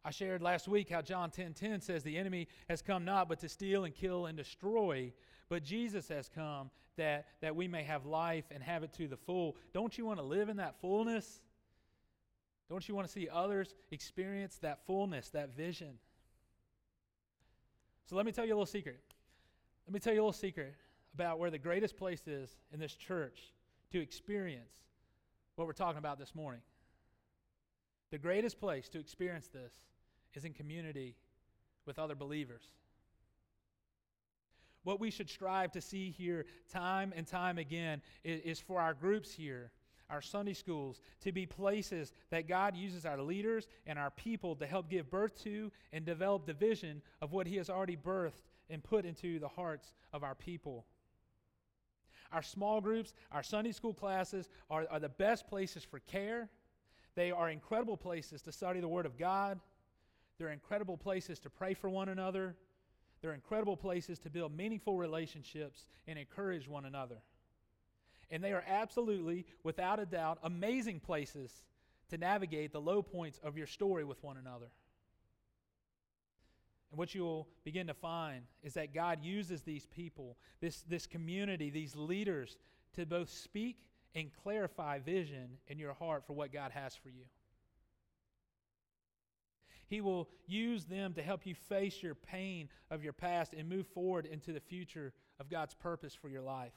I 0.02 0.10
shared 0.10 0.40
last 0.40 0.66
week 0.66 0.88
how 0.88 1.02
John 1.02 1.30
10:10 1.30 1.34
10, 1.34 1.54
10 1.54 1.80
says 1.82 2.02
the 2.02 2.16
enemy 2.16 2.48
has 2.70 2.80
come 2.80 3.04
not 3.04 3.28
but 3.28 3.40
to 3.40 3.48
steal 3.50 3.84
and 3.84 3.94
kill 3.94 4.26
and 4.26 4.36
destroy, 4.38 5.12
but 5.50 5.62
Jesus 5.62 6.08
has 6.08 6.30
come 6.30 6.70
that, 6.96 7.26
that 7.42 7.54
we 7.54 7.68
may 7.68 7.82
have 7.82 8.06
life 8.06 8.44
and 8.50 8.62
have 8.62 8.82
it 8.82 8.94
to 8.94 9.08
the 9.08 9.16
full. 9.16 9.56
Don't 9.74 9.98
you 9.98 10.06
want 10.06 10.18
to 10.18 10.24
live 10.24 10.48
in 10.48 10.56
that 10.56 10.80
fullness? 10.80 11.42
Don't 12.70 12.88
you 12.88 12.94
want 12.94 13.06
to 13.08 13.12
see 13.12 13.28
others 13.28 13.74
experience 13.90 14.56
that 14.58 14.86
fullness, 14.86 15.28
that 15.30 15.56
vision? 15.56 15.98
So 18.06 18.14
let 18.14 18.24
me 18.24 18.30
tell 18.30 18.46
you 18.46 18.52
a 18.52 18.56
little 18.56 18.64
secret. 18.64 19.00
Let 19.86 19.92
me 19.92 19.98
tell 19.98 20.14
you 20.14 20.20
a 20.20 20.22
little 20.22 20.32
secret 20.32 20.76
about 21.12 21.40
where 21.40 21.50
the 21.50 21.58
greatest 21.58 21.96
place 21.96 22.28
is 22.28 22.56
in 22.72 22.78
this 22.78 22.94
church 22.94 23.52
to 23.90 24.00
experience 24.00 24.70
what 25.56 25.66
we're 25.66 25.72
talking 25.72 25.98
about 25.98 26.18
this 26.18 26.32
morning. 26.32 26.60
The 28.12 28.18
greatest 28.18 28.60
place 28.60 28.88
to 28.90 29.00
experience 29.00 29.48
this 29.48 29.72
is 30.34 30.44
in 30.44 30.52
community 30.52 31.16
with 31.86 31.98
other 31.98 32.14
believers. 32.14 32.62
What 34.84 35.00
we 35.00 35.10
should 35.10 35.28
strive 35.28 35.72
to 35.72 35.80
see 35.80 36.10
here 36.10 36.46
time 36.72 37.12
and 37.16 37.26
time 37.26 37.58
again 37.58 38.00
is, 38.22 38.40
is, 38.42 38.60
for 38.60 38.80
our 38.80 38.94
groups 38.94 39.32
here, 39.32 39.72
our 40.10 40.20
Sunday 40.20 40.52
schools, 40.52 41.00
to 41.20 41.32
be 41.32 41.46
places 41.46 42.12
that 42.30 42.48
God 42.48 42.76
uses 42.76 43.06
our 43.06 43.20
leaders 43.20 43.68
and 43.86 43.98
our 43.98 44.10
people 44.10 44.56
to 44.56 44.66
help 44.66 44.90
give 44.90 45.10
birth 45.10 45.40
to 45.44 45.70
and 45.92 46.04
develop 46.04 46.46
the 46.46 46.52
vision 46.52 47.02
of 47.22 47.32
what 47.32 47.46
He 47.46 47.56
has 47.56 47.70
already 47.70 47.96
birthed 47.96 48.48
and 48.68 48.82
put 48.82 49.04
into 49.04 49.38
the 49.38 49.48
hearts 49.48 49.94
of 50.12 50.22
our 50.24 50.34
people. 50.34 50.84
Our 52.32 52.42
small 52.42 52.80
groups, 52.80 53.12
our 53.32 53.42
Sunday 53.42 53.72
school 53.72 53.94
classes 53.94 54.48
are, 54.70 54.86
are 54.90 55.00
the 55.00 55.08
best 55.08 55.48
places 55.48 55.84
for 55.84 55.98
care. 56.00 56.48
They 57.16 57.30
are 57.32 57.50
incredible 57.50 57.96
places 57.96 58.42
to 58.42 58.52
study 58.52 58.80
the 58.80 58.88
Word 58.88 59.06
of 59.06 59.18
God. 59.18 59.58
They're 60.38 60.50
incredible 60.50 60.96
places 60.96 61.38
to 61.40 61.50
pray 61.50 61.74
for 61.74 61.90
one 61.90 62.08
another. 62.08 62.54
They're 63.20 63.34
incredible 63.34 63.76
places 63.76 64.18
to 64.20 64.30
build 64.30 64.56
meaningful 64.56 64.96
relationships 64.96 65.86
and 66.06 66.18
encourage 66.18 66.68
one 66.68 66.86
another. 66.86 67.16
And 68.30 68.44
they 68.44 68.52
are 68.52 68.64
absolutely, 68.66 69.44
without 69.64 69.98
a 69.98 70.06
doubt, 70.06 70.38
amazing 70.42 71.00
places 71.00 71.62
to 72.10 72.18
navigate 72.18 72.72
the 72.72 72.80
low 72.80 73.02
points 73.02 73.40
of 73.42 73.56
your 73.56 73.66
story 73.66 74.04
with 74.04 74.22
one 74.22 74.36
another. 74.36 74.70
And 76.90 76.98
what 76.98 77.14
you'll 77.14 77.48
begin 77.64 77.86
to 77.86 77.94
find 77.94 78.42
is 78.62 78.74
that 78.74 78.92
God 78.92 79.22
uses 79.22 79.62
these 79.62 79.86
people, 79.86 80.36
this, 80.60 80.82
this 80.82 81.06
community, 81.06 81.70
these 81.70 81.94
leaders, 81.94 82.56
to 82.94 83.06
both 83.06 83.30
speak 83.30 83.78
and 84.14 84.30
clarify 84.42 84.98
vision 84.98 85.58
in 85.68 85.78
your 85.78 85.94
heart 85.94 86.24
for 86.26 86.32
what 86.32 86.52
God 86.52 86.72
has 86.72 86.96
for 86.96 87.08
you. 87.08 87.24
He 89.86 90.00
will 90.00 90.28
use 90.46 90.84
them 90.84 91.14
to 91.14 91.22
help 91.22 91.46
you 91.46 91.54
face 91.54 92.02
your 92.02 92.14
pain 92.14 92.68
of 92.90 93.02
your 93.02 93.12
past 93.12 93.54
and 93.54 93.68
move 93.68 93.86
forward 93.88 94.26
into 94.26 94.52
the 94.52 94.60
future 94.60 95.12
of 95.40 95.50
God's 95.50 95.74
purpose 95.74 96.14
for 96.14 96.28
your 96.28 96.42
life. 96.42 96.72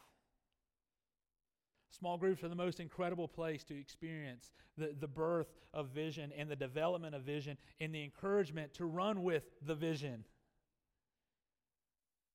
Small 1.98 2.18
groups 2.18 2.44
are 2.44 2.50
the 2.50 2.56
most 2.56 2.80
incredible 2.80 3.28
place 3.28 3.64
to 3.66 3.80
experience 3.80 4.52
the, 4.78 4.96
the 5.00 5.08
birth 5.08 5.54
of 5.74 5.90
vision 5.90 6.32
and 6.36 6.50
the 6.50 6.56
development 6.56 7.14
of 7.14 7.22
vision 7.22 7.56
and 7.80 7.94
the 7.94 8.04
encouragement 8.04 8.74
to 8.74 8.86
run 8.86 9.22
with 9.22 9.44
the 9.62 9.76
vision. 9.76 10.26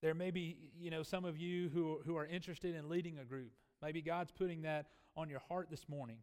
There 0.01 0.15
may 0.15 0.31
be, 0.31 0.71
you 0.79 0.91
know, 0.91 1.03
some 1.03 1.25
of 1.25 1.37
you 1.37 1.71
who, 1.71 1.99
who 2.07 2.17
are 2.17 2.27
interested 2.27 2.77
in 2.77 2.89
leading 2.89 3.19
a 3.19 3.25
group. 3.25 3.51
Maybe 3.83 4.01
God's 4.01 4.31
putting 4.31 4.63
that 4.63 4.87
on 5.17 5.29
your 5.29 5.41
heart 5.41 5.69
this 5.71 5.89
morning. 5.89 6.19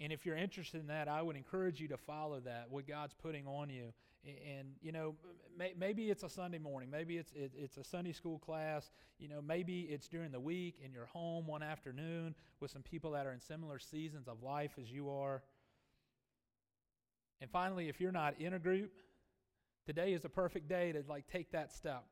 And 0.00 0.10
if 0.10 0.24
you're 0.24 0.36
interested 0.36 0.80
in 0.80 0.86
that, 0.86 1.08
I 1.08 1.20
would 1.20 1.36
encourage 1.36 1.78
you 1.78 1.88
to 1.88 1.98
follow 1.98 2.40
that, 2.40 2.68
what 2.70 2.86
God's 2.86 3.12
putting 3.12 3.46
on 3.46 3.68
you. 3.68 3.92
And, 4.24 4.68
you 4.80 4.92
know, 4.92 5.16
may, 5.58 5.72
maybe 5.76 6.08
it's 6.08 6.22
a 6.22 6.28
Sunday 6.28 6.58
morning. 6.58 6.90
Maybe 6.90 7.16
it's, 7.16 7.32
it, 7.32 7.50
it's 7.56 7.76
a 7.76 7.82
Sunday 7.82 8.12
school 8.12 8.38
class. 8.38 8.92
You 9.18 9.28
know, 9.28 9.42
maybe 9.42 9.80
it's 9.80 10.06
during 10.06 10.30
the 10.30 10.38
week 10.38 10.76
in 10.84 10.92
your 10.92 11.06
home 11.06 11.46
one 11.46 11.62
afternoon 11.62 12.36
with 12.60 12.70
some 12.70 12.82
people 12.82 13.10
that 13.12 13.26
are 13.26 13.32
in 13.32 13.40
similar 13.40 13.80
seasons 13.80 14.28
of 14.28 14.42
life 14.42 14.72
as 14.80 14.90
you 14.92 15.10
are. 15.10 15.42
And 17.40 17.50
finally, 17.50 17.88
if 17.88 18.00
you're 18.00 18.12
not 18.12 18.40
in 18.40 18.54
a 18.54 18.60
group, 18.60 18.92
today 19.86 20.12
is 20.12 20.24
a 20.24 20.28
perfect 20.28 20.68
day 20.68 20.92
to, 20.92 21.02
like, 21.08 21.26
take 21.26 21.50
that 21.50 21.72
step. 21.72 22.04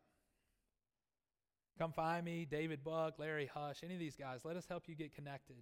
Come 1.78 1.92
find 1.92 2.24
me, 2.24 2.44
David 2.50 2.82
Buck, 2.82 3.20
Larry 3.20 3.48
Hush, 3.54 3.84
any 3.84 3.94
of 3.94 4.00
these 4.00 4.16
guys. 4.16 4.40
Let 4.44 4.56
us 4.56 4.66
help 4.68 4.88
you 4.88 4.96
get 4.96 5.14
connected. 5.14 5.56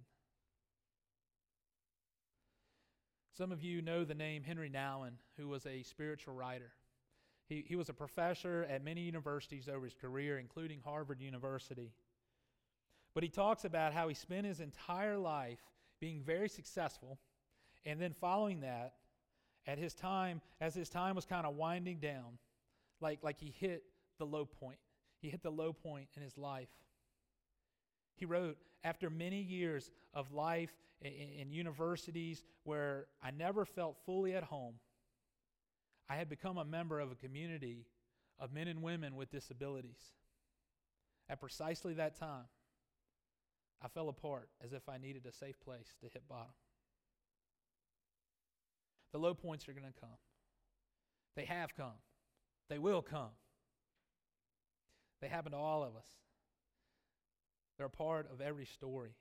Some 3.39 3.53
of 3.53 3.63
you 3.63 3.81
know 3.81 4.03
the 4.03 4.13
name 4.13 4.43
Henry 4.43 4.69
Nouwen, 4.69 5.13
who 5.37 5.47
was 5.47 5.65
a 5.65 5.81
spiritual 5.83 6.33
writer. 6.33 6.73
He, 7.47 7.63
he 7.65 7.77
was 7.77 7.87
a 7.87 7.93
professor 7.93 8.67
at 8.69 8.83
many 8.83 8.99
universities 8.99 9.69
over 9.69 9.85
his 9.85 9.93
career, 9.93 10.39
including 10.39 10.81
Harvard 10.83 11.21
University. 11.21 11.93
But 13.13 13.23
he 13.23 13.29
talks 13.29 13.63
about 13.63 13.93
how 13.93 14.09
he 14.09 14.13
spent 14.13 14.45
his 14.45 14.59
entire 14.59 15.17
life 15.17 15.61
being 16.01 16.21
very 16.21 16.49
successful, 16.49 17.17
and 17.85 18.01
then 18.01 18.13
following 18.19 18.59
that, 18.59 18.95
at 19.65 19.77
his 19.77 19.93
time, 19.93 20.41
as 20.59 20.75
his 20.75 20.89
time 20.89 21.15
was 21.15 21.23
kind 21.23 21.47
of 21.47 21.55
winding 21.55 21.99
down, 21.99 22.39
like, 22.99 23.19
like 23.23 23.39
he 23.39 23.55
hit 23.57 23.83
the 24.17 24.25
low 24.25 24.43
point. 24.43 24.79
He 25.21 25.29
hit 25.29 25.43
the 25.43 25.49
low 25.49 25.71
point 25.71 26.09
in 26.17 26.21
his 26.21 26.37
life. 26.37 26.67
He 28.19 28.25
wrote, 28.25 28.57
After 28.83 29.09
many 29.09 29.41
years 29.41 29.91
of 30.13 30.33
life 30.33 30.71
in, 31.01 31.11
in 31.11 31.51
universities 31.51 32.43
where 32.63 33.05
I 33.23 33.31
never 33.31 33.65
felt 33.65 33.97
fully 34.05 34.35
at 34.35 34.43
home, 34.43 34.75
I 36.09 36.15
had 36.15 36.29
become 36.29 36.57
a 36.57 36.65
member 36.65 36.99
of 36.99 37.11
a 37.11 37.15
community 37.15 37.85
of 38.37 38.51
men 38.51 38.67
and 38.67 38.81
women 38.81 39.15
with 39.15 39.31
disabilities. 39.31 40.11
At 41.29 41.39
precisely 41.39 41.93
that 41.95 42.19
time, 42.19 42.45
I 43.81 43.87
fell 43.87 44.09
apart 44.09 44.49
as 44.63 44.73
if 44.73 44.89
I 44.89 44.97
needed 44.97 45.25
a 45.25 45.31
safe 45.31 45.59
place 45.61 45.95
to 46.01 46.07
hit 46.07 46.27
bottom. 46.27 46.51
The 49.13 49.19
low 49.19 49.33
points 49.33 49.67
are 49.69 49.73
going 49.73 49.85
to 49.85 49.99
come. 49.99 50.17
They 51.35 51.45
have 51.45 51.75
come. 51.75 51.97
They 52.69 52.79
will 52.79 53.01
come. 53.01 53.29
They 55.21 55.27
happen 55.27 55.53
to 55.53 55.57
all 55.57 55.83
of 55.83 55.95
us. 55.95 56.07
They're 57.79 57.87
a 57.87 57.89
part 57.89 58.27
of 58.29 58.41
every 58.41 58.65
story. 58.65 59.11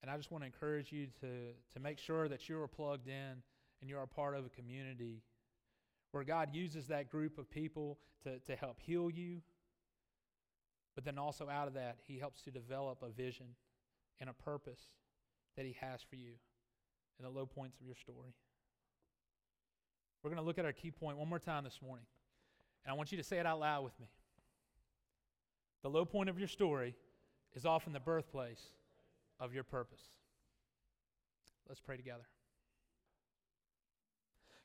And 0.00 0.10
I 0.10 0.16
just 0.16 0.30
want 0.30 0.42
to 0.42 0.46
encourage 0.46 0.92
you 0.92 1.08
to, 1.20 1.26
to 1.74 1.80
make 1.80 1.98
sure 1.98 2.28
that 2.28 2.48
you're 2.48 2.68
plugged 2.68 3.08
in 3.08 3.42
and 3.80 3.90
you're 3.90 4.00
a 4.00 4.06
part 4.06 4.36
of 4.36 4.46
a 4.46 4.48
community 4.48 5.24
where 6.12 6.22
God 6.22 6.54
uses 6.54 6.86
that 6.86 7.10
group 7.10 7.36
of 7.36 7.50
people 7.50 7.98
to, 8.22 8.38
to 8.38 8.54
help 8.54 8.78
heal 8.78 9.10
you. 9.10 9.42
But 10.94 11.04
then 11.04 11.18
also 11.18 11.48
out 11.48 11.66
of 11.66 11.74
that, 11.74 11.96
He 12.06 12.16
helps 12.16 12.42
to 12.42 12.52
develop 12.52 13.02
a 13.02 13.08
vision 13.08 13.46
and 14.20 14.30
a 14.30 14.32
purpose 14.32 14.82
that 15.56 15.66
He 15.66 15.74
has 15.80 16.00
for 16.08 16.14
you 16.14 16.34
in 17.18 17.24
the 17.24 17.30
low 17.30 17.44
points 17.44 17.76
of 17.80 17.86
your 17.86 17.96
story. 17.96 18.34
We're 20.22 20.30
going 20.30 20.40
to 20.40 20.46
look 20.46 20.60
at 20.60 20.64
our 20.64 20.72
key 20.72 20.92
point 20.92 21.18
one 21.18 21.28
more 21.28 21.40
time 21.40 21.64
this 21.64 21.80
morning. 21.84 22.06
And 22.84 22.92
I 22.92 22.96
want 22.96 23.10
you 23.10 23.18
to 23.18 23.24
say 23.24 23.38
it 23.38 23.46
out 23.46 23.58
loud 23.58 23.82
with 23.82 23.98
me. 23.98 24.06
The 25.82 25.90
low 25.90 26.04
point 26.04 26.28
of 26.28 26.38
your 26.38 26.48
story 26.48 26.94
is 27.54 27.66
often 27.66 27.92
the 27.92 28.00
birthplace 28.00 28.62
of 29.40 29.52
your 29.52 29.64
purpose. 29.64 30.02
Let's 31.68 31.80
pray 31.80 31.96
together. 31.96 32.26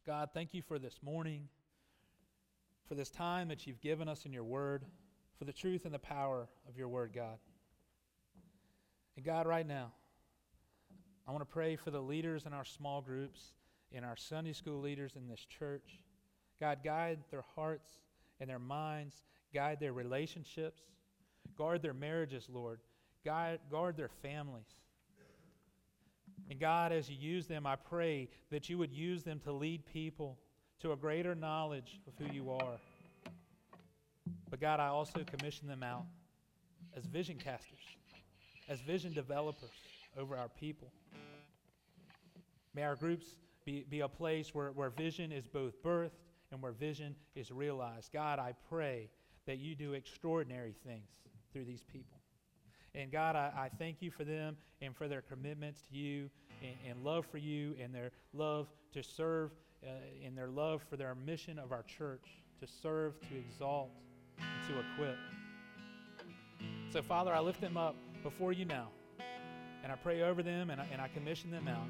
God, 0.05 0.29
thank 0.33 0.53
you 0.53 0.61
for 0.61 0.79
this 0.79 0.99
morning, 1.01 1.49
for 2.87 2.95
this 2.95 3.09
time 3.09 3.47
that 3.49 3.67
you've 3.67 3.81
given 3.81 4.07
us 4.07 4.25
in 4.25 4.31
your 4.31 4.43
word, 4.43 4.85
for 5.37 5.45
the 5.45 5.53
truth 5.53 5.85
and 5.85 5.93
the 5.93 5.99
power 5.99 6.47
of 6.69 6.77
your 6.77 6.87
word, 6.87 7.11
God. 7.13 7.37
And 9.15 9.25
God, 9.25 9.47
right 9.47 9.67
now, 9.67 9.91
I 11.27 11.31
want 11.31 11.41
to 11.41 11.51
pray 11.51 11.75
for 11.75 11.91
the 11.91 11.99
leaders 11.99 12.45
in 12.45 12.53
our 12.53 12.63
small 12.63 13.01
groups, 13.01 13.53
in 13.91 14.03
our 14.03 14.15
Sunday 14.15 14.53
school 14.53 14.79
leaders 14.79 15.15
in 15.15 15.27
this 15.27 15.45
church. 15.45 15.99
God, 16.59 16.79
guide 16.83 17.19
their 17.31 17.43
hearts 17.55 17.89
and 18.39 18.49
their 18.49 18.59
minds, 18.59 19.23
guide 19.53 19.79
their 19.79 19.93
relationships. 19.93 20.83
Guard 21.57 21.81
their 21.81 21.93
marriages, 21.93 22.47
Lord. 22.51 22.79
Guard, 23.23 23.59
guard 23.69 23.97
their 23.97 24.09
families. 24.09 24.65
And 26.49 26.59
God, 26.59 26.91
as 26.91 27.09
you 27.09 27.17
use 27.17 27.45
them, 27.45 27.65
I 27.65 27.75
pray 27.75 28.29
that 28.51 28.69
you 28.69 28.77
would 28.77 28.93
use 28.93 29.23
them 29.23 29.39
to 29.41 29.51
lead 29.51 29.85
people 29.85 30.37
to 30.79 30.91
a 30.91 30.95
greater 30.95 31.35
knowledge 31.35 31.99
of 32.07 32.13
who 32.17 32.33
you 32.33 32.51
are. 32.51 32.77
But 34.49 34.61
God, 34.61 34.79
I 34.79 34.87
also 34.87 35.23
commission 35.23 35.67
them 35.67 35.83
out 35.83 36.05
as 36.95 37.05
vision 37.05 37.37
casters, 37.37 37.79
as 38.69 38.79
vision 38.81 39.13
developers 39.13 39.71
over 40.17 40.37
our 40.37 40.49
people. 40.49 40.91
May 42.73 42.83
our 42.83 42.95
groups 42.95 43.35
be, 43.65 43.85
be 43.89 44.01
a 44.01 44.07
place 44.07 44.53
where, 44.53 44.71
where 44.71 44.89
vision 44.89 45.31
is 45.31 45.47
both 45.47 45.81
birthed 45.83 46.11
and 46.51 46.61
where 46.61 46.71
vision 46.71 47.15
is 47.35 47.51
realized. 47.51 48.13
God, 48.13 48.39
I 48.39 48.53
pray 48.69 49.09
that 49.45 49.57
you 49.57 49.75
do 49.75 49.93
extraordinary 49.93 50.75
things 50.85 51.09
through 51.57 51.65
these 51.65 51.83
people. 51.91 52.19
And 52.93 53.11
God, 53.11 53.35
I, 53.35 53.51
I 53.57 53.69
thank 53.79 53.97
you 53.99 54.11
for 54.11 54.23
them 54.23 54.57
and 54.79 54.95
for 54.95 55.07
their 55.07 55.21
commitments 55.21 55.81
to 55.89 55.97
you 55.97 56.29
and, 56.61 56.75
and 56.87 57.03
love 57.03 57.25
for 57.25 57.39
you 57.39 57.75
and 57.81 57.93
their 57.93 58.11
love 58.31 58.67
to 58.93 59.01
serve 59.01 59.49
uh, 59.83 59.89
and 60.23 60.37
their 60.37 60.49
love 60.49 60.83
for 60.87 60.97
their 60.97 61.15
mission 61.15 61.57
of 61.57 61.71
our 61.71 61.81
church 61.83 62.25
to 62.59 62.67
serve, 62.67 63.19
to 63.21 63.37
exalt, 63.37 63.89
and 64.37 64.67
to 64.67 64.83
equip. 64.93 65.17
So, 66.91 67.01
Father, 67.01 67.33
I 67.33 67.39
lift 67.39 67.59
them 67.59 67.75
up 67.75 67.95
before 68.21 68.53
you 68.53 68.65
now. 68.65 68.89
And 69.81 69.91
I 69.91 69.95
pray 69.95 70.21
over 70.21 70.43
them 70.43 70.69
and 70.69 70.79
I, 70.79 70.87
and 70.91 71.01
I 71.01 71.07
commission 71.07 71.49
them 71.49 71.67
out. 71.67 71.87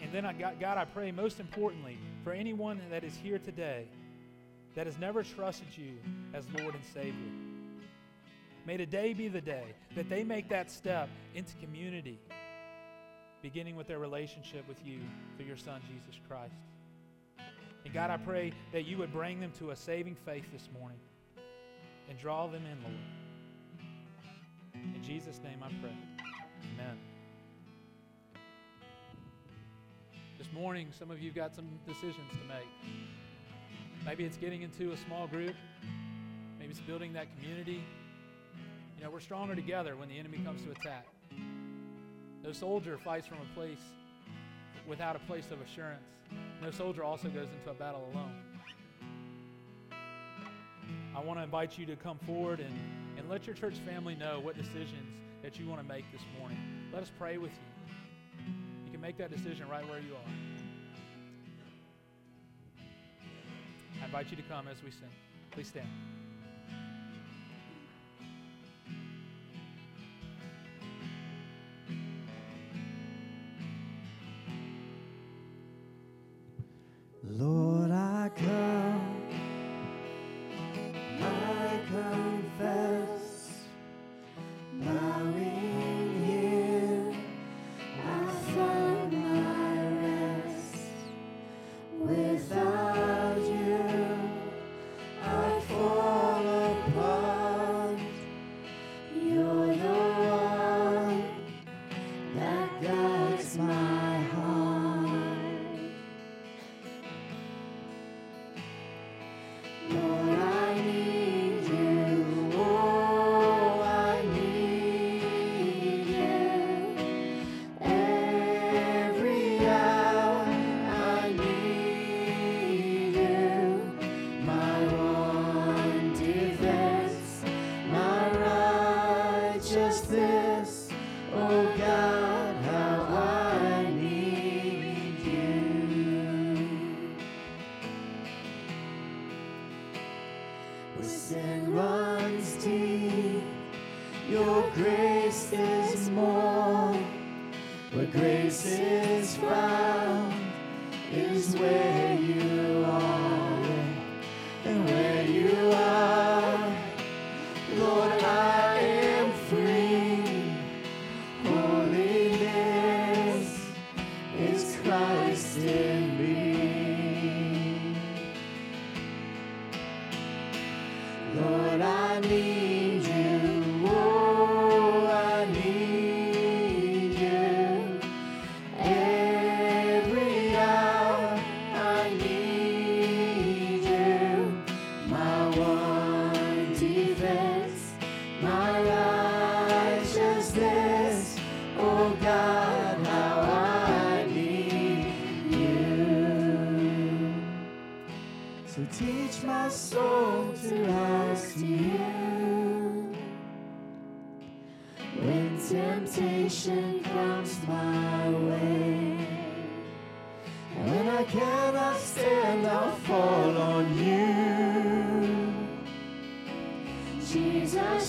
And 0.00 0.10
then 0.10 0.24
I 0.24 0.32
got 0.32 0.58
God, 0.58 0.78
I 0.78 0.86
pray 0.86 1.12
most 1.12 1.38
importantly 1.38 1.98
for 2.24 2.32
anyone 2.32 2.80
that 2.90 3.04
is 3.04 3.14
here 3.22 3.38
today 3.38 3.88
that 4.74 4.86
has 4.86 4.98
never 4.98 5.22
trusted 5.22 5.68
you 5.76 5.98
as 6.32 6.46
Lord 6.58 6.74
and 6.74 6.84
Savior. 6.94 7.45
May 8.66 8.76
today 8.76 9.12
be 9.12 9.28
the 9.28 9.40
day 9.40 9.74
that 9.94 10.08
they 10.08 10.24
make 10.24 10.48
that 10.48 10.72
step 10.72 11.08
into 11.36 11.54
community, 11.58 12.18
beginning 13.40 13.76
with 13.76 13.86
their 13.86 14.00
relationship 14.00 14.66
with 14.66 14.84
you 14.84 14.98
through 15.36 15.46
your 15.46 15.56
Son, 15.56 15.80
Jesus 15.86 16.20
Christ. 16.28 16.56
And 17.84 17.94
God, 17.94 18.10
I 18.10 18.16
pray 18.16 18.52
that 18.72 18.84
you 18.84 18.98
would 18.98 19.12
bring 19.12 19.38
them 19.38 19.52
to 19.60 19.70
a 19.70 19.76
saving 19.76 20.16
faith 20.16 20.46
this 20.52 20.68
morning 20.76 20.98
and 22.08 22.18
draw 22.18 22.48
them 22.48 22.64
in, 22.66 22.82
Lord. 22.82 22.94
In 24.96 25.02
Jesus' 25.04 25.40
name 25.44 25.62
I 25.62 25.68
pray. 25.80 25.96
Amen. 26.74 26.98
This 30.38 30.48
morning, 30.52 30.88
some 30.90 31.12
of 31.12 31.20
you 31.20 31.30
got 31.30 31.54
some 31.54 31.68
decisions 31.86 32.32
to 32.32 32.48
make. 32.48 32.66
Maybe 34.04 34.24
it's 34.24 34.36
getting 34.36 34.62
into 34.62 34.90
a 34.90 34.96
small 34.96 35.28
group, 35.28 35.54
maybe 36.58 36.72
it's 36.72 36.80
building 36.80 37.12
that 37.12 37.28
community. 37.36 37.84
You 38.96 39.04
know, 39.04 39.10
we're 39.10 39.20
stronger 39.20 39.54
together 39.54 39.96
when 39.96 40.08
the 40.08 40.18
enemy 40.18 40.38
comes 40.38 40.62
to 40.62 40.70
attack. 40.70 41.06
No 42.42 42.52
soldier 42.52 42.96
fights 42.96 43.26
from 43.26 43.38
a 43.38 43.54
place 43.54 43.82
without 44.86 45.16
a 45.16 45.18
place 45.20 45.50
of 45.50 45.60
assurance. 45.60 46.06
No 46.62 46.70
soldier 46.70 47.04
also 47.04 47.28
goes 47.28 47.48
into 47.48 47.70
a 47.70 47.74
battle 47.74 48.08
alone. 48.12 48.32
I 51.14 51.20
want 51.20 51.38
to 51.38 51.42
invite 51.42 51.78
you 51.78 51.86
to 51.86 51.96
come 51.96 52.18
forward 52.26 52.60
and, 52.60 52.72
and 53.18 53.28
let 53.28 53.46
your 53.46 53.54
church 53.54 53.78
family 53.86 54.14
know 54.14 54.38
what 54.40 54.56
decisions 54.56 55.14
that 55.42 55.58
you 55.58 55.66
want 55.66 55.80
to 55.80 55.86
make 55.86 56.04
this 56.12 56.22
morning. 56.38 56.58
Let 56.92 57.02
us 57.02 57.10
pray 57.18 57.38
with 57.38 57.52
you. 57.52 58.52
You 58.84 58.92
can 58.92 59.00
make 59.00 59.16
that 59.18 59.30
decision 59.30 59.68
right 59.68 59.86
where 59.88 60.00
you 60.00 60.14
are. 60.14 60.30
I 64.02 64.04
invite 64.06 64.30
you 64.30 64.36
to 64.36 64.42
come 64.42 64.68
as 64.68 64.82
we 64.82 64.90
sing. 64.90 65.08
Please 65.50 65.68
stand. 65.68 65.88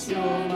Jesus, 0.08 0.47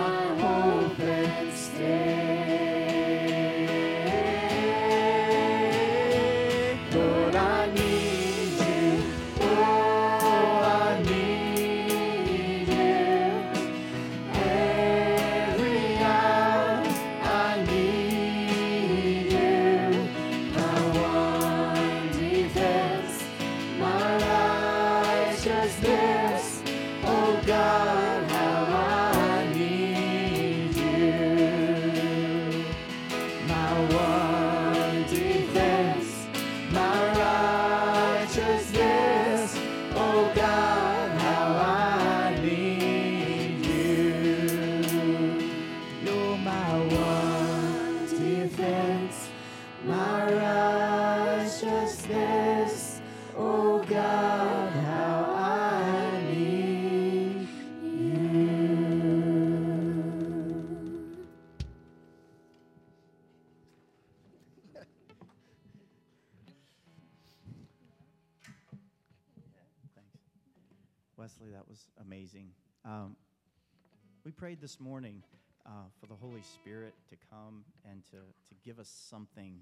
this 74.71 74.79
morning 74.79 75.21
uh, 75.65 75.89
for 75.99 76.05
the 76.05 76.15
Holy 76.15 76.41
Spirit 76.41 76.93
to 77.09 77.17
come 77.29 77.65
and 77.83 78.05
to, 78.05 78.15
to 78.15 78.55
give 78.63 78.79
us 78.79 78.87
something 79.09 79.61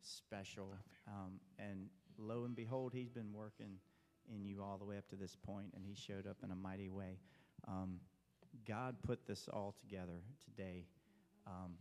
special. 0.00 0.68
Um, 1.08 1.40
and 1.58 1.88
lo 2.18 2.44
and 2.44 2.54
behold, 2.54 2.92
He's 2.94 3.10
been 3.10 3.32
working 3.32 3.78
in 4.32 4.44
you 4.44 4.62
all 4.62 4.78
the 4.78 4.84
way 4.84 4.96
up 4.96 5.08
to 5.08 5.16
this 5.16 5.34
point, 5.34 5.72
and 5.74 5.84
He 5.84 5.96
showed 5.96 6.28
up 6.28 6.36
in 6.44 6.52
a 6.52 6.54
mighty 6.54 6.88
way. 6.88 7.18
Um, 7.66 7.98
God 8.64 8.94
put 9.04 9.26
this 9.26 9.48
all 9.52 9.74
together 9.80 10.22
today, 10.44 10.84
um, 11.48 11.72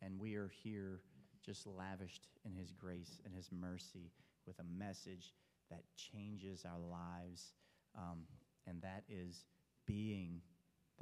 and 0.00 0.20
we 0.20 0.36
are 0.36 0.52
here 0.62 1.00
just 1.44 1.66
lavished 1.66 2.28
in 2.44 2.54
His 2.54 2.70
grace 2.70 3.18
and 3.24 3.34
His 3.34 3.50
mercy 3.50 4.12
with 4.46 4.60
a 4.60 4.78
message 4.78 5.32
that 5.70 5.82
changes 5.96 6.64
our 6.64 6.78
lives, 6.78 7.54
um, 7.98 8.20
and 8.68 8.80
that 8.82 9.02
is 9.08 9.44
being, 9.86 10.40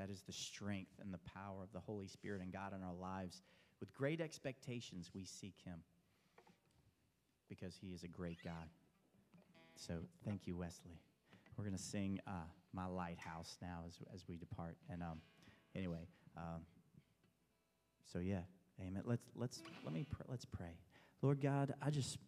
that 0.00 0.10
is 0.10 0.22
the 0.22 0.32
strength 0.32 0.92
and 1.00 1.12
the 1.12 1.20
power 1.34 1.62
of 1.62 1.70
the 1.72 1.80
Holy 1.80 2.06
Spirit 2.06 2.40
and 2.40 2.50
God 2.50 2.72
in 2.74 2.82
our 2.82 2.94
lives. 2.94 3.42
With 3.80 3.92
great 3.92 4.20
expectations, 4.20 5.10
we 5.14 5.24
seek 5.24 5.54
Him 5.64 5.80
because 7.50 7.76
He 7.76 7.88
is 7.88 8.02
a 8.02 8.08
great 8.08 8.38
God. 8.42 8.68
So 9.76 9.94
thank 10.24 10.46
you, 10.46 10.56
Wesley. 10.56 10.98
We're 11.56 11.64
going 11.64 11.76
to 11.76 11.82
sing 11.82 12.18
uh, 12.26 12.48
"My 12.72 12.86
Lighthouse" 12.86 13.58
now 13.60 13.80
as 13.86 13.98
as 14.14 14.24
we 14.26 14.36
depart. 14.36 14.76
And 14.88 15.02
um, 15.02 15.20
anyway, 15.74 16.06
um, 16.36 16.62
so 18.10 18.20
yeah, 18.20 18.40
Amen. 18.80 19.02
Let's 19.04 19.28
let's 19.36 19.62
let 19.84 19.92
me 19.92 20.06
pr- 20.08 20.22
let's 20.28 20.46
pray. 20.46 20.78
Lord 21.20 21.40
God, 21.42 21.74
I 21.82 21.90
just 21.90 22.18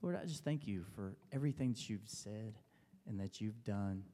Lord, 0.00 0.16
I 0.16 0.24
just 0.24 0.44
thank 0.44 0.66
you 0.66 0.84
for 0.94 1.16
everything 1.32 1.72
that 1.72 1.90
you've 1.90 2.06
said 2.06 2.54
and 3.06 3.20
that 3.20 3.40
you've 3.40 3.62
done 3.62 4.04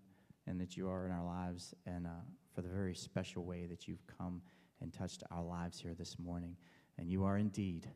and 0.47 0.61
that 0.61 0.77
you 0.77 0.89
are 0.89 1.07
in 1.07 1.13
our 1.13 1.25
lives 1.25 1.75
and 1.87 2.07
uh, 2.07 2.11
for 2.59 2.63
the 2.63 2.69
very 2.69 2.93
special 2.93 3.45
way 3.45 3.67
that 3.67 3.87
you've 3.87 4.05
come 4.19 4.43
and 4.81 4.93
touched 4.93 5.23
our 5.31 5.45
lives 5.45 5.79
here 5.79 5.95
this 5.95 6.19
morning. 6.19 6.57
And 6.99 7.09
you 7.09 7.23
are 7.23 7.39
indeed 7.39 7.89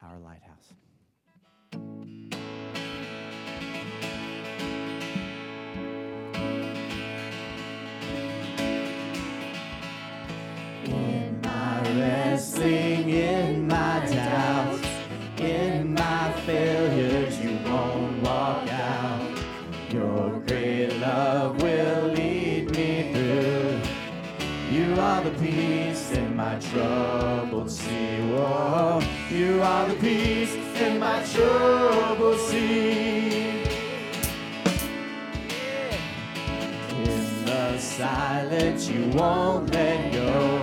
our 0.00 0.16
lighthouse. 0.20 0.74
Troubled 26.70 27.70
sea. 27.70 28.20
Whoa, 28.30 29.02
you 29.28 29.60
are 29.60 29.88
the 29.88 29.94
peace 29.94 30.54
in 30.54 31.00
my 31.00 31.22
troubled 31.24 32.38
sea. 32.38 33.62
In 37.04 37.44
the 37.44 37.78
silence, 37.78 38.88
you 38.88 39.04
won't 39.18 39.72
let 39.72 40.12
go. 40.12 40.62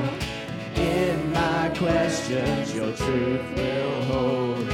In 0.75 1.33
my 1.33 1.71
questions, 1.77 2.73
your 2.73 2.93
truth 2.93 3.45
will 3.55 4.01
hold. 4.03 4.67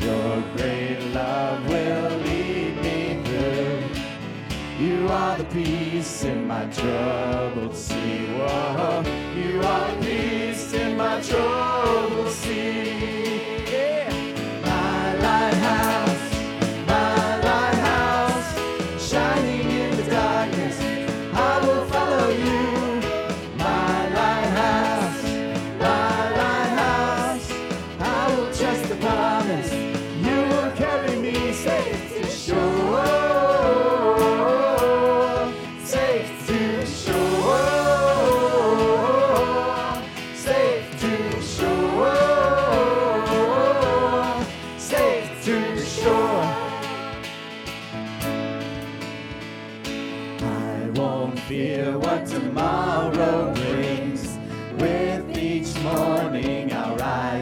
Your 0.00 0.42
great 0.56 0.98
love 1.14 1.64
will 1.68 2.10
lead 2.26 2.76
me 2.82 3.22
through. 3.24 4.84
You 4.84 5.06
are 5.08 5.38
the 5.38 5.44
peace 5.44 6.24
in 6.24 6.48
my 6.48 6.64
troubled 6.66 7.76
sea. 7.76 8.26
Whoa, 8.36 9.04
you 9.36 9.60
are 9.60 9.94
the 9.94 10.04
peace 10.04 10.31
in 11.30 11.81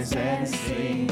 rise 0.01 0.13
and 0.13 0.49
sing. 0.49 1.07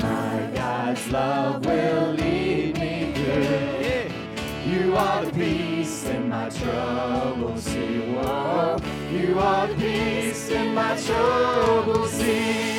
My 0.00 0.50
God's 0.54 1.08
love 1.10 1.64
will 1.64 2.12
lead 2.12 2.78
me 2.78 3.12
through. 3.14 4.70
You 4.70 4.96
are 4.96 5.24
the 5.24 5.32
peace 5.32 6.04
in 6.06 6.28
my 6.28 6.48
troubled 6.48 7.58
sea. 7.58 8.00
Whoa. 8.00 8.78
You 9.12 9.38
are 9.38 9.68
the 9.68 9.74
peace 9.74 10.50
in 10.50 10.74
my 10.74 10.96
troubled 10.96 12.08
sea. 12.08 12.75